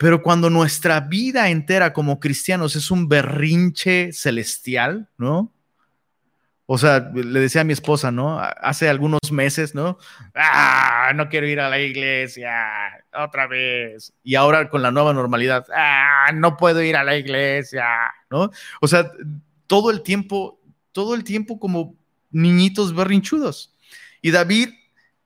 pero 0.00 0.22
cuando 0.22 0.48
nuestra 0.48 1.00
vida 1.00 1.50
entera 1.50 1.92
como 1.92 2.20
cristianos 2.20 2.74
es 2.74 2.90
un 2.90 3.06
berrinche 3.06 4.14
celestial, 4.14 5.10
¿no? 5.18 5.52
O 6.72 6.78
sea, 6.78 7.10
le 7.12 7.40
decía 7.40 7.62
a 7.62 7.64
mi 7.64 7.72
esposa, 7.72 8.12
¿no? 8.12 8.38
Hace 8.38 8.88
algunos 8.88 9.32
meses, 9.32 9.74
¿no? 9.74 9.98
Ah, 10.36 11.10
no 11.16 11.28
quiero 11.28 11.48
ir 11.48 11.58
a 11.58 11.68
la 11.68 11.80
iglesia 11.80 12.52
otra 13.12 13.48
vez. 13.48 14.12
Y 14.22 14.36
ahora 14.36 14.68
con 14.68 14.80
la 14.80 14.92
nueva 14.92 15.12
normalidad, 15.12 15.66
ah, 15.74 16.30
no 16.32 16.56
puedo 16.56 16.80
ir 16.80 16.94
a 16.94 17.02
la 17.02 17.16
iglesia, 17.16 17.84
¿no? 18.30 18.52
O 18.80 18.86
sea, 18.86 19.10
todo 19.66 19.90
el 19.90 20.02
tiempo, 20.02 20.60
todo 20.92 21.16
el 21.16 21.24
tiempo 21.24 21.58
como 21.58 21.96
niñitos 22.30 22.94
berrinchudos. 22.94 23.74
Y 24.22 24.30
David 24.30 24.68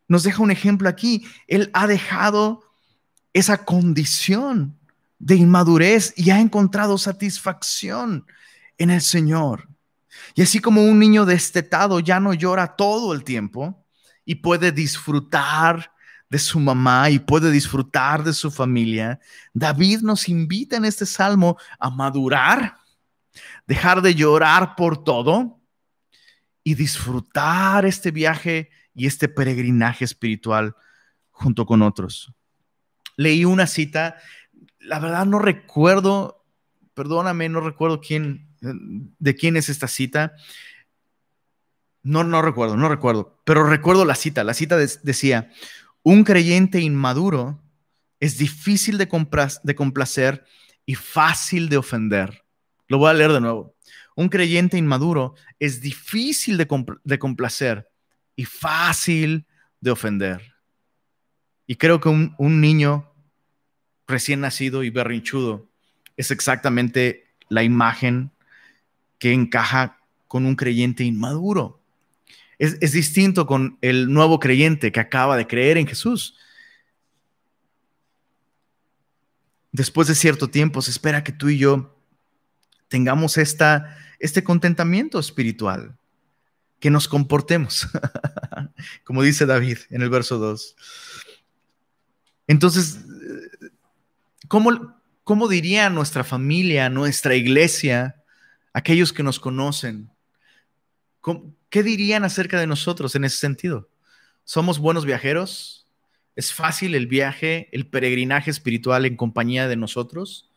nos 0.08 0.22
deja 0.22 0.42
un 0.42 0.50
ejemplo 0.50 0.88
aquí. 0.88 1.26
Él 1.46 1.68
ha 1.74 1.86
dejado 1.86 2.62
esa 3.34 3.66
condición 3.66 4.78
de 5.18 5.34
inmadurez 5.34 6.14
y 6.16 6.30
ha 6.30 6.40
encontrado 6.40 6.96
satisfacción 6.96 8.24
en 8.78 8.88
el 8.88 9.02
Señor. 9.02 9.68
Y 10.34 10.42
así 10.42 10.58
como 10.58 10.84
un 10.84 10.98
niño 10.98 11.24
destetado 11.24 12.00
ya 12.00 12.20
no 12.20 12.34
llora 12.34 12.76
todo 12.76 13.12
el 13.12 13.24
tiempo 13.24 13.86
y 14.24 14.36
puede 14.36 14.72
disfrutar 14.72 15.92
de 16.28 16.38
su 16.38 16.58
mamá 16.58 17.10
y 17.10 17.20
puede 17.20 17.50
disfrutar 17.50 18.24
de 18.24 18.32
su 18.32 18.50
familia, 18.50 19.20
David 19.52 20.00
nos 20.00 20.28
invita 20.28 20.76
en 20.76 20.84
este 20.84 21.06
salmo 21.06 21.56
a 21.78 21.90
madurar, 21.90 22.76
dejar 23.66 24.02
de 24.02 24.14
llorar 24.14 24.74
por 24.74 25.04
todo 25.04 25.60
y 26.64 26.74
disfrutar 26.74 27.86
este 27.86 28.10
viaje 28.10 28.70
y 28.94 29.06
este 29.06 29.28
peregrinaje 29.28 30.04
espiritual 30.04 30.74
junto 31.30 31.66
con 31.66 31.82
otros. 31.82 32.32
Leí 33.16 33.44
una 33.44 33.66
cita, 33.66 34.16
la 34.80 34.98
verdad 34.98 35.26
no 35.26 35.38
recuerdo, 35.38 36.44
perdóname, 36.94 37.48
no 37.48 37.60
recuerdo 37.60 38.00
quién, 38.00 38.53
de 39.18 39.34
quién 39.34 39.56
es 39.56 39.68
esta 39.68 39.88
cita. 39.88 40.34
No, 42.02 42.24
no 42.24 42.42
recuerdo, 42.42 42.76
no 42.76 42.88
recuerdo, 42.88 43.40
pero 43.44 43.64
recuerdo 43.64 44.04
la 44.04 44.14
cita. 44.14 44.44
La 44.44 44.54
cita 44.54 44.76
decía, 44.76 45.50
un 46.02 46.24
creyente 46.24 46.80
inmaduro 46.80 47.62
es 48.20 48.38
difícil 48.38 48.98
de, 48.98 49.08
complacer 49.08 50.44
y 50.86 50.94
fácil 50.94 51.68
de 51.68 51.78
ofender. 51.78 52.44
Lo 52.88 52.98
voy 52.98 53.10
a 53.10 53.14
leer 53.14 53.32
de 53.32 53.40
nuevo. 53.40 53.74
Un 54.16 54.28
creyente 54.28 54.76
inmaduro 54.76 55.34
es 55.58 55.80
difícil 55.80 56.56
de, 56.56 56.66
de 57.04 57.18
complacer 57.18 57.88
y 58.36 58.44
fácil 58.44 59.46
de 59.80 59.90
ofender. 59.90 60.54
Y 61.66 61.76
creo 61.76 62.00
que 62.00 62.08
un, 62.08 62.34
un 62.38 62.60
niño 62.60 63.10
recién 64.06 64.40
nacido 64.40 64.82
y 64.82 64.90
berrinchudo 64.90 65.68
es 66.16 66.30
exactamente 66.30 67.34
la 67.48 67.62
imagen 67.62 68.30
que 69.24 69.32
encaja 69.32 70.02
con 70.28 70.44
un 70.44 70.54
creyente 70.54 71.02
inmaduro. 71.02 71.80
Es, 72.58 72.92
distinto 72.92 73.46
con 73.46 73.78
el 73.80 74.12
nuevo 74.12 74.38
creyente 74.38 74.92
que 74.92 75.00
acaba 75.00 75.38
de 75.38 75.46
creer 75.46 75.78
en 75.78 75.86
Jesús. 75.86 76.36
Después 79.72 80.08
de 80.08 80.14
cierto 80.14 80.50
tiempo 80.50 80.82
se 80.82 80.90
espera 80.90 81.24
que 81.24 81.32
tú 81.32 81.48
y 81.48 81.56
yo 81.56 81.98
tengamos 82.88 83.38
esta, 83.38 83.96
este 84.18 84.44
contentamiento 84.44 85.18
espiritual, 85.18 85.96
que 86.78 86.90
nos 86.90 87.08
comportemos, 87.08 87.88
como 89.04 89.22
dice 89.22 89.46
David 89.46 89.78
en 89.88 90.02
el 90.02 90.10
verso 90.10 90.36
2. 90.36 90.76
Entonces, 92.46 92.98
¿cómo, 94.48 95.00
¿cómo 95.22 95.48
diría 95.48 95.88
nuestra 95.88 96.24
familia, 96.24 96.90
nuestra 96.90 97.36
iglesia, 97.36 98.20
aquellos 98.74 99.12
que 99.12 99.22
nos 99.22 99.40
conocen, 99.40 100.10
¿qué 101.70 101.82
dirían 101.82 102.24
acerca 102.24 102.60
de 102.60 102.66
nosotros 102.66 103.14
en 103.14 103.24
ese 103.24 103.38
sentido? 103.38 103.88
¿Somos 104.44 104.78
buenos 104.78 105.06
viajeros? 105.06 105.86
¿Es 106.36 106.52
fácil 106.52 106.94
el 106.94 107.06
viaje, 107.06 107.68
el 107.72 107.86
peregrinaje 107.86 108.50
espiritual 108.50 109.06
en 109.06 109.16
compañía 109.16 109.68
de 109.68 109.76
nosotros? 109.76 110.50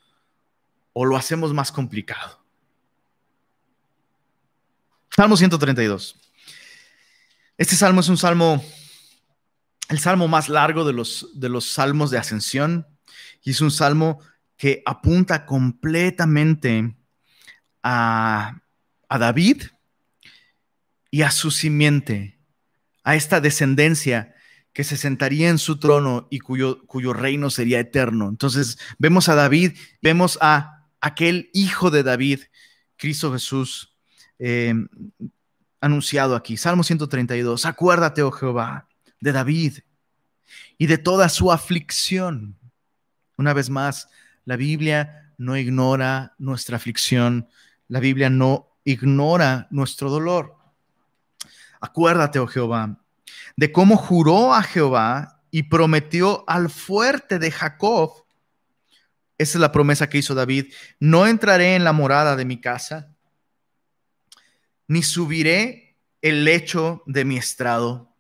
¿O 0.92 1.06
lo 1.06 1.16
hacemos 1.16 1.54
más 1.54 1.72
complicado? 1.72 2.44
Salmo 5.16 5.38
132. 5.38 6.20
Este 7.58 7.76
salmo 7.76 8.02
es 8.02 8.10
un 8.10 8.18
salmo, 8.18 8.64
el 9.90 10.00
salmo 10.00 10.28
más 10.28 10.50
largo 10.50 10.84
de 10.86 10.94
los, 10.94 11.30
de 11.40 11.50
los 11.50 11.72
salmos 11.72 12.12
de 12.12 12.18
ascensión, 12.18 12.88
y 13.44 13.52
es 13.52 13.62
un 13.62 13.72
salmo 13.72 14.20
que 14.58 14.82
apunta 14.86 15.46
completamente 15.46 16.96
a, 17.88 18.62
David 19.17 19.63
y 21.10 21.21
a 21.21 21.32
su 21.32 21.52
simiente, 21.52 22.38
a 23.04 23.15
esta 23.15 23.39
descendencia 23.39 24.36
que 24.73 24.84
se 24.84 24.97
sentaría 24.97 25.50
en 25.50 25.58
su 25.58 25.80
trono 25.80 26.28
y 26.30 26.39
cuyo, 26.39 26.86
cuyo 26.86 27.13
reino 27.13 27.50
sería 27.50 27.80
eterno. 27.80 28.28
Entonces 28.28 28.78
vemos 29.00 29.30
a 29.30 29.36
David, 29.36 29.78
vemos 30.02 30.38
a 30.41 30.86
aquel 31.00 31.50
hijo 31.54 31.89
de 31.89 32.04
David, 32.04 32.41
Cristo 32.97 33.32
Jesús, 33.32 33.95
eh, 34.38 34.73
anunciado 35.80 36.36
aquí. 36.36 36.58
Salmo 36.58 36.84
132, 36.84 37.65
acuérdate, 37.65 38.21
oh 38.21 38.32
Jehová, 38.32 38.88
de 39.21 39.32
David 39.32 39.80
y 40.78 40.88
de 40.88 40.97
toda 40.97 41.30
su 41.30 41.52
aflicción. 41.52 42.58
Una 43.38 43.54
vez 43.54 43.69
más, 43.69 44.10
la 44.43 44.58
Biblia 44.58 45.34
no 45.38 45.56
ignora 45.56 46.36
nuestra 46.38 46.76
aflicción, 46.76 47.47
la 47.88 48.00
Biblia 48.00 48.30
no 48.30 48.78
ignora 48.84 49.67
nuestro 49.71 50.10
dolor. 50.10 50.56
Acuérdate, 51.80 52.39
oh 52.39 52.47
Jehová, 52.47 53.00
de 53.56 53.71
cómo 53.71 53.97
juró 53.97 54.54
a 54.54 54.63
Jehová 54.63 55.41
y 55.52 55.63
prometió 55.63 56.43
al 56.47 56.69
fuerte 56.69 57.39
de 57.39 57.52
Jacob, 57.52 58.26
esa 59.38 59.58
es 59.58 59.62
la 59.62 59.71
promesa 59.71 60.10
que 60.10 60.17
hizo 60.17 60.34
David, 60.34 60.73
no 61.00 61.28
entraré 61.28 61.76
en 61.76 61.84
la 61.84 61.93
morada 61.93 62.36
de 62.36 62.45
mi 62.45 62.60
casa, 62.60 63.15
ni 64.88 65.04
subiré 65.04 65.97
el 66.21 66.45
lecho 66.45 67.04
de 67.06 67.26
mi 67.26 67.38
estrado, 67.38 68.15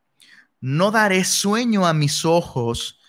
no 0.59 0.91
daré 0.91 1.23
sueño 1.23 1.87
a 1.87 1.93
mis 1.93 2.25
ojos, 2.25 2.99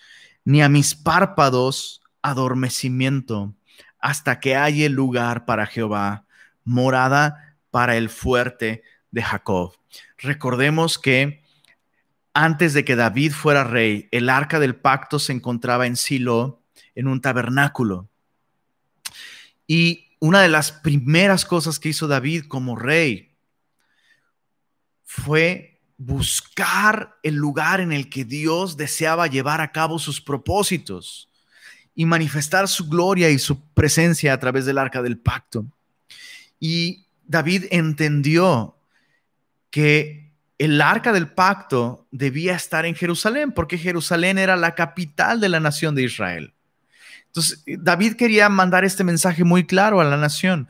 ni 0.43 0.61
a 0.61 0.69
mis 0.69 0.95
párpados 0.95 2.01
adormecimiento, 2.21 3.55
hasta 3.99 4.39
que 4.39 4.55
haya 4.55 4.89
lugar 4.89 5.45
para 5.45 5.65
Jehová, 5.65 6.25
morada 6.69 7.57
para 7.71 7.97
el 7.97 8.09
fuerte 8.09 8.83
de 9.11 9.23
Jacob. 9.23 9.73
Recordemos 10.17 10.99
que 10.99 11.43
antes 12.33 12.73
de 12.73 12.85
que 12.85 12.95
David 12.95 13.33
fuera 13.33 13.63
rey, 13.63 14.07
el 14.11 14.29
arca 14.29 14.59
del 14.59 14.75
pacto 14.75 15.19
se 15.19 15.33
encontraba 15.33 15.87
en 15.87 15.97
Silo, 15.97 16.61
en 16.95 17.07
un 17.07 17.21
tabernáculo. 17.21 18.07
Y 19.65 20.15
una 20.19 20.41
de 20.41 20.49
las 20.49 20.71
primeras 20.71 21.43
cosas 21.43 21.79
que 21.79 21.89
hizo 21.89 22.07
David 22.07 22.45
como 22.47 22.75
rey 22.75 23.35
fue 25.03 25.81
buscar 25.97 27.17
el 27.23 27.35
lugar 27.35 27.81
en 27.81 27.91
el 27.91 28.09
que 28.09 28.25
Dios 28.25 28.77
deseaba 28.77 29.27
llevar 29.27 29.59
a 29.59 29.71
cabo 29.71 29.97
sus 29.97 30.21
propósitos 30.21 31.29
y 31.95 32.05
manifestar 32.05 32.67
su 32.67 32.87
gloria 32.87 33.29
y 33.29 33.39
su 33.39 33.59
presencia 33.73 34.33
a 34.33 34.39
través 34.39 34.65
del 34.65 34.77
arca 34.77 35.01
del 35.01 35.17
pacto. 35.17 35.65
Y 36.59 37.05
David 37.25 37.65
entendió 37.71 38.77
que 39.71 40.33
el 40.57 40.81
arca 40.81 41.13
del 41.13 41.31
pacto 41.31 42.07
debía 42.11 42.55
estar 42.55 42.85
en 42.85 42.95
Jerusalén, 42.95 43.51
porque 43.53 43.77
Jerusalén 43.77 44.37
era 44.37 44.57
la 44.57 44.75
capital 44.75 45.39
de 45.39 45.49
la 45.49 45.59
nación 45.59 45.95
de 45.95 46.03
Israel. 46.03 46.53
Entonces, 47.27 47.63
David 47.65 48.15
quería 48.15 48.49
mandar 48.49 48.83
este 48.83 49.03
mensaje 49.03 49.43
muy 49.43 49.65
claro 49.65 50.01
a 50.01 50.03
la 50.03 50.17
nación. 50.17 50.67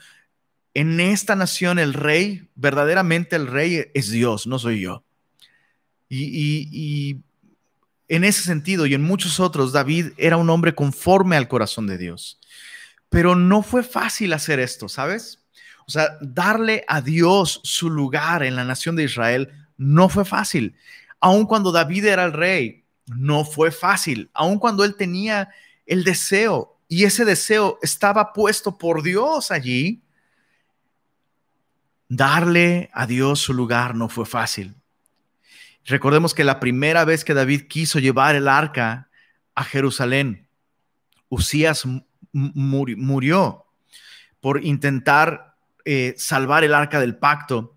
En 0.73 0.99
esta 0.99 1.36
nación 1.36 1.80
el 1.80 1.93
rey, 1.93 2.47
verdaderamente 2.56 3.36
el 3.36 3.47
rey 3.47 3.86
es 3.93 4.12
Dios, 4.12 4.45
no 4.45 4.60
soy 4.60 4.82
yo. 4.82 5.04
Y, 6.10 7.17
en 8.08 8.23
ese 8.23 8.41
sentido 8.41 8.88
y 8.88 8.95
en 8.95 9.04
muchos 9.04 9.39
otros, 9.39 9.71
David 9.71 10.08
era 10.17 10.38
un 10.38 10.49
hombre 10.49 10.73
conforme 10.73 11.38
al 11.38 11.47
corazón 11.47 11.86
de 11.88 11.97
Dios. 11.97 12.39
Pero 13.10 13.36
no 13.36 13.62
fue 13.63 13.84
fácil 13.84 14.34
hacer 14.34 14.60
esto, 14.60 14.89
¿sabes? 14.89 15.38
O 15.89 15.91
sea, 15.91 16.19
darle 16.21 16.86
a 16.88 17.02
Dios 17.02 17.62
su 17.63 17.89
lugar 17.89 18.43
en 18.43 18.56
la 18.56 18.63
nación 18.63 18.95
de 18.95 19.06
Israel 19.06 19.49
no 19.75 20.08
fue 20.08 20.23
fácil. 20.23 20.75
Aun 21.19 21.47
cuando 21.47 21.71
David 21.71 22.06
era 22.06 22.25
el 22.25 22.32
rey, 22.34 22.86
no 23.08 23.43
fue 23.43 23.71
fácil. 23.71 24.30
Aun 24.36 24.60
cuando 24.60 24.84
él 24.84 24.93
tenía 24.93 25.49
el 25.88 26.04
deseo 26.04 26.80
y 26.88 27.06
ese 27.06 27.25
deseo 27.25 27.80
estaba 27.82 28.34
puesto 28.34 28.78
por 28.78 29.02
Dios 29.02 29.49
allí, 29.49 30.04
darle 32.08 32.91
a 32.93 33.08
Dios 33.08 33.39
su 33.39 33.56
lugar 33.56 33.95
no 33.95 34.10
fue 34.10 34.28
fácil. 34.28 34.75
Recordemos 35.86 36.36
que 36.36 36.43
la 36.43 36.60
primera 36.60 37.04
vez 37.04 37.25
que 37.25 37.34
David 37.34 37.63
quiso 37.67 37.97
llevar 37.97 38.36
el 38.36 38.47
arca 38.47 39.10
a 39.56 39.63
Jerusalén, 39.63 40.47
Usías 41.30 41.84
murió 42.32 43.65
por 44.39 44.63
intentar 44.63 45.49
eh, 45.86 46.13
salvar 46.18 46.63
el 46.63 46.74
arca 46.74 47.00
del 47.00 47.18
pacto, 47.18 47.76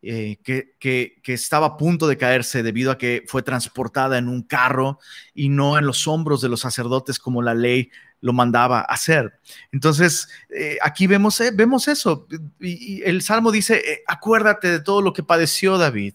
eh, 0.00 0.38
que, 0.44 0.76
que, 0.78 1.32
estaba 1.32 1.66
a 1.66 1.76
punto 1.76 2.06
de 2.06 2.16
caerse 2.16 2.62
debido 2.62 2.92
a 2.92 2.98
que 2.98 3.24
fue 3.26 3.42
transportada 3.42 4.16
en 4.16 4.28
un 4.28 4.42
carro 4.42 5.00
y 5.34 5.48
no 5.48 5.76
en 5.76 5.86
los 5.86 6.06
hombros 6.06 6.40
de 6.40 6.48
los 6.48 6.60
sacerdotes 6.60 7.18
como 7.18 7.42
la 7.42 7.54
ley 7.54 7.90
lo 8.20 8.32
mandaba 8.32 8.80
hacer. 8.82 9.40
Entonces, 9.72 10.28
eh, 10.50 10.78
aquí 10.82 11.08
vemos, 11.08 11.42
vemos 11.52 11.88
eso. 11.88 12.28
Y, 12.60 13.02
el 13.02 13.22
Salmo 13.22 13.50
dice, 13.50 14.02
acuérdate 14.06 14.70
de 14.70 14.80
todo 14.80 15.02
lo 15.02 15.12
que 15.12 15.24
padeció 15.24 15.78
David. 15.78 16.14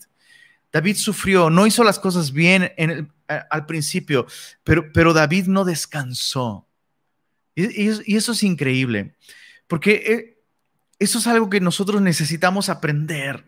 David 0.72 0.96
sufrió, 0.96 1.50
no 1.50 1.67
hizo 1.67 1.84
las 1.84 2.00
cosas 2.00 2.32
bien 2.32 2.72
al 3.28 3.65
principio, 3.65 4.26
pero, 4.63 4.91
pero, 4.93 5.13
David 5.13 5.48
no 5.48 5.65
descansó. 5.65 6.67
Y, 7.54 8.15
eso 8.15 8.32
es 8.32 8.43
increíble, 8.43 9.15
porque 9.67 10.33
eso 11.04 11.20
es 11.20 11.28
algo 11.28 11.50
que 11.50 11.60
nosotros 11.60 12.02
necesitamos 12.02 12.70
aprender. 12.70 13.46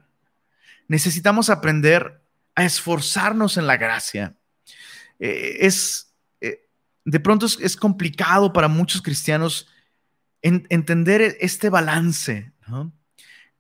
Necesitamos 0.88 1.50
aprender 1.50 2.22
a 2.56 2.63
esforzarnos 2.65 3.58
en 3.58 3.68
la 3.68 3.78
gracia. 3.78 4.36
Eh, 5.20 5.58
es, 5.62 6.13
eh, 6.41 6.68
de 7.04 7.20
pronto 7.20 7.46
es, 7.46 7.76
complicado 7.76 8.54
para 8.54 8.68
muchos 8.68 9.02
cristianos 9.02 9.68
entender 10.41 11.38
este 11.39 11.70
balance. 11.70 12.52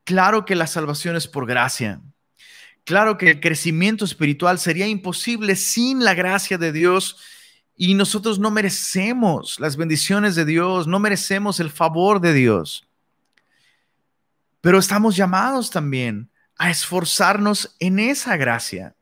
Claro 0.03 0.45
que 0.45 0.55
la 0.55 0.67
salvación 0.67 1.15
es 1.15 1.27
por 1.27 1.47
gracia, 1.47 1.99
Claro 2.85 3.17
que 3.17 3.31
el 3.31 3.39
crecimiento 3.39 4.05
espiritual 4.05 4.59
sería 4.59 4.87
imposible 4.87 5.55
sin 5.55 6.03
la 6.03 6.13
gracia 6.13 6.59
de 6.59 6.71
Dios 6.71 7.17
y 7.75 7.95
nosotros 7.95 8.37
no 8.37 8.51
merecemos 8.51 9.59
las 9.59 9.75
bendiciones 9.75 10.35
de 10.35 10.45
Dios, 10.45 10.85
no 10.85 10.99
merecemos 10.99 11.59
el 11.59 11.71
favor 11.71 12.21
de 12.21 12.33
Dios. 12.33 12.87
Pero 14.65 14.79
estamos 14.79 15.15
llamados 15.15 15.69
también 15.69 16.31
a 16.57 16.71
esforzarnos 16.71 17.75
en 17.77 17.99
esa 17.99 18.35
gracia. 18.35 18.95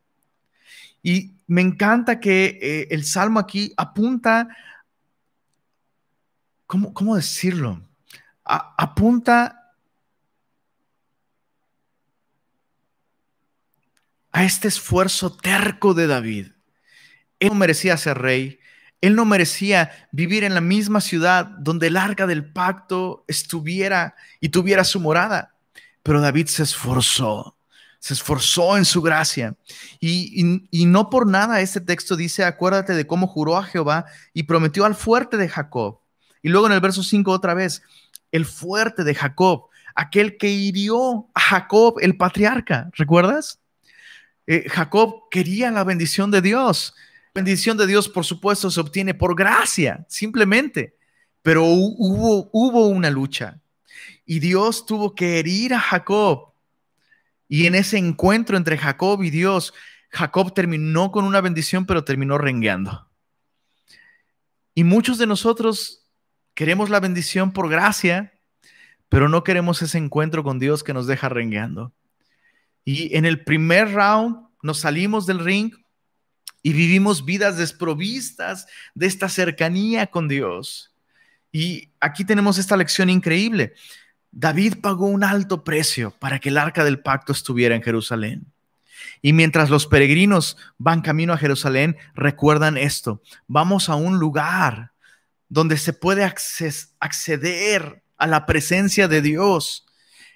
Y 1.02 1.38
me 1.46 1.62
encanta 1.62 2.20
que 2.20 2.58
eh, 2.60 2.88
el 2.90 3.02
Salmo 3.06 3.40
aquí 3.40 3.72
apunta, 3.78 4.46
¿cómo, 6.66 6.92
cómo 6.92 7.16
decirlo? 7.16 7.80
apunta 8.44 9.74
a 14.32 14.44
este 14.44 14.68
esfuerzo 14.68 15.34
terco 15.34 15.94
de 15.94 16.06
David. 16.06 16.48
Él 17.38 17.48
no 17.48 17.54
merecía 17.54 17.96
ser 17.96 18.18
rey, 18.18 18.60
él 19.00 19.16
no 19.16 19.24
merecía 19.24 20.08
vivir 20.12 20.44
en 20.44 20.52
la 20.52 20.60
misma 20.60 21.00
ciudad 21.00 21.46
donde 21.58 21.86
el 21.86 21.96
arca 21.96 22.26
del 22.26 22.52
pacto 22.52 23.24
estuviera 23.28 24.14
y 24.40 24.50
tuviera 24.50 24.84
su 24.84 25.00
morada, 25.00 25.53
pero 26.04 26.20
David 26.20 26.46
se 26.46 26.62
esforzó, 26.62 27.56
se 27.98 28.12
esforzó 28.12 28.76
en 28.76 28.84
su 28.84 29.00
gracia. 29.02 29.56
Y, 29.98 30.60
y, 30.70 30.84
no 30.84 31.08
por 31.08 31.26
nada 31.26 31.62
este 31.62 31.80
texto 31.80 32.14
dice, 32.14 32.44
acuérdate 32.44 32.92
de 32.94 33.06
cómo 33.06 33.26
juró 33.26 33.56
a 33.56 33.64
Jehová 33.64 34.04
y 34.34 34.44
prometió 34.44 34.84
al 34.84 34.94
fuerte 34.94 35.38
de 35.38 35.48
Jacob. 35.48 35.98
Y 36.42 36.50
luego 36.50 36.66
en 36.66 36.74
el 36.74 36.80
verso 36.80 37.02
5 37.02 37.32
otra 37.32 37.54
vez, 37.54 37.82
el 38.30 38.44
fuerte 38.44 39.02
de 39.02 39.14
Jacob, 39.14 39.68
aquel 39.94 40.36
que 40.36 40.50
hirió 40.50 41.26
a 41.32 41.40
Jacob, 41.40 41.96
el 42.00 42.18
patriarca, 42.18 42.90
¿recuerdas? 42.92 43.60
Eh, 44.46 44.68
Jacob 44.68 45.30
quería 45.30 45.70
la 45.70 45.84
bendición 45.84 46.30
de 46.30 46.42
Dios. 46.42 46.94
La 47.32 47.40
bendición 47.40 47.78
de 47.78 47.86
Dios, 47.86 48.10
por 48.10 48.26
supuesto, 48.26 48.70
se 48.70 48.78
obtiene 48.78 49.14
por 49.14 49.34
gracia, 49.34 50.04
simplemente. 50.06 50.96
Pero 51.40 51.64
hubo, 51.64 52.50
hubo 52.52 52.88
una 52.88 53.08
lucha. 53.08 53.58
Y 54.24 54.38
Dios 54.40 54.86
tuvo 54.86 55.14
que 55.14 55.38
herir 55.38 55.74
a 55.74 55.80
Jacob. 55.80 56.52
Y 57.48 57.66
en 57.66 57.74
ese 57.74 57.98
encuentro 57.98 58.56
entre 58.56 58.78
Jacob 58.78 59.22
y 59.22 59.30
Dios, 59.30 59.74
Jacob 60.10 60.54
terminó 60.54 61.10
con 61.10 61.24
una 61.24 61.40
bendición, 61.40 61.86
pero 61.86 62.04
terminó 62.04 62.38
rengueando. 62.38 63.08
Y 64.74 64.84
muchos 64.84 65.18
de 65.18 65.26
nosotros 65.26 66.08
queremos 66.54 66.90
la 66.90 67.00
bendición 67.00 67.52
por 67.52 67.68
gracia, 67.68 68.32
pero 69.08 69.28
no 69.28 69.44
queremos 69.44 69.82
ese 69.82 69.98
encuentro 69.98 70.42
con 70.42 70.58
Dios 70.58 70.82
que 70.82 70.94
nos 70.94 71.06
deja 71.06 71.28
rengueando. 71.28 71.92
Y 72.84 73.16
en 73.16 73.24
el 73.24 73.44
primer 73.44 73.92
round 73.92 74.36
nos 74.62 74.80
salimos 74.80 75.26
del 75.26 75.38
ring 75.38 75.74
y 76.62 76.72
vivimos 76.72 77.24
vidas 77.24 77.58
desprovistas 77.58 78.66
de 78.94 79.06
esta 79.06 79.28
cercanía 79.28 80.06
con 80.06 80.28
Dios. 80.28 80.93
Y 81.54 81.92
aquí 82.00 82.24
tenemos 82.24 82.58
esta 82.58 82.76
lección 82.76 83.08
increíble. 83.08 83.74
David 84.32 84.80
pagó 84.82 85.06
un 85.06 85.22
alto 85.22 85.62
precio 85.62 86.10
para 86.10 86.40
que 86.40 86.48
el 86.48 86.58
arca 86.58 86.82
del 86.82 86.98
pacto 86.98 87.30
estuviera 87.30 87.76
en 87.76 87.82
Jerusalén. 87.82 88.52
Y 89.22 89.32
mientras 89.32 89.70
los 89.70 89.86
peregrinos 89.86 90.56
van 90.78 91.00
camino 91.00 91.32
a 91.32 91.38
Jerusalén, 91.38 91.96
recuerdan 92.12 92.76
esto. 92.76 93.22
Vamos 93.46 93.88
a 93.88 93.94
un 93.94 94.18
lugar 94.18 94.94
donde 95.48 95.76
se 95.76 95.92
puede 95.92 96.24
acceder 96.24 98.02
a 98.16 98.26
la 98.26 98.46
presencia 98.46 99.06
de 99.06 99.22
Dios 99.22 99.86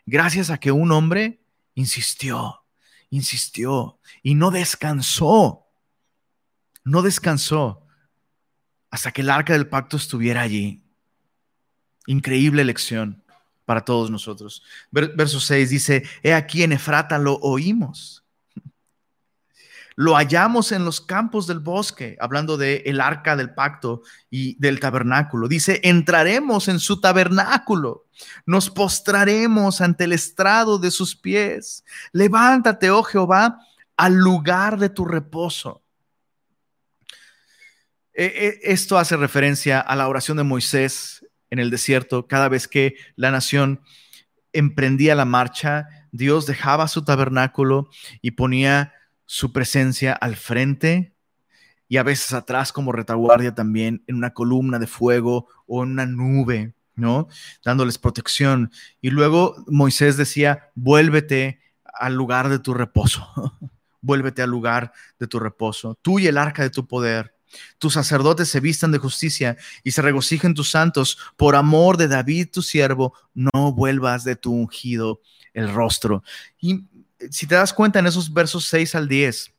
gracias 0.06 0.50
a 0.50 0.58
que 0.58 0.70
un 0.70 0.92
hombre 0.92 1.40
insistió, 1.74 2.62
insistió 3.10 3.98
y 4.22 4.36
no 4.36 4.52
descansó. 4.52 5.66
No 6.84 7.02
descansó 7.02 7.84
hasta 8.88 9.10
que 9.10 9.22
el 9.22 9.30
arca 9.30 9.54
del 9.54 9.66
pacto 9.66 9.96
estuviera 9.96 10.42
allí. 10.42 10.84
Increíble 12.08 12.64
lección 12.64 13.22
para 13.66 13.84
todos 13.84 14.10
nosotros. 14.10 14.62
Verso 14.90 15.40
6 15.40 15.68
dice, 15.68 16.02
he 16.22 16.32
aquí 16.32 16.62
en 16.62 16.72
Efrata 16.72 17.18
lo 17.18 17.34
oímos. 17.34 18.24
Lo 19.94 20.14
hallamos 20.14 20.72
en 20.72 20.86
los 20.86 21.02
campos 21.02 21.46
del 21.46 21.58
bosque, 21.58 22.16
hablando 22.18 22.56
de 22.56 22.84
el 22.86 23.02
arca 23.02 23.36
del 23.36 23.52
pacto 23.52 24.00
y 24.30 24.58
del 24.58 24.80
tabernáculo. 24.80 25.48
Dice, 25.48 25.82
entraremos 25.84 26.68
en 26.68 26.80
su 26.80 26.98
tabernáculo, 26.98 28.06
nos 28.46 28.70
postraremos 28.70 29.82
ante 29.82 30.04
el 30.04 30.14
estrado 30.14 30.78
de 30.78 30.90
sus 30.90 31.14
pies. 31.14 31.84
Levántate, 32.12 32.90
oh 32.90 33.02
Jehová, 33.02 33.58
al 33.98 34.14
lugar 34.14 34.78
de 34.78 34.88
tu 34.88 35.04
reposo. 35.04 35.82
E, 38.14 38.24
e, 38.24 38.72
esto 38.72 38.96
hace 38.96 39.14
referencia 39.18 39.78
a 39.78 39.94
la 39.94 40.08
oración 40.08 40.38
de 40.38 40.44
Moisés 40.44 41.27
en 41.50 41.58
el 41.58 41.70
desierto, 41.70 42.26
cada 42.26 42.48
vez 42.48 42.68
que 42.68 42.96
la 43.16 43.30
nación 43.30 43.80
emprendía 44.52 45.14
la 45.14 45.24
marcha, 45.24 45.88
Dios 46.12 46.46
dejaba 46.46 46.88
su 46.88 47.04
tabernáculo 47.04 47.90
y 48.22 48.32
ponía 48.32 48.92
su 49.26 49.52
presencia 49.52 50.12
al 50.12 50.36
frente 50.36 51.14
y 51.88 51.96
a 51.96 52.02
veces 52.02 52.32
atrás 52.32 52.72
como 52.72 52.92
retaguardia 52.92 53.54
también 53.54 54.04
en 54.06 54.16
una 54.16 54.34
columna 54.34 54.78
de 54.78 54.86
fuego 54.86 55.48
o 55.66 55.82
en 55.82 55.92
una 55.92 56.06
nube, 56.06 56.74
¿no? 56.94 57.28
Dándoles 57.64 57.98
protección. 57.98 58.70
Y 59.00 59.10
luego 59.10 59.56
Moisés 59.66 60.16
decía, 60.16 60.70
vuélvete 60.74 61.60
al 61.84 62.14
lugar 62.14 62.48
de 62.48 62.58
tu 62.58 62.74
reposo, 62.74 63.26
vuélvete 64.00 64.42
al 64.42 64.50
lugar 64.50 64.92
de 65.18 65.26
tu 65.26 65.38
reposo, 65.40 65.98
tú 66.02 66.18
y 66.18 66.26
el 66.26 66.38
arca 66.38 66.62
de 66.62 66.70
tu 66.70 66.86
poder. 66.86 67.34
Tus 67.78 67.94
sacerdotes 67.94 68.48
se 68.48 68.60
vistan 68.60 68.92
de 68.92 68.98
justicia 68.98 69.56
y 69.82 69.92
se 69.92 70.02
regocijen 70.02 70.54
tus 70.54 70.70
santos. 70.70 71.18
Por 71.36 71.56
amor 71.56 71.96
de 71.96 72.08
David, 72.08 72.48
tu 72.52 72.62
siervo, 72.62 73.14
no 73.34 73.72
vuelvas 73.72 74.24
de 74.24 74.36
tu 74.36 74.52
ungido 74.52 75.20
el 75.54 75.72
rostro. 75.72 76.22
Y 76.60 76.84
si 77.30 77.46
te 77.46 77.54
das 77.54 77.72
cuenta 77.72 77.98
en 77.98 78.06
esos 78.06 78.32
versos 78.32 78.66
6 78.66 78.94
al 78.94 79.08
10, 79.08 79.52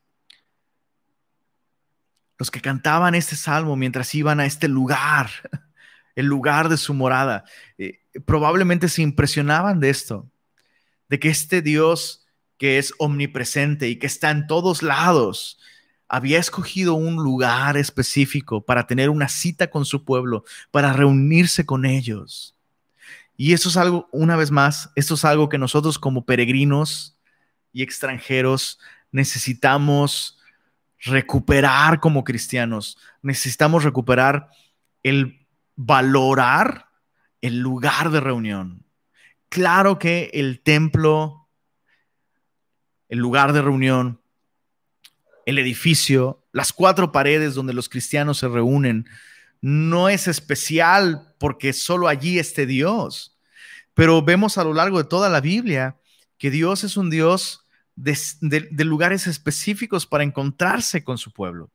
los 2.38 2.52
que 2.52 2.62
cantaban 2.62 3.16
este 3.16 3.36
salmo 3.36 3.76
mientras 3.76 4.16
iban 4.16 4.40
a 4.40 4.46
este 4.46 4.68
lugar, 4.68 5.30
el 6.16 6.26
lugar 6.26 6.70
de 6.70 6.78
su 6.78 6.94
morada, 6.94 7.44
eh, 7.78 8.00
probablemente 8.26 8.88
se 8.90 9.02
impresionaban 9.02 9.80
de 9.80 9.90
esto, 9.90 10.32
de 11.10 11.20
que 11.20 11.30
este 11.30 11.62
Dios 11.62 12.26
que 12.58 12.78
es 12.78 12.94
omnipresente 12.98 13.88
y 13.88 13.98
que 13.98 14.08
está 14.08 14.32
en 14.32 14.46
todos 14.46 14.84
lados, 14.84 15.60
había 16.10 16.40
escogido 16.40 16.96
un 16.96 17.18
lugar 17.18 17.78
específico 17.78 18.62
para 18.62 18.88
tener 18.88 19.12
una 19.12 19.30
cita 19.30 19.70
con 19.70 19.86
su 19.86 20.04
pueblo, 20.04 20.44
para 20.72 20.92
reunirse 20.92 21.66
con 21.66 21.86
ellos. 21.86 22.56
Y 23.38 23.54
eso 23.54 23.70
es 23.70 23.78
algo, 23.78 24.10
una 24.12 24.36
vez 24.36 24.52
más, 24.52 24.90
esto 24.96 25.14
es 25.14 25.24
algo 25.24 25.48
que 25.48 25.60
nosotros 25.60 26.00
como 26.00 26.26
peregrinos 26.26 27.18
y 27.72 27.84
extranjeros 27.84 28.80
necesitamos 29.12 30.40
recuperar 31.00 32.00
como 32.00 32.24
cristianos. 32.24 32.98
Necesitamos 33.22 33.84
recuperar 33.84 34.50
el 35.04 35.48
valorar 35.76 36.90
el 37.42 37.60
lugar 37.60 38.10
de 38.10 38.20
reunión. 38.20 38.84
Claro 39.48 39.98
que 40.00 40.30
el 40.34 40.60
templo, 40.62 41.48
el 43.08 43.20
lugar 43.20 43.54
de 43.54 43.62
reunión, 43.62 44.20
el 45.50 45.60
edificio, 45.60 46.44
las 46.52 46.74
cuatro 46.74 47.12
paredes 47.12 47.56
donde 47.56 47.74
los 47.74 47.90
cristianos 47.90 48.40
se 48.40 48.48
reúnen, 48.48 49.06
no 49.62 50.10
es 50.10 50.28
especial 50.28 51.34
porque 51.40 51.74
solo 51.74 52.08
allí 52.08 52.40
esté 52.40 52.66
Dios. 52.66 53.38
Pero 53.94 54.22
vemos 54.22 54.58
a 54.58 54.64
lo 54.64 54.74
largo 54.74 54.98
de 54.98 55.10
toda 55.10 55.30
la 55.30 55.42
Biblia 55.42 55.98
que 56.38 56.50
Dios 56.50 56.84
es 56.84 56.96
un 56.96 57.10
Dios 57.10 57.66
de, 57.96 58.86
lugares 58.86 59.28
específicos 59.28 60.06
para 60.06 60.24
encontrarse 60.24 61.04
con 61.04 61.18
su 61.18 61.34
pueblo. 61.34 61.70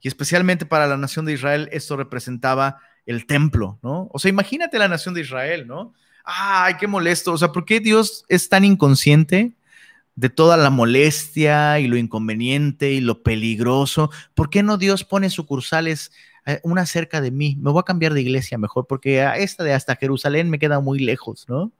Y 0.00 0.08
especialmente 0.08 0.66
para 0.66 0.86
la 0.86 0.96
nación 0.96 1.24
de 1.24 1.32
Israel, 1.32 1.68
esto 1.72 1.96
representaba 1.96 2.80
el 3.06 3.26
templo, 3.26 3.78
¿no? 3.82 4.08
O 4.12 4.18
sea, 4.18 4.28
imagínate 4.28 4.78
la 4.78 4.88
nación 4.88 5.14
de 5.14 5.20
Israel, 5.20 5.66
¿no? 5.66 5.94
Ay, 6.24 6.74
qué 6.78 6.88
molesto. 6.88 7.32
O 7.32 7.38
sea, 7.38 7.52
¿por 7.52 7.64
qué 7.64 7.78
Dios 7.78 8.24
es 8.28 8.48
tan 8.48 8.64
inconsciente 8.64 9.56
de 10.16 10.30
toda 10.30 10.56
la 10.56 10.70
molestia 10.70 11.78
y 11.78 11.86
lo 11.86 11.96
inconveniente 11.96 12.90
y 12.90 13.00
lo 13.00 13.22
peligroso, 13.22 14.10
¿por 14.34 14.48
qué 14.48 14.62
no 14.62 14.78
Dios 14.78 15.04
pone 15.04 15.28
sucursales 15.28 16.10
eh, 16.46 16.58
una 16.64 16.86
cerca 16.86 17.20
de 17.20 17.30
mí? 17.30 17.56
Me 17.60 17.70
voy 17.70 17.80
a 17.80 17.84
cambiar 17.84 18.14
de 18.14 18.22
iglesia 18.22 18.56
mejor 18.56 18.86
porque 18.86 19.20
a 19.22 19.36
esta 19.36 19.62
de 19.62 19.74
hasta 19.74 19.94
Jerusalén 19.96 20.48
me 20.48 20.58
queda 20.58 20.80
muy 20.80 20.98
lejos, 21.00 21.44
¿no? 21.48 21.70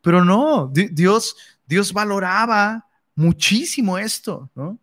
Pero 0.00 0.24
no, 0.24 0.70
Dios, 0.72 1.36
Dios 1.66 1.92
valoraba 1.92 2.86
muchísimo 3.14 3.98
esto, 3.98 4.50
¿no? 4.54 4.78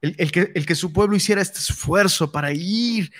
El, 0.00 0.30
que, 0.30 0.52
el 0.54 0.64
que 0.64 0.76
su 0.76 0.92
pueblo 0.92 1.16
hiciera 1.16 1.42
este 1.42 1.58
esfuerzo 1.58 2.30
para 2.30 2.52
ir, 2.52 3.10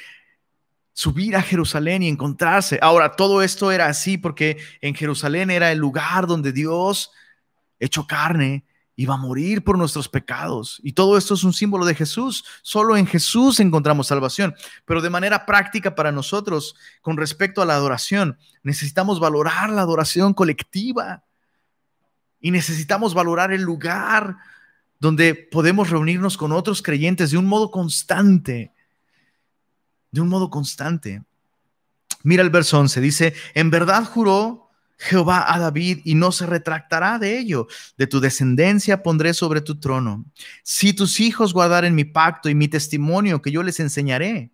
subir 0.92 1.34
a 1.34 1.42
Jerusalén 1.42 2.04
y 2.04 2.08
encontrarse. 2.08 2.78
Ahora, 2.80 3.16
todo 3.16 3.42
esto 3.42 3.72
era 3.72 3.86
así 3.86 4.16
porque 4.16 4.58
en 4.80 4.94
Jerusalén 4.94 5.50
era 5.50 5.72
el 5.72 5.78
lugar 5.78 6.28
donde 6.28 6.52
Dios, 6.52 7.10
hecho 7.80 8.06
carne, 8.06 8.64
iba 8.98 9.14
a 9.14 9.16
morir 9.16 9.62
por 9.62 9.78
nuestros 9.78 10.08
pecados. 10.08 10.80
Y 10.82 10.92
todo 10.92 11.16
esto 11.16 11.34
es 11.34 11.44
un 11.44 11.52
símbolo 11.52 11.86
de 11.86 11.94
Jesús. 11.94 12.44
Solo 12.62 12.96
en 12.96 13.06
Jesús 13.06 13.60
encontramos 13.60 14.08
salvación. 14.08 14.56
Pero 14.84 15.00
de 15.00 15.08
manera 15.08 15.46
práctica 15.46 15.94
para 15.94 16.10
nosotros, 16.10 16.74
con 17.00 17.16
respecto 17.16 17.62
a 17.62 17.64
la 17.64 17.74
adoración, 17.74 18.38
necesitamos 18.64 19.20
valorar 19.20 19.70
la 19.70 19.82
adoración 19.82 20.34
colectiva. 20.34 21.22
Y 22.40 22.50
necesitamos 22.50 23.14
valorar 23.14 23.52
el 23.52 23.62
lugar 23.62 24.36
donde 24.98 25.36
podemos 25.36 25.90
reunirnos 25.90 26.36
con 26.36 26.50
otros 26.50 26.82
creyentes 26.82 27.30
de 27.30 27.38
un 27.38 27.46
modo 27.46 27.70
constante. 27.70 28.72
De 30.10 30.20
un 30.20 30.28
modo 30.28 30.50
constante. 30.50 31.22
Mira 32.24 32.42
el 32.42 32.50
verso 32.50 32.80
11, 32.80 33.00
dice, 33.00 33.34
en 33.54 33.70
verdad 33.70 34.02
juró 34.04 34.67
Jehová 34.98 35.52
a 35.52 35.58
David 35.58 36.00
y 36.04 36.14
no 36.14 36.32
se 36.32 36.44
retractará 36.44 37.18
de 37.18 37.38
ello. 37.38 37.68
De 37.96 38.06
tu 38.06 38.20
descendencia 38.20 39.02
pondré 39.02 39.32
sobre 39.32 39.60
tu 39.60 39.78
trono. 39.78 40.24
Si 40.62 40.92
tus 40.92 41.20
hijos 41.20 41.54
guardaren 41.54 41.94
mi 41.94 42.04
pacto 42.04 42.48
y 42.48 42.54
mi 42.54 42.68
testimonio 42.68 43.40
que 43.40 43.52
yo 43.52 43.62
les 43.62 43.78
enseñaré, 43.80 44.50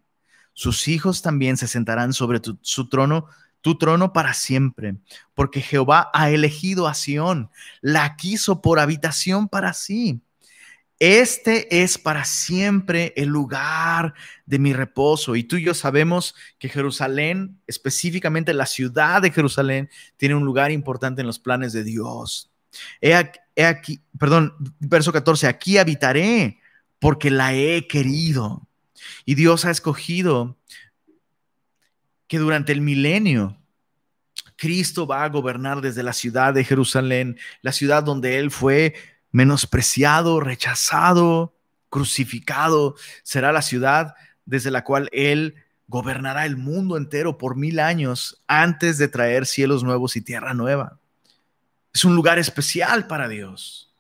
sus 0.53 0.87
hijos 0.87 1.23
también 1.23 1.57
se 1.57 1.67
sentarán 1.67 2.13
sobre 2.13 2.41
tu, 2.41 2.59
su 2.61 2.89
trono, 2.89 3.27
tu 3.63 3.79
trono 3.79 4.13
para 4.13 4.35
siempre, 4.35 4.97
porque 5.35 5.63
Jehová 5.63 6.11
ha 6.13 6.31
elegido 6.31 6.87
a 6.87 6.95
Sión, 6.95 7.51
la 7.81 8.15
quiso 8.17 8.61
por 8.61 8.79
habitación 8.79 9.49
para 9.49 9.73
sí 9.73 10.21
este 11.05 11.83
es 11.83 11.99
para 11.99 12.25
siempre 12.25 13.13
el 13.17 13.29
lugar 13.29 14.15
de 14.47 14.59
mi 14.59 14.73
reposo. 14.73 15.37
Y 15.37 15.45
tú 15.45 15.57
y 15.57 15.65
yo 15.65 15.75
sabemos 15.75 16.35
que 16.59 16.69
Jerusalén, 16.71 17.61
específicamente 17.67 18.55
la 18.55 18.65
ciudad 18.65 19.21
de 19.21 19.31
Jerusalén, 19.31 19.91
tiene 20.17 20.35
un 20.35 20.45
lugar 20.45 20.71
importante 20.71 21.21
en 21.21 21.27
los 21.27 21.39
planes 21.39 21.75
de 21.75 21.85
Dios. 21.85 22.51
He 23.01 23.15
aquí, 23.15 24.01
perdón, 24.19 24.55
verso 24.79 25.13
14, 25.13 25.47
aquí 25.47 25.77
habitaré 25.77 26.59
porque 26.99 27.31
la 27.31 27.55
he 27.55 27.87
querido. 27.87 28.67
Y 29.27 29.35
Dios 29.35 29.67
ha 29.67 29.71
escogido 29.71 30.57
que 32.27 32.39
durante 32.39 32.73
el 32.73 32.81
milenio 32.81 33.59
Cristo 34.57 35.07
va 35.07 35.25
a 35.25 35.29
gobernar 35.29 35.81
desde 35.81 36.03
la 36.03 36.13
ciudad 36.13 36.55
de 36.55 36.65
Jerusalén, 36.65 37.39
la 37.61 37.73
ciudad 37.73 38.03
donde 38.03 38.39
Él 38.39 38.51
fue 38.51 38.95
menospreciado, 39.35 40.39
rechazado, 40.39 41.57
crucificado. 41.91 42.95
Será 43.24 43.51
la 43.51 43.62
ciudad 43.62 44.14
desde 44.47 44.70
la 44.70 44.85
cual 44.85 45.09
Él 45.11 45.57
gobernará 45.89 46.47
el 46.47 46.57
mundo 46.57 46.97
entero 46.97 47.37
por 47.37 47.57
mil 47.57 47.80
años 47.80 48.41
antes 48.47 48.97
de 48.97 49.09
traer 49.09 49.45
cielos 49.47 49.82
nuevos 49.82 50.14
y 50.14 50.20
tierra 50.20 50.55
nueva. 50.55 51.01
Es 51.93 52.05
un 52.05 52.14
lugar 52.14 52.39
especial 52.39 53.09
para 53.09 53.26
Dios. 53.26 53.93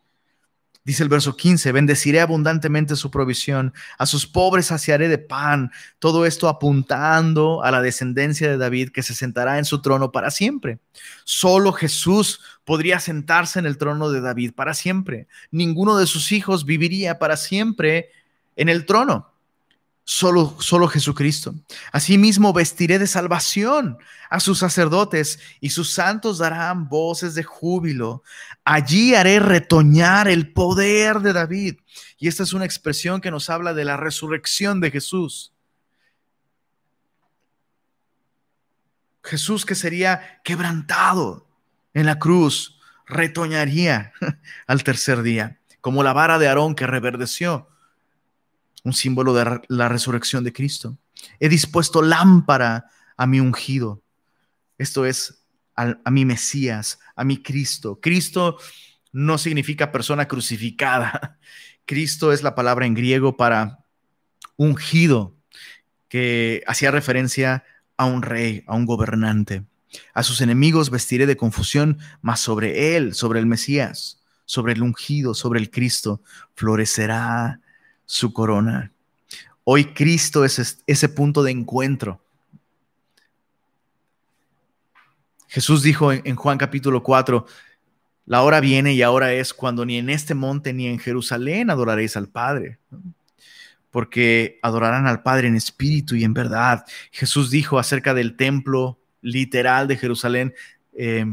Dice 0.84 1.02
el 1.02 1.08
verso 1.08 1.34
15, 1.34 1.72
bendeciré 1.72 2.20
abundantemente 2.20 2.94
su 2.94 3.10
provisión, 3.10 3.72
a 3.98 4.04
sus 4.04 4.26
pobres 4.26 4.66
saciaré 4.66 5.08
de 5.08 5.16
pan, 5.16 5.72
todo 5.98 6.26
esto 6.26 6.46
apuntando 6.46 7.64
a 7.64 7.70
la 7.70 7.80
descendencia 7.80 8.50
de 8.50 8.58
David 8.58 8.90
que 8.90 9.02
se 9.02 9.14
sentará 9.14 9.58
en 9.58 9.64
su 9.64 9.80
trono 9.80 10.12
para 10.12 10.30
siempre. 10.30 10.78
Solo 11.24 11.72
Jesús 11.72 12.40
podría 12.64 13.00
sentarse 13.00 13.58
en 13.58 13.66
el 13.66 13.78
trono 13.78 14.10
de 14.10 14.20
David 14.20 14.52
para 14.54 14.74
siempre. 14.74 15.28
Ninguno 15.50 15.96
de 15.96 16.06
sus 16.06 16.32
hijos 16.32 16.64
viviría 16.64 17.18
para 17.18 17.36
siempre 17.36 18.10
en 18.56 18.68
el 18.68 18.86
trono 18.86 19.34
solo, 20.04 20.56
solo 20.60 20.88
Jesucristo. 20.88 21.54
Asimismo, 21.92 22.52
vestiré 22.52 22.98
de 22.98 23.06
salvación 23.06 23.98
a 24.30 24.40
sus 24.40 24.58
sacerdotes 24.58 25.38
y 25.60 25.70
sus 25.70 25.92
santos 25.92 26.38
darán 26.38 26.88
voces 26.88 27.34
de 27.34 27.42
júbilo. 27.42 28.22
Allí 28.64 29.14
haré 29.14 29.40
retoñar 29.40 30.28
el 30.28 30.52
poder 30.52 31.20
de 31.20 31.32
David. 31.32 31.76
Y 32.18 32.28
esta 32.28 32.42
es 32.42 32.52
una 32.52 32.64
expresión 32.64 33.20
que 33.20 33.30
nos 33.30 33.50
habla 33.50 33.74
de 33.74 33.84
la 33.84 33.96
resurrección 33.96 34.80
de 34.80 34.90
Jesús. 34.90 35.52
Jesús 39.22 39.64
que 39.64 39.74
sería 39.74 40.40
quebrantado 40.44 41.43
en 41.94 42.06
la 42.06 42.18
cruz, 42.18 42.78
retoñaría 43.06 44.12
al 44.66 44.84
tercer 44.84 45.22
día, 45.22 45.60
como 45.80 46.02
la 46.02 46.12
vara 46.12 46.38
de 46.38 46.48
Aarón 46.48 46.74
que 46.74 46.86
reverdeció 46.86 47.68
un 48.82 48.92
símbolo 48.92 49.34
de 49.34 49.60
la 49.68 49.88
resurrección 49.88 50.44
de 50.44 50.52
Cristo. 50.52 50.98
He 51.40 51.48
dispuesto 51.48 52.02
lámpara 52.02 52.90
a 53.16 53.26
mi 53.26 53.40
ungido. 53.40 54.02
Esto 54.76 55.06
es 55.06 55.46
a, 55.74 56.10
mi 56.10 56.24
Mesías, 56.24 56.98
a 57.16 57.24
mi 57.24 57.42
Cristo. 57.42 57.98
Cristo 58.00 58.58
no 59.12 59.38
significa 59.38 59.90
persona 59.90 60.28
crucificada. 60.28 61.38
Cristo 61.86 62.32
es 62.32 62.42
la 62.42 62.54
palabra 62.54 62.86
en 62.86 62.94
griego 62.94 63.36
para 63.36 63.84
ungido, 64.56 65.36
que 66.08 66.62
hacía 66.66 66.90
referencia 66.90 67.64
a 67.96 68.04
un 68.04 68.22
rey, 68.22 68.64
a 68.66 68.74
un 68.74 68.86
gobernante. 68.86 69.64
A 70.12 70.22
sus 70.22 70.40
enemigos 70.40 70.90
vestiré 70.90 71.26
de 71.26 71.36
confusión, 71.36 71.98
mas 72.22 72.40
sobre 72.40 72.96
él, 72.96 73.14
sobre 73.14 73.40
el 73.40 73.46
Mesías, 73.46 74.20
sobre 74.44 74.72
el 74.72 74.82
ungido, 74.82 75.34
sobre 75.34 75.60
el 75.60 75.70
Cristo, 75.70 76.20
florecerá 76.54 77.60
su 78.04 78.32
corona. 78.32 78.92
Hoy 79.64 79.86
Cristo 79.86 80.44
es 80.44 80.82
ese 80.86 81.08
punto 81.08 81.42
de 81.42 81.50
encuentro. 81.50 82.20
Jesús 85.48 85.82
dijo 85.82 86.12
en 86.12 86.34
Juan 86.34 86.58
capítulo 86.58 87.02
4, 87.02 87.46
la 88.26 88.42
hora 88.42 88.60
viene 88.60 88.94
y 88.94 89.02
ahora 89.02 89.32
es 89.32 89.52
cuando 89.52 89.84
ni 89.84 89.98
en 89.98 90.08
este 90.08 90.34
monte 90.34 90.72
ni 90.72 90.86
en 90.86 90.98
Jerusalén 90.98 91.70
adoraréis 91.70 92.16
al 92.16 92.28
Padre, 92.28 92.78
porque 93.90 94.58
adorarán 94.62 95.06
al 95.06 95.22
Padre 95.22 95.48
en 95.48 95.56
espíritu 95.56 96.16
y 96.16 96.24
en 96.24 96.32
verdad. 96.32 96.84
Jesús 97.12 97.50
dijo 97.50 97.78
acerca 97.78 98.14
del 98.14 98.36
templo 98.36 98.98
literal 99.24 99.88
de 99.88 99.96
Jerusalén, 99.96 100.54
eh, 100.96 101.24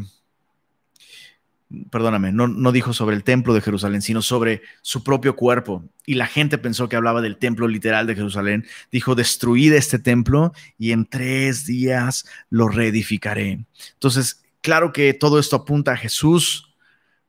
perdóname, 1.89 2.31
no, 2.31 2.47
no, 2.47 2.71
dijo 2.71 2.93
sobre 2.93 3.15
el 3.15 3.23
templo 3.23 3.53
de 3.53 3.61
Jerusalén, 3.61 4.01
sino 4.01 4.21
sobre 4.21 4.61
su 4.81 5.03
propio 5.03 5.35
cuerpo. 5.35 5.83
Y 6.05 6.15
la 6.15 6.25
gente 6.25 6.57
pensó 6.57 6.89
que 6.89 6.95
hablaba 6.95 7.21
del 7.21 7.37
templo 7.37 7.67
literal 7.67 8.07
de 8.07 8.15
Jerusalén. 8.15 8.65
Dijo, 8.91 9.15
destruid 9.15 9.73
este 9.73 9.99
templo 9.99 10.53
y 10.77 10.91
en 10.91 11.05
tres 11.05 11.65
días 11.65 12.25
lo 12.49 12.67
reedificaré. 12.67 13.65
Entonces, 13.93 14.43
claro 14.61 14.91
que 14.91 15.13
todo 15.13 15.39
esto 15.39 15.57
apunta 15.57 15.91
a 15.91 15.97
Jesús 15.97 16.73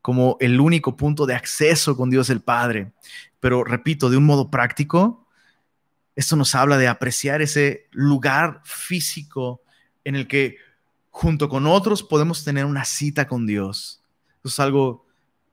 como 0.00 0.36
el 0.40 0.60
único 0.60 0.96
punto 0.96 1.26
de 1.26 1.34
acceso 1.34 1.96
con 1.96 2.10
Dios 2.10 2.30
el 2.30 2.40
Padre. 2.40 2.92
Pero 3.40 3.64
repito, 3.64 4.10
de 4.10 4.16
un 4.16 4.24
modo 4.24 4.50
práctico, 4.50 5.28
esto 6.16 6.36
nos 6.36 6.54
habla 6.54 6.78
de 6.78 6.88
apreciar 6.88 7.42
ese 7.42 7.88
lugar 7.92 8.60
físico 8.64 9.62
en 10.04 10.16
el 10.16 10.26
que 10.26 10.56
junto 11.10 11.48
con 11.48 11.66
otros 11.66 12.02
podemos 12.02 12.44
tener 12.44 12.64
una 12.64 12.84
cita 12.84 13.28
con 13.28 13.46
Dios 13.46 14.02
es 14.44 14.60
algo, 14.60 15.06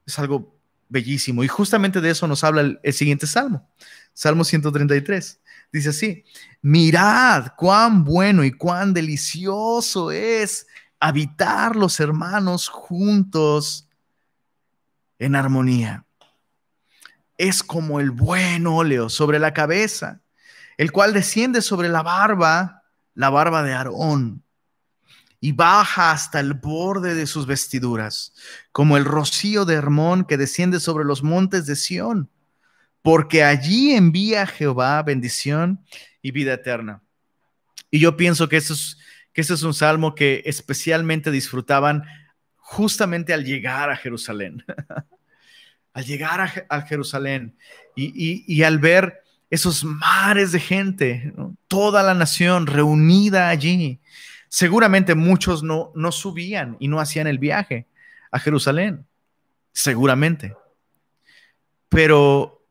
es 0.06 0.18
algo 0.20 0.56
bellísimo. 0.88 1.44
Y 1.44 1.48
justamente 1.48 2.02
de 2.02 2.12
eso 2.12 2.28
nos 2.28 2.44
habla 2.44 2.62
el, 2.62 2.80
el 2.84 2.94
siguiente 2.94 3.28
salmo, 3.28 3.68
Salmo 4.14 4.44
133. 4.44 5.40
Dice 5.72 5.90
así, 5.90 6.24
mirad 6.62 7.54
cuán 7.56 8.04
bueno 8.04 8.44
y 8.44 8.52
cuán 8.52 8.94
delicioso 8.94 10.12
es 10.12 10.66
habitar 11.00 11.76
los 11.76 12.00
hermanos 12.00 12.68
juntos 12.68 13.88
en 15.20 15.36
armonía. 15.36 16.06
Es 17.38 17.62
como 17.62 18.00
el 18.00 18.12
buen 18.12 18.66
óleo 18.66 19.10
sobre 19.10 19.38
la 19.38 19.54
cabeza, 19.54 20.22
el 20.78 20.92
cual 20.92 21.14
desciende 21.14 21.62
sobre 21.62 21.88
la 21.88 22.02
barba, 22.02 22.79
la 23.20 23.30
barba 23.30 23.64
de 23.64 23.74
Aarón 23.74 24.46
y 25.42 25.52
baja 25.52 26.12
hasta 26.12 26.40
el 26.40 26.54
borde 26.54 27.16
de 27.16 27.28
sus 27.28 27.48
vestiduras, 27.48 28.34
como 28.72 28.96
el 28.96 29.04
rocío 29.04 29.66
de 29.66 29.74
Hermón 29.74 30.24
que 30.24 30.38
desciende 30.38 30.80
sobre 30.80 31.04
los 31.04 31.22
montes 31.22 31.66
de 31.66 31.76
Sión, 31.76 32.30
porque 33.02 33.44
allí 33.44 33.92
envía 33.92 34.48
Jehová 34.48 35.04
bendición 35.04 35.84
y 36.22 36.32
vida 36.32 36.54
eterna. 36.54 37.04
Y 37.92 38.00
yo 38.00 38.16
pienso 38.16 38.48
que 38.48 38.56
eso 38.56 38.74
es, 38.74 38.98
que 39.34 39.42
es 39.42 39.64
un 39.64 39.74
salmo 39.74 40.16
que 40.16 40.42
especialmente 40.46 41.30
disfrutaban 41.30 42.06
justamente 42.56 43.34
al 43.34 43.44
llegar 43.44 43.90
a 43.90 43.98
Jerusalén, 43.98 44.64
al 45.94 46.06
llegar 46.06 46.40
a, 46.70 46.82
Jerusalén 46.84 47.58
y, 47.98 48.64
al 48.64 48.80
ver 48.80 49.24
esos 49.50 49.84
mares 49.84 50.52
de 50.52 50.60
gente, 50.60 51.34
toda 51.68 52.04
la 52.04 52.14
nación 52.14 52.68
reunida 52.68 53.50
allí 53.50 54.00
Seguramente 54.48 55.14
muchos 55.14 55.62
no, 55.62 55.92
no 55.96 56.12
subían 56.12 56.76
y 56.80 56.88
no 56.88 57.00
hacían 57.00 57.28
el 57.28 57.38
viaje 57.38 57.86
a 58.32 58.40
Jerusalén, 58.40 59.06
seguramente. 59.74 60.56
Pero 61.88 62.66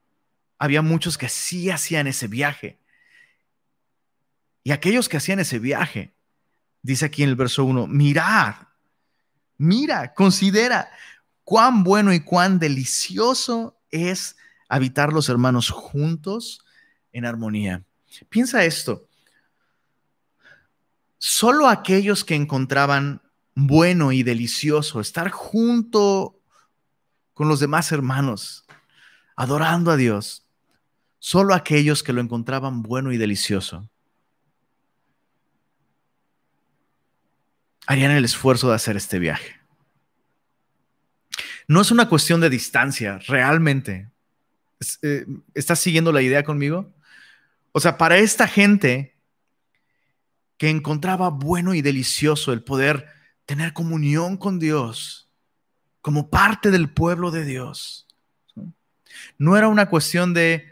había 0.59 0.83
muchos 0.83 1.17
que 1.17 1.29
sí 1.29 1.71
hacían 1.71 2.09
ese 2.09 2.27
viaje. 2.27 2.79
Y 4.65 4.73
aquellos 4.73 5.09
que 5.09 5.19
hacían 5.19 5.39
ese 5.39 5.61
viaje, 5.61 6.13
dice 6.83 7.07
aquí 7.07 7.23
en 7.23 7.29
el 7.29 7.37
verso 7.37 7.65
1, 7.65 7.87
mirad, 7.87 8.57
mira, 9.57 10.15
considera 10.15 10.91
cuán 11.45 11.85
bueno 11.85 12.13
y 12.13 12.21
cuán 12.21 12.59
delicioso 12.59 13.81
es 13.91 14.37
habitar 14.69 15.13
los 15.13 15.29
hermanos 15.29 15.71
juntos 15.71 16.65
en 17.19 17.27
armonía. 17.27 17.85
Piensa 18.29 18.65
esto, 18.65 19.07
solo 21.19 21.69
aquellos 21.69 22.25
que 22.25 22.35
encontraban 22.35 23.21
bueno 23.55 24.13
y 24.13 24.23
delicioso 24.23 25.01
estar 25.01 25.31
junto 25.31 26.41
con 27.35 27.49
los 27.49 27.61
demás 27.61 27.93
hermanos, 27.93 28.65
adorando 29.37 29.91
a 29.91 29.97
Dios, 29.97 30.47
solo 31.19 31.55
aquellos 31.55 32.03
que 32.03 32.13
lo 32.13 32.21
encontraban 32.21 32.83
bueno 32.83 33.13
y 33.13 33.17
delicioso, 33.17 33.89
harían 37.87 38.11
el 38.13 38.25
esfuerzo 38.25 38.69
de 38.69 38.75
hacer 38.75 38.97
este 38.97 39.19
viaje. 39.19 39.59
No 41.67 41.81
es 41.81 41.91
una 41.91 42.09
cuestión 42.09 42.41
de 42.41 42.51
distancia, 42.51 43.19
realmente. 43.27 44.11
Eh, 45.03 45.27
¿Estás 45.55 45.81
siguiendo 45.81 46.13
la 46.13 46.23
idea 46.23 46.43
conmigo? 46.43 46.93
O 47.73 47.81
sea, 47.81 47.99
para 47.99 48.19
esta 48.19 48.49
gente, 48.49 49.19
que 50.59 50.69
encontraba 50.69 51.31
bueno 51.31 51.73
y 51.73 51.81
delicioso 51.81 52.53
el 52.53 52.63
poder 52.63 53.07
tener 53.47 53.73
comunión 53.73 54.37
con 54.37 54.59
Dios 54.59 55.31
como 56.03 56.29
parte 56.29 56.71
del 56.71 56.91
pueblo 56.91 57.31
de 57.31 57.45
Dios. 57.45 58.07
No 59.39 59.57
era 59.57 59.69
una 59.69 59.89
cuestión 59.89 60.35
de, 60.35 60.67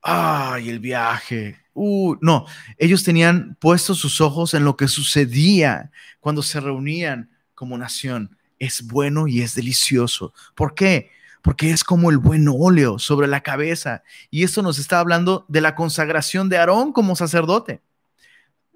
ay, 0.00 0.70
el 0.70 0.78
viaje. 0.78 1.58
Uh, 1.74 2.14
no, 2.20 2.46
ellos 2.78 3.02
tenían 3.02 3.56
puestos 3.60 3.98
sus 3.98 4.20
ojos 4.20 4.54
en 4.54 4.64
lo 4.64 4.76
que 4.76 4.86
sucedía 4.86 5.90
cuando 6.20 6.42
se 6.42 6.60
reunían 6.60 7.30
como 7.54 7.76
nación. 7.76 8.38
Es 8.60 8.86
bueno 8.86 9.26
y 9.26 9.42
es 9.42 9.56
delicioso. 9.56 10.32
¿Por 10.54 10.74
qué? 10.74 11.10
Porque 11.44 11.72
es 11.72 11.84
como 11.84 12.08
el 12.10 12.16
buen 12.16 12.48
óleo 12.48 12.98
sobre 12.98 13.26
la 13.26 13.42
cabeza. 13.42 14.02
Y 14.30 14.44
esto 14.44 14.62
nos 14.62 14.78
está 14.78 14.98
hablando 14.98 15.44
de 15.48 15.60
la 15.60 15.74
consagración 15.74 16.48
de 16.48 16.56
Aarón 16.56 16.94
como 16.94 17.16
sacerdote. 17.16 17.82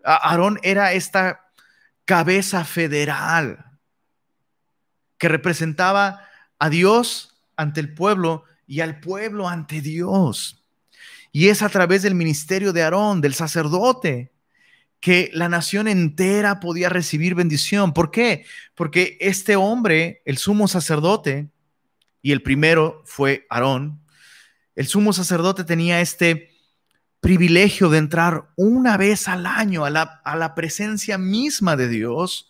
Aarón 0.04 0.60
era 0.62 0.92
esta 0.92 1.46
cabeza 2.04 2.66
federal 2.66 3.64
que 5.16 5.30
representaba 5.30 6.20
a 6.58 6.68
Dios 6.68 7.38
ante 7.56 7.80
el 7.80 7.94
pueblo 7.94 8.44
y 8.66 8.80
al 8.80 9.00
pueblo 9.00 9.48
ante 9.48 9.80
Dios. 9.80 10.62
Y 11.32 11.48
es 11.48 11.62
a 11.62 11.70
través 11.70 12.02
del 12.02 12.14
ministerio 12.14 12.74
de 12.74 12.82
Aarón, 12.82 13.22
del 13.22 13.32
sacerdote, 13.32 14.30
que 15.00 15.30
la 15.32 15.48
nación 15.48 15.88
entera 15.88 16.60
podía 16.60 16.90
recibir 16.90 17.34
bendición. 17.34 17.94
¿Por 17.94 18.10
qué? 18.10 18.44
Porque 18.74 19.16
este 19.22 19.56
hombre, 19.56 20.20
el 20.26 20.36
sumo 20.36 20.68
sacerdote, 20.68 21.48
y 22.22 22.32
el 22.32 22.42
primero 22.42 23.02
fue 23.04 23.46
Aarón, 23.50 24.00
el 24.74 24.86
sumo 24.86 25.12
sacerdote 25.12 25.64
tenía 25.64 26.00
este 26.00 26.50
privilegio 27.20 27.90
de 27.90 27.98
entrar 27.98 28.50
una 28.56 28.96
vez 28.96 29.26
al 29.26 29.46
año 29.46 29.84
a 29.84 29.90
la, 29.90 30.54
presencia 30.54 31.18
misma 31.18 31.76
de 31.76 31.88
Dios, 31.88 32.48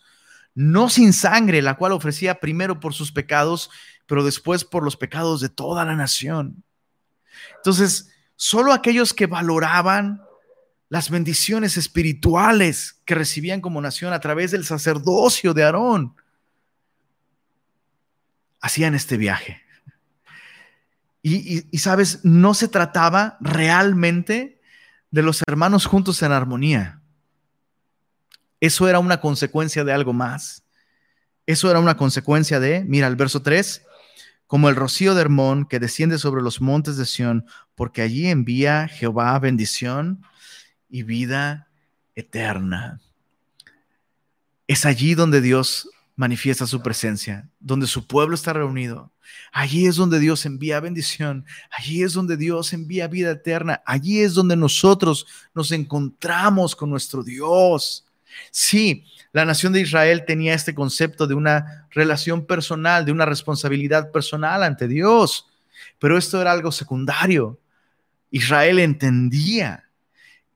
no 0.53 0.89
sin 0.89 1.13
sangre, 1.13 1.61
la 1.61 1.75
cual 1.75 1.91
ofrecía 1.91 2.39
primero 2.39 2.79
por 2.79 2.93
sus 2.93 3.11
pecados, 3.11 3.71
pero 4.05 4.23
después 4.23 4.63
por 4.63 4.83
los 4.83 4.95
pecados 4.95 5.41
de 5.41 5.49
toda 5.49 5.85
la 5.85 5.95
nación. 5.95 6.63
Entonces, 7.57 8.11
solo 8.35 8.73
aquellos 8.73 9.13
que 9.13 9.25
valoraban 9.25 10.21
las 10.87 11.09
bendiciones 11.09 11.77
espirituales 11.77 13.01
que 13.05 13.15
recibían 13.15 13.61
como 13.61 13.81
nación 13.81 14.13
a 14.13 14.19
través 14.19 14.51
del 14.51 14.65
sacerdocio 14.65 15.53
de 15.53 15.63
Aarón, 15.63 16.15
hacían 18.61 18.95
este 18.95 19.17
viaje. 19.17 19.61
Y, 21.21 21.77
sabes, 21.77 22.21
no 22.23 22.53
se 22.53 22.67
trataba 22.69 23.37
realmente 23.41 24.61
de 25.11 25.21
los 25.21 25.43
hermanos 25.47 25.85
juntos 25.85 26.21
en 26.21 26.31
armonía. 26.31 27.01
Eso 28.61 28.87
era 28.87 28.99
una 28.99 29.19
consecuencia 29.19 29.83
de 29.83 29.91
algo 29.91 30.13
más. 30.13 30.63
Eso 31.45 31.69
era 31.69 31.79
una 31.79 31.97
consecuencia 31.97 32.59
de, 32.59 32.83
mira 32.85 33.07
el 33.07 33.15
verso 33.15 33.41
3, 33.41 33.85
como 34.47 34.69
el 34.69 34.75
rocío 34.75 35.13
de 35.13 35.21
Hermón 35.21 35.65
que 35.65 35.79
desciende 35.79 36.17
sobre 36.17 36.41
los 36.41 36.61
montes 36.61 36.97
de 36.97 37.05
Sión, 37.05 37.45
porque 37.75 38.01
allí 38.01 38.27
envía 38.27 38.87
Jehová 38.87 39.37
bendición 39.39 40.23
y 40.89 41.03
vida 41.03 41.69
eterna. 42.15 43.01
Es 44.67 44.85
allí 44.85 45.15
donde 45.15 45.41
Dios 45.41 45.89
manifiesta 46.19 46.67
su 46.67 46.81
presencia, 46.81 47.47
donde 47.61 47.87
su 47.87 48.05
pueblo 48.05 48.35
está 48.35 48.51
reunido. 48.51 49.09
Allí 49.53 49.87
es 49.87 49.95
donde 49.95 50.19
Dios 50.19 50.45
envía 50.45 50.81
bendición, 50.81 51.45
allí 51.71 52.03
es 52.03 52.11
donde 52.11 52.35
Dios 52.35 52.73
envía 52.73 53.07
vida 53.07 53.31
eterna, 53.31 53.81
allí 53.85 54.19
es 54.19 54.33
donde 54.33 54.57
nosotros 54.57 55.25
nos 55.53 55.71
encontramos 55.71 56.75
con 56.75 56.89
nuestro 56.89 57.23
Dios. 57.23 58.05
Sí, 58.51 59.05
la 59.31 59.45
nación 59.45 59.71
de 59.71 59.79
Israel 59.79 60.25
tenía 60.27 60.53
este 60.53 60.75
concepto 60.75 61.25
de 61.25 61.35
una 61.35 61.87
relación 61.91 62.45
personal, 62.45 63.05
de 63.05 63.13
una 63.13 63.25
responsabilidad 63.25 64.11
personal 64.11 64.63
ante 64.63 64.89
Dios, 64.89 65.47
pero 65.99 66.17
esto 66.17 66.41
era 66.41 66.51
algo 66.51 66.73
secundario. 66.73 67.61
Israel 68.29 68.79
entendía 68.79 69.85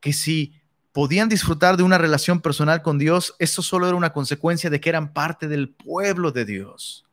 que 0.01 0.11
si 0.11 0.59
podían 0.93 1.27
disfrutar 1.27 1.75
de 1.75 1.83
una 1.83 1.97
relación 1.97 2.39
personal 2.39 2.81
con 2.81 2.97
Dios, 2.97 3.35
esto 3.39 3.61
solo 3.61 3.87
era 3.87 3.97
una 3.97 4.13
consecuencia 4.13 4.69
de 4.69 4.79
que 4.79 4.89
eran 4.89 5.11
parte 5.11 5.47
del 5.47 5.69
pueblo 5.69 6.31
de 6.31 6.45
Dios. 6.45 7.03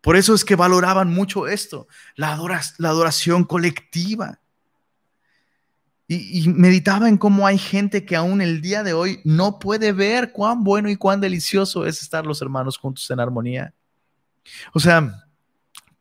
Por 0.00 0.16
eso 0.16 0.34
es 0.34 0.44
que 0.44 0.56
valoraban 0.56 1.10
mucho 1.10 1.46
esto, 1.46 1.86
la, 2.16 2.32
adoración 2.32 3.44
colectiva. 3.44 4.40
Y, 6.08 6.48
meditaba 6.48 7.08
en 7.08 7.16
cómo 7.16 7.46
hay 7.46 7.58
gente 7.58 8.04
que 8.04 8.16
aún 8.16 8.40
el 8.40 8.60
día 8.60 8.82
de 8.82 8.92
hoy 8.92 9.20
no 9.24 9.58
puede 9.58 9.92
ver 9.92 10.32
cuán 10.32 10.64
bueno 10.64 10.90
y 10.90 10.96
cuán 10.96 11.20
delicioso 11.20 11.86
es 11.86 12.02
estar 12.02 12.26
los 12.26 12.42
hermanos 12.42 12.76
juntos 12.76 13.10
en 13.10 13.20
armonía. 13.20 13.72
O 14.72 14.80
sea, 14.80 15.26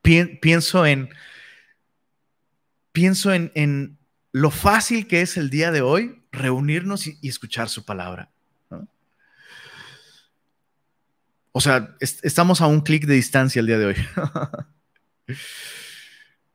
pienso 0.01 0.86
en, 0.86 1.09
pienso 2.91 3.34
en, 3.34 3.97
lo 4.32 4.49
fácil 4.49 5.07
que 5.07 5.22
es 5.22 5.38
el 5.38 5.49
día 5.49 5.72
de 5.72 5.82
hoy 5.82 6.23
reunirnos 6.34 7.08
y, 7.08 7.18
escuchar 7.24 7.70
su 7.70 7.86
palabra. 7.86 8.30
O 11.54 11.62
sea, 11.62 11.96
estamos 12.00 12.60
a 12.60 12.68
un 12.68 12.82
clic 12.82 13.06
de 13.06 13.14
distancia 13.14 13.60
el 13.62 13.68
día 13.68 13.78
de 13.78 13.86
hoy. 13.86 13.96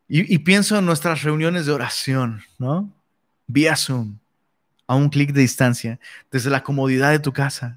y, 0.09 0.35
y 0.35 0.39
pienso 0.41 0.77
en 0.77 0.85
nuestras 0.85 1.23
reuniones 1.23 1.65
de 1.65 1.73
oración, 1.73 2.43
¿no? 2.59 2.93
vía 3.49 3.75
Zoom, 3.75 4.19
a 4.87 4.95
un 4.95 5.09
clic 5.09 5.33
de 5.33 5.41
distancia, 5.41 5.99
desde 6.31 6.51
la 6.51 6.63
comodidad 6.63 7.11
de 7.11 7.19
tu 7.19 7.33
casa. 7.33 7.77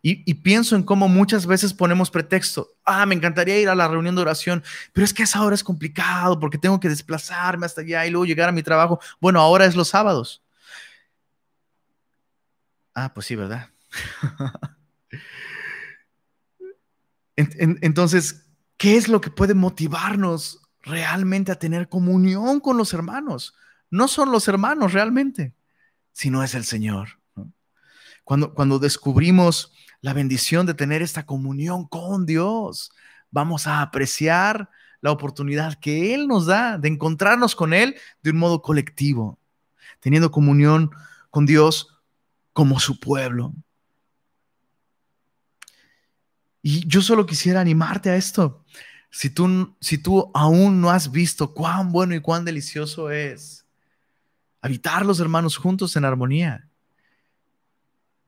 Y, 0.00 0.34
pienso 0.34 0.76
en 0.76 0.82
cómo 0.82 1.08
muchas 1.08 1.46
veces 1.46 1.72
ponemos 1.72 2.10
pretexto. 2.10 2.68
Ah, 2.84 3.06
me 3.06 3.14
encantaría 3.14 3.58
ir 3.58 3.70
a 3.70 3.74
la 3.74 3.88
reunión 3.88 4.14
de 4.14 4.20
oración, 4.20 4.62
pero 4.92 5.04
es 5.04 5.14
que 5.14 5.22
esa 5.22 5.42
hora 5.42 5.54
es 5.54 5.64
complicado 5.64 6.38
porque 6.38 6.58
tengo 6.58 6.78
que 6.78 6.90
desplazarme 6.90 7.64
hasta 7.64 7.80
allá 7.80 8.06
y 8.06 8.10
luego 8.10 8.26
llegar 8.26 8.50
a 8.50 8.52
mi 8.52 8.62
trabajo. 8.62 9.00
Bueno, 9.18 9.40
ahora 9.40 9.64
es 9.64 9.74
los 9.74 9.88
sábados. 9.88 10.43
Ah, 12.94 13.12
pues 13.12 13.26
sí, 13.26 13.36
¿verdad? 13.36 13.70
Entonces, 17.36 18.46
¿qué 18.76 18.96
es 18.96 19.08
lo 19.08 19.20
que 19.20 19.30
puede 19.30 19.54
motivarnos 19.54 20.62
realmente 20.82 21.50
a 21.50 21.58
tener 21.58 21.88
comunión 21.88 22.60
con 22.60 22.76
los 22.76 22.92
hermanos? 22.92 23.54
no 23.94 24.08
son 24.08 24.32
los 24.32 24.48
hermanos 24.48 24.92
realmente, 24.92 25.54
sino 26.12 26.42
es 26.42 26.56
el 26.56 26.64
Señor. 26.64 27.20
Cuando, 28.24 28.52
cuando 28.52 28.80
descubrimos 28.80 29.72
la 30.00 30.12
bendición 30.12 30.66
de 30.66 30.74
tener 30.74 31.00
esta 31.00 31.26
comunión 31.26 31.86
con 31.86 32.26
Dios, 32.26 32.90
vamos 33.30 33.68
a 33.68 33.82
apreciar 33.82 34.68
la 35.00 35.12
oportunidad 35.12 35.74
que 35.74 36.12
Él 36.12 36.26
nos 36.26 36.46
da 36.46 36.76
de 36.76 36.88
encontrarnos 36.88 37.54
con 37.54 37.72
Él 37.72 37.94
de 38.24 38.32
un 38.32 38.38
modo 38.38 38.62
colectivo, 38.62 39.38
teniendo 40.00 40.32
comunión 40.32 40.90
con 41.30 41.46
Dios 41.46 41.93
como 42.54 42.80
su 42.80 42.98
pueblo. 42.98 43.52
Y 46.62 46.88
yo 46.88 47.02
solo 47.02 47.26
quisiera 47.26 47.60
animarte 47.60 48.08
a 48.08 48.16
esto. 48.16 48.64
Si 49.10 49.28
tú, 49.28 49.76
si 49.82 49.98
tú 49.98 50.30
aún 50.32 50.80
no 50.80 50.88
has 50.88 51.10
visto 51.10 51.52
cuán 51.52 51.92
bueno 51.92 52.14
y 52.14 52.20
cuán 52.20 52.46
delicioso 52.46 53.10
es 53.10 53.64
habitar 54.62 55.04
los 55.04 55.20
hermanos 55.20 55.58
juntos 55.58 55.94
en 55.94 56.06
armonía. 56.06 56.66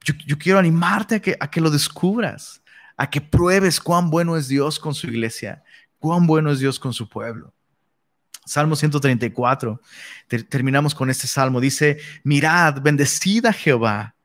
Yo, 0.05 0.37
quiero 0.39 0.59
animarte 0.59 1.15
a 1.15 1.21
que, 1.21 1.35
a 1.41 1.51
que 1.51 1.63
lo 1.63 1.71
descubras, 1.71 2.63
a 2.95 3.09
que 3.09 3.23
pruebes 3.23 3.81
cuán 3.81 4.11
bueno 4.11 4.37
es 4.37 4.47
Dios 4.47 4.79
con 4.79 4.95
su 4.95 5.07
iglesia, 5.07 5.65
cuán 5.99 6.27
bueno 6.27 6.51
es 6.53 6.59
Dios 6.59 6.79
con 6.79 6.93
su 6.93 7.09
pueblo. 7.09 7.55
Salmo 8.45 8.77
134, 8.77 9.81
terminamos 10.51 10.95
con 10.95 11.09
este 11.09 11.27
salmo, 11.27 11.59
dice, 11.59 11.99
mirad, 12.23 12.83
bendecida 12.83 13.53
Jehová, 13.53 14.16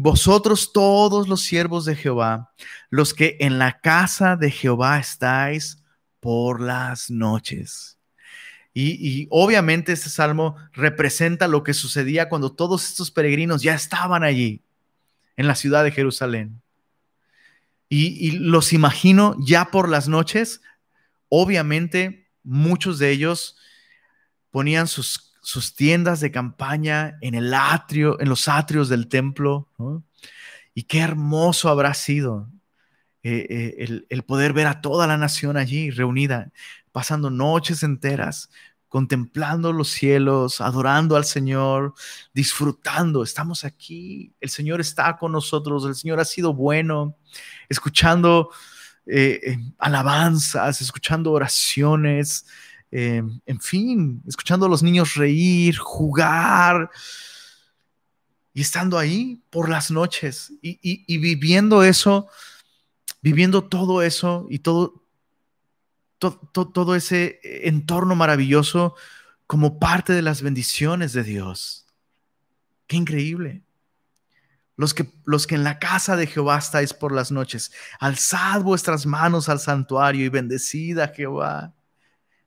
vosotros 0.00 0.72
todos 0.72 1.28
los 1.28 1.42
siervos 1.42 1.84
de 1.84 1.96
Jehová, 1.96 2.52
los 2.88 3.14
que 3.14 3.36
en 3.40 3.58
la 3.58 3.80
casa 3.80 4.36
de 4.36 4.50
Jehová 4.50 4.98
estáis 4.98 5.82
por 6.20 6.60
las 6.60 7.10
noches. 7.10 7.98
Y, 8.72 9.26
obviamente 9.30 9.92
este 9.92 10.08
salmo 10.08 10.56
representa 10.72 11.48
lo 11.48 11.62
que 11.64 11.74
sucedía 11.74 12.28
cuando 12.28 12.52
todos 12.52 12.88
estos 12.88 13.10
peregrinos 13.10 13.62
ya 13.62 13.74
estaban 13.74 14.22
allí, 14.22 14.62
en 15.36 15.46
la 15.46 15.54
ciudad 15.54 15.82
de 15.84 15.90
Jerusalén. 15.90 16.62
Y, 17.88 18.32
los 18.32 18.72
imagino 18.72 19.36
ya 19.40 19.70
por 19.70 19.88
las 19.88 20.08
noches, 20.08 20.62
obviamente 21.28 22.28
muchos 22.42 22.98
de 22.98 23.10
ellos 23.10 23.56
ponían 24.50 24.86
sus, 24.86 25.29
sus 25.42 25.74
tiendas 25.74 26.20
de 26.20 26.30
campaña 26.30 27.18
en 27.20 27.34
el 27.34 27.54
atrio, 27.54 28.20
en 28.20 28.28
los 28.28 28.48
atrios 28.48 28.88
del 28.88 29.08
templo, 29.08 29.68
Y 30.74 30.84
qué 30.84 31.00
hermoso 31.00 31.68
habrá 31.68 31.94
sido 31.94 32.48
eh, 33.22 33.46
eh, 33.50 34.04
el, 34.08 34.22
poder 34.22 34.52
ver 34.52 34.66
a 34.66 34.80
toda 34.80 35.06
la 35.06 35.18
nación 35.18 35.56
allí 35.56 35.90
reunida 35.90 36.50
pasando 36.92 37.30
noches 37.30 37.82
enteras, 37.82 38.50
contemplando 38.88 39.72
los 39.72 39.88
cielos, 39.90 40.60
adorando 40.60 41.16
al 41.16 41.24
Señor, 41.24 41.94
disfrutando. 42.34 43.22
Estamos 43.22 43.64
aquí, 43.64 44.34
el 44.40 44.50
Señor 44.50 44.80
está 44.80 45.16
con 45.16 45.32
nosotros, 45.32 45.84
el 45.84 45.94
Señor 45.94 46.18
ha 46.18 46.24
sido 46.24 46.54
bueno, 46.54 47.16
escuchando 47.68 48.50
eh, 49.06 49.58
alabanzas, 49.78 50.80
escuchando 50.80 51.32
oraciones, 51.32 52.46
eh, 52.90 53.22
en 53.46 53.60
fin, 53.60 54.22
escuchando 54.26 54.66
a 54.66 54.68
los 54.68 54.82
niños 54.82 55.14
reír, 55.14 55.76
jugar. 55.76 56.90
Y 58.52 58.62
estando 58.62 58.98
ahí 58.98 59.40
por 59.50 59.68
las 59.68 59.92
noches 59.92 60.52
y 60.60 61.18
viviendo 61.18 61.84
eso, 61.84 62.28
viviendo 63.22 63.64
todo 63.64 64.02
eso 64.02 64.46
y 64.50 64.58
todo, 64.58 65.04
todo 66.18 66.94
ese 66.96 67.40
entorno 67.42 68.16
maravilloso 68.16 68.96
como 69.46 69.78
parte 69.78 70.12
de 70.12 70.22
las 70.22 70.42
bendiciones 70.42 71.12
de 71.12 71.22
Dios. 71.22 71.86
Qué 72.86 72.96
increíble. 72.96 73.62
Los 74.76 74.94
que, 74.94 75.12
los 75.24 75.46
que 75.46 75.54
en 75.54 75.64
la 75.64 75.78
casa 75.78 76.16
de 76.16 76.26
Jehová 76.26 76.58
estáis 76.58 76.94
por 76.94 77.12
las 77.12 77.30
noches, 77.30 77.70
alzad 77.98 78.62
vuestras 78.62 79.06
manos 79.06 79.48
al 79.48 79.60
santuario 79.60 80.24
y 80.24 80.28
bendecida 80.28 81.08
Jehová. 81.08 81.74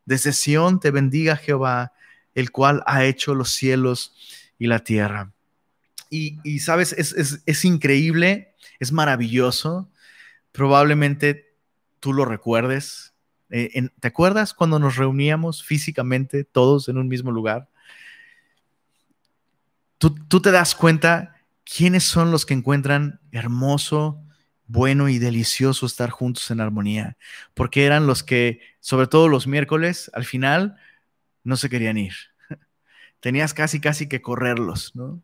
Desde 0.06 0.34
Sión 0.34 0.80
te 0.80 0.92
bendiga 0.92 1.36
Jehová, 1.36 1.94
el 2.36 2.52
cual 2.52 2.84
ha 2.86 3.06
hecho 3.06 3.36
los 3.36 3.52
cielos 3.52 4.16
y 4.58 4.68
la 4.68 4.80
tierra. 4.80 5.32
Y, 6.10 6.60
sabes, 6.60 6.94
es, 6.94 7.42
es 7.44 7.66
increíble, 7.66 8.54
es 8.80 8.92
maravilloso. 8.92 9.90
Probablemente 10.52 11.56
tú 12.00 12.14
lo 12.14 12.24
recuerdes, 12.24 13.14
eh, 13.56 13.88
¿Te 14.00 14.08
acuerdas 14.08 14.52
cuando 14.52 14.80
nos 14.80 14.96
reuníamos 14.96 15.64
físicamente 15.64 16.44
todos 16.44 16.90
en 16.90 16.98
un 16.98 17.08
mismo 17.08 17.30
lugar? 17.30 17.70
Tú, 20.00 20.16
tú 20.28 20.42
te 20.42 20.50
das 20.50 20.74
cuenta 20.74 21.36
quiénes 21.64 22.04
son 22.04 22.32
los 22.32 22.48
que 22.48 22.56
encuentran 22.56 23.22
hermoso, 23.32 24.20
bueno 24.68 25.10
y 25.10 25.20
delicioso 25.20 25.86
estar 25.86 26.10
juntos 26.10 26.50
en 26.52 26.62
armonía, 26.62 27.18
porque 27.54 27.86
eran 27.86 28.08
los 28.08 28.24
que, 28.24 28.62
sobre 28.80 29.08
todo 29.08 29.28
los 29.28 29.48
miércoles, 29.48 30.10
al 30.14 30.26
final 30.26 30.78
no 31.44 31.58
se 31.58 31.70
querían 31.70 31.98
ir. 31.98 32.14
Tenías 33.20 33.54
casi, 33.54 33.80
casi 33.80 34.08
que 34.08 34.22
correrlos, 34.22 34.96
¿no? 34.96 35.22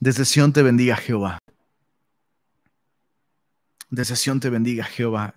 Desde 0.00 0.24
Sión 0.24 0.52
te 0.52 0.62
bendiga 0.62 0.96
Jehová. 0.96 1.38
Desde 3.88 4.16
Sión 4.16 4.40
te 4.40 4.50
bendiga 4.50 4.84
Jehová, 4.84 5.34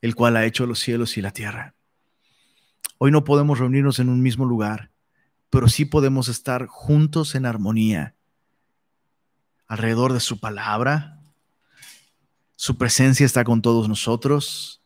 el 0.00 0.14
cual 0.14 0.36
ha 0.36 0.46
hecho 0.46 0.64
los 0.64 0.78
cielos 0.78 1.18
y 1.18 1.20
la 1.20 1.32
tierra. 1.32 1.74
Hoy 2.98 3.10
no 3.10 3.24
podemos 3.24 3.58
reunirnos 3.58 3.98
en 3.98 4.08
un 4.08 4.22
mismo 4.22 4.44
lugar, 4.44 4.90
pero 5.50 5.68
sí 5.68 5.84
podemos 5.84 6.28
estar 6.28 6.66
juntos 6.66 7.34
en 7.34 7.46
armonía, 7.46 8.14
alrededor 9.66 10.12
de 10.12 10.20
su 10.20 10.38
palabra. 10.38 11.20
Su 12.56 12.78
presencia 12.78 13.26
está 13.26 13.44
con 13.44 13.60
todos 13.60 13.88
nosotros. 13.88 14.82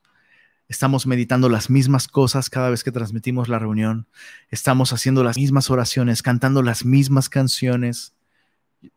Estamos 0.68 1.07
meditando 1.07 1.49
las 1.49 1.70
mismas 1.70 2.09
cosas 2.09 2.51
cada 2.51 2.70
vez 2.70 2.82
que 2.82 2.90
transmitimos 2.90 3.49
la 3.49 3.59
reunión. 3.59 4.09
Estamos 4.51 4.92
haciendo 4.92 5.22
las 5.22 5.36
mismas 5.36 5.70
oraciones, 5.70 6.22
cantando 6.22 6.62
las 6.62 6.84
mismas 6.84 7.28
canciones. 7.28 8.14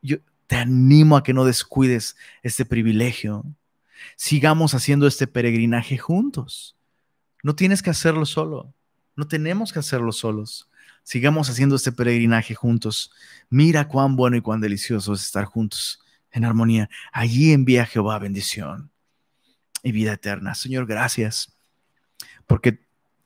Yo 0.01 0.17
te 0.47 0.55
animo 0.55 1.15
a 1.15 1.23
que 1.23 1.33
no 1.33 1.45
descuides 1.45 2.15
este 2.41 2.65
privilegio. 2.65 3.45
Sigamos 4.15 4.73
haciendo 4.73 5.05
este 5.05 5.27
peregrinaje 5.27 5.97
juntos. 5.97 6.75
No 7.43 7.53
tienes 7.53 7.83
que 7.83 7.91
hacerlo 7.91 8.25
solo. 8.25 8.73
No 9.19 9.27
tenemos 9.27 9.73
que 9.73 9.79
hacerlo 9.79 10.13
solos. 10.13 10.69
Sigamos 11.03 11.49
haciendo 11.49 11.75
este 11.75 11.91
peregrinaje 11.91 12.55
juntos. 12.55 13.11
Mira 13.49 13.89
cuán 13.89 14.15
bueno 14.15 14.37
y 14.37 14.41
cuán 14.41 14.61
delicioso 14.61 15.11
es 15.11 15.23
estar 15.23 15.43
juntos 15.43 15.99
en 16.31 16.45
armonía. 16.45 16.89
Allí 17.11 17.51
envía 17.51 17.85
Jehová 17.85 18.17
bendición 18.17 18.91
y 19.83 19.91
vida 19.91 20.13
eterna. 20.13 20.55
Señor, 20.55 20.85
gracias 20.85 21.53
porque 22.47 22.79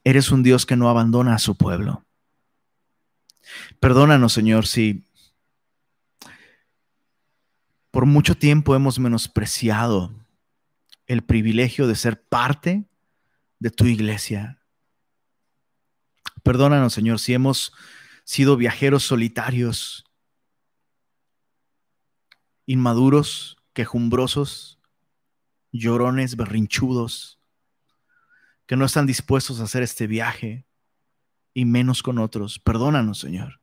eres 0.03 0.31
un 0.31 0.41
Dios 0.41 0.65
que 0.65 0.75
no 0.75 0.89
abandona 0.89 1.35
a 1.35 1.39
su 1.39 1.57
pueblo. 1.57 2.03
Perdónanos, 3.79 4.33
Señor, 4.33 4.65
si 4.65 5.05
por 7.91 8.07
mucho 8.07 8.35
tiempo 8.35 8.75
hemos 8.75 8.97
menospreciado 8.97 10.11
el 11.05 11.21
privilegio 11.21 11.85
de 11.85 11.93
ser 11.93 12.19
parte 12.19 12.83
de 13.59 13.69
tu 13.69 13.85
iglesia. 13.85 14.57
Perdónanos, 16.43 16.93
Señor, 16.93 17.19
si 17.19 17.33
hemos 17.33 17.73
sido 18.25 18.57
viajeros 18.57 19.03
solitarios, 19.03 20.05
inmaduros, 22.65 23.57
quejumbrosos, 23.73 24.79
llorones, 25.71 26.35
berrinchudos 26.35 27.39
que 28.65 28.75
no 28.75 28.85
están 28.85 29.05
dispuestos 29.05 29.59
a 29.59 29.63
hacer 29.63 29.83
este 29.83 30.07
viaje 30.07 30.65
y 31.53 31.65
menos 31.65 32.01
con 32.01 32.17
otros. 32.17 32.59
Perdónanos, 32.59 33.19
Señor. 33.19 33.61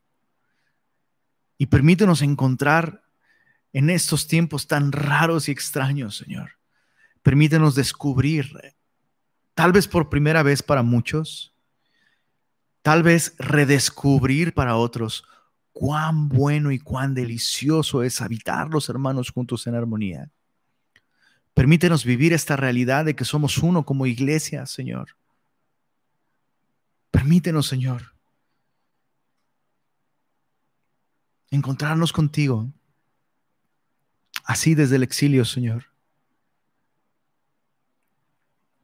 Y 1.56 1.66
permítenos 1.66 2.22
encontrar 2.22 3.02
en 3.72 3.90
estos 3.90 4.26
tiempos 4.26 4.66
tan 4.66 4.92
raros 4.92 5.48
y 5.48 5.52
extraños, 5.52 6.16
Señor. 6.16 6.52
Permítenos 7.22 7.74
descubrir, 7.74 8.50
tal 9.54 9.72
vez 9.72 9.86
por 9.86 10.08
primera 10.08 10.42
vez 10.42 10.62
para 10.62 10.82
muchos, 10.82 11.49
tal 12.82 13.02
vez 13.02 13.34
redescubrir 13.38 14.54
para 14.54 14.76
otros 14.76 15.24
cuán 15.72 16.28
bueno 16.28 16.72
y 16.72 16.78
cuán 16.78 17.14
delicioso 17.14 18.02
es 18.02 18.20
habitar 18.20 18.68
los 18.68 18.88
hermanos 18.88 19.30
juntos 19.30 19.66
en 19.66 19.74
armonía. 19.74 20.30
Permítenos 21.54 22.04
vivir 22.04 22.32
esta 22.32 22.56
realidad 22.56 23.04
de 23.04 23.14
que 23.14 23.24
somos 23.24 23.58
uno 23.58 23.84
como 23.84 24.06
iglesia, 24.06 24.66
Señor. 24.66 25.16
Permítenos, 27.10 27.66
Señor, 27.66 28.14
encontrarnos 31.50 32.12
contigo, 32.12 32.70
así 34.44 34.74
desde 34.74 34.96
el 34.96 35.02
exilio, 35.02 35.44
Señor. 35.44 35.86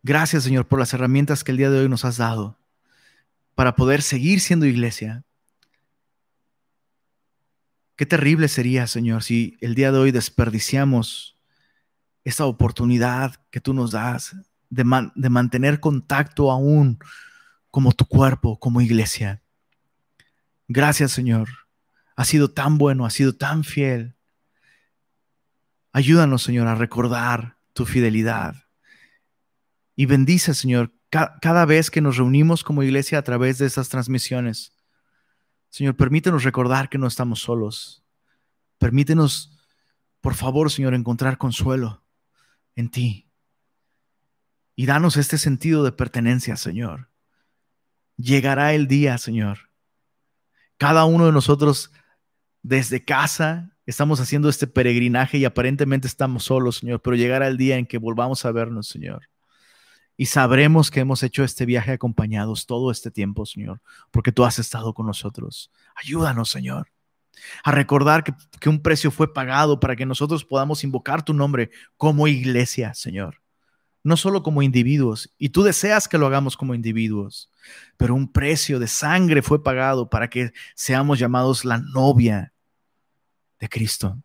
Gracias, 0.02 0.44
Señor, 0.44 0.66
por 0.66 0.78
las 0.78 0.92
herramientas 0.92 1.44
que 1.44 1.52
el 1.52 1.58
día 1.58 1.70
de 1.70 1.80
hoy 1.80 1.88
nos 1.88 2.04
has 2.04 2.16
dado 2.16 2.56
para 3.56 3.74
poder 3.74 4.02
seguir 4.02 4.40
siendo 4.40 4.66
iglesia. 4.66 5.24
Qué 7.96 8.04
terrible 8.04 8.48
sería, 8.48 8.86
Señor, 8.86 9.22
si 9.22 9.56
el 9.62 9.74
día 9.74 9.90
de 9.90 9.98
hoy 9.98 10.12
desperdiciamos 10.12 11.38
esta 12.22 12.44
oportunidad 12.44 13.36
que 13.50 13.62
tú 13.62 13.72
nos 13.72 13.92
das 13.92 14.36
de, 14.68 14.84
de 15.14 15.30
mantener 15.30 15.80
contacto 15.80 16.52
aún 16.52 16.98
como 17.70 17.92
tu 17.92 18.04
cuerpo, 18.04 18.60
como 18.60 18.82
iglesia. 18.82 19.42
Gracias, 20.68 21.12
Señor. 21.12 21.48
Ha 22.14 22.26
sido 22.26 22.50
tan 22.50 22.76
bueno, 22.76 23.06
ha 23.06 23.10
sido 23.10 23.34
tan 23.34 23.64
fiel. 23.64 24.16
Ayúdanos, 25.92 26.42
Señor, 26.42 26.66
a 26.66 26.74
recordar 26.74 27.56
tu 27.72 27.86
fidelidad. 27.86 28.54
Y 29.94 30.04
bendice, 30.04 30.52
Señor, 30.52 30.92
cada 31.10 31.64
vez 31.64 31.90
que 31.90 32.00
nos 32.00 32.16
reunimos 32.16 32.64
como 32.64 32.82
iglesia 32.82 33.18
a 33.18 33.22
través 33.22 33.58
de 33.58 33.66
estas 33.66 33.88
transmisiones. 33.88 34.72
Señor, 35.70 35.96
permítenos 35.96 36.44
recordar 36.44 36.88
que 36.88 36.98
no 36.98 37.06
estamos 37.06 37.40
solos. 37.40 38.04
Permítenos, 38.78 39.58
por 40.20 40.34
favor, 40.34 40.70
Señor, 40.70 40.94
encontrar 40.94 41.38
consuelo 41.38 42.02
en 42.74 42.90
ti. 42.90 43.30
Y 44.74 44.86
danos 44.86 45.16
este 45.16 45.38
sentido 45.38 45.84
de 45.84 45.92
pertenencia, 45.92 46.56
Señor. 46.56 47.08
Llegará 48.16 48.74
el 48.74 48.88
día, 48.88 49.18
Señor. 49.18 49.70
Cada 50.76 51.04
uno 51.04 51.26
de 51.26 51.32
nosotros 51.32 51.90
desde 52.62 53.04
casa 53.04 53.76
estamos 53.86 54.20
haciendo 54.20 54.48
este 54.48 54.66
peregrinaje 54.66 55.38
y 55.38 55.44
aparentemente 55.44 56.06
estamos 56.08 56.44
solos, 56.44 56.76
Señor, 56.78 57.00
pero 57.00 57.16
llegará 57.16 57.46
el 57.48 57.56
día 57.56 57.76
en 57.78 57.86
que 57.86 57.98
volvamos 57.98 58.44
a 58.44 58.52
vernos, 58.52 58.88
Señor. 58.88 59.28
Y 60.16 60.26
sabremos 60.26 60.90
que 60.90 61.00
hemos 61.00 61.22
hecho 61.22 61.44
este 61.44 61.66
viaje 61.66 61.92
acompañados 61.92 62.66
todo 62.66 62.90
este 62.90 63.10
tiempo, 63.10 63.44
Señor, 63.44 63.80
porque 64.10 64.32
tú 64.32 64.44
has 64.44 64.58
estado 64.58 64.94
con 64.94 65.06
nosotros. 65.06 65.70
Ayúdanos, 65.94 66.50
Señor 66.50 66.88
a 67.64 67.70
recordar 67.70 68.24
que, 68.24 68.68
un 68.68 68.80
precio 68.80 69.10
fue 69.10 69.32
pagado 69.32 69.80
para 69.80 69.96
que 69.96 70.06
nosotros 70.06 70.44
podamos 70.44 70.84
invocar 70.84 71.24
tu 71.24 71.34
nombre 71.34 71.70
como 71.96 72.28
iglesia, 72.28 72.94
Señor. 72.94 73.40
No 74.02 74.16
solo 74.16 74.42
como 74.42 74.62
individuos, 74.62 75.32
y 75.36 75.48
tú 75.48 75.62
deseas 75.62 76.06
que 76.06 76.18
lo 76.18 76.26
hagamos 76.26 76.56
como 76.56 76.74
individuos, 76.74 77.50
pero 77.96 78.14
un 78.14 78.30
precio 78.30 78.78
de 78.78 78.86
sangre 78.86 79.42
fue 79.42 79.62
pagado 79.62 80.08
para 80.08 80.30
que 80.30 80.52
seamos 80.74 81.18
llamados 81.18 81.64
la 81.64 81.78
novia 81.78 82.52
de 83.58 83.68
Cristo, 83.68 84.22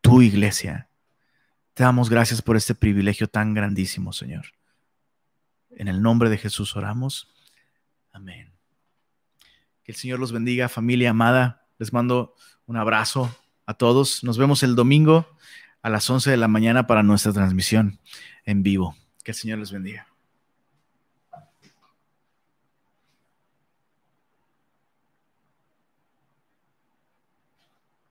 tu 0.00 0.22
iglesia. 0.22 0.88
Te 1.74 1.82
damos 1.82 2.08
gracias 2.08 2.42
por 2.42 2.56
este 2.56 2.74
privilegio 2.74 3.26
tan 3.26 3.54
grandísimo, 3.54 4.12
Señor. 4.12 4.46
En 5.70 5.88
el 5.88 6.02
nombre 6.02 6.30
de 6.30 6.38
Jesús 6.38 6.76
oramos. 6.76 7.28
Amén. 8.12 8.52
Que 9.84 9.92
el 9.92 9.96
Señor 9.96 10.18
los 10.18 10.32
bendiga, 10.32 10.68
familia 10.68 11.10
amada. 11.10 11.66
Les 11.78 11.92
mando 11.92 12.34
un 12.66 12.76
abrazo 12.76 13.34
a 13.66 13.74
todos. 13.74 14.24
Nos 14.24 14.38
vemos 14.38 14.62
el 14.62 14.74
domingo 14.74 15.26
a 15.82 15.90
las 15.90 16.08
11 16.08 16.30
de 16.30 16.36
la 16.36 16.48
mañana 16.48 16.86
para 16.86 17.02
nuestra 17.02 17.32
transmisión 17.32 18.00
en 18.44 18.62
vivo. 18.62 18.96
Que 19.24 19.30
el 19.30 19.36
Señor 19.36 19.58
les 19.58 19.72
bendiga. 19.72 20.09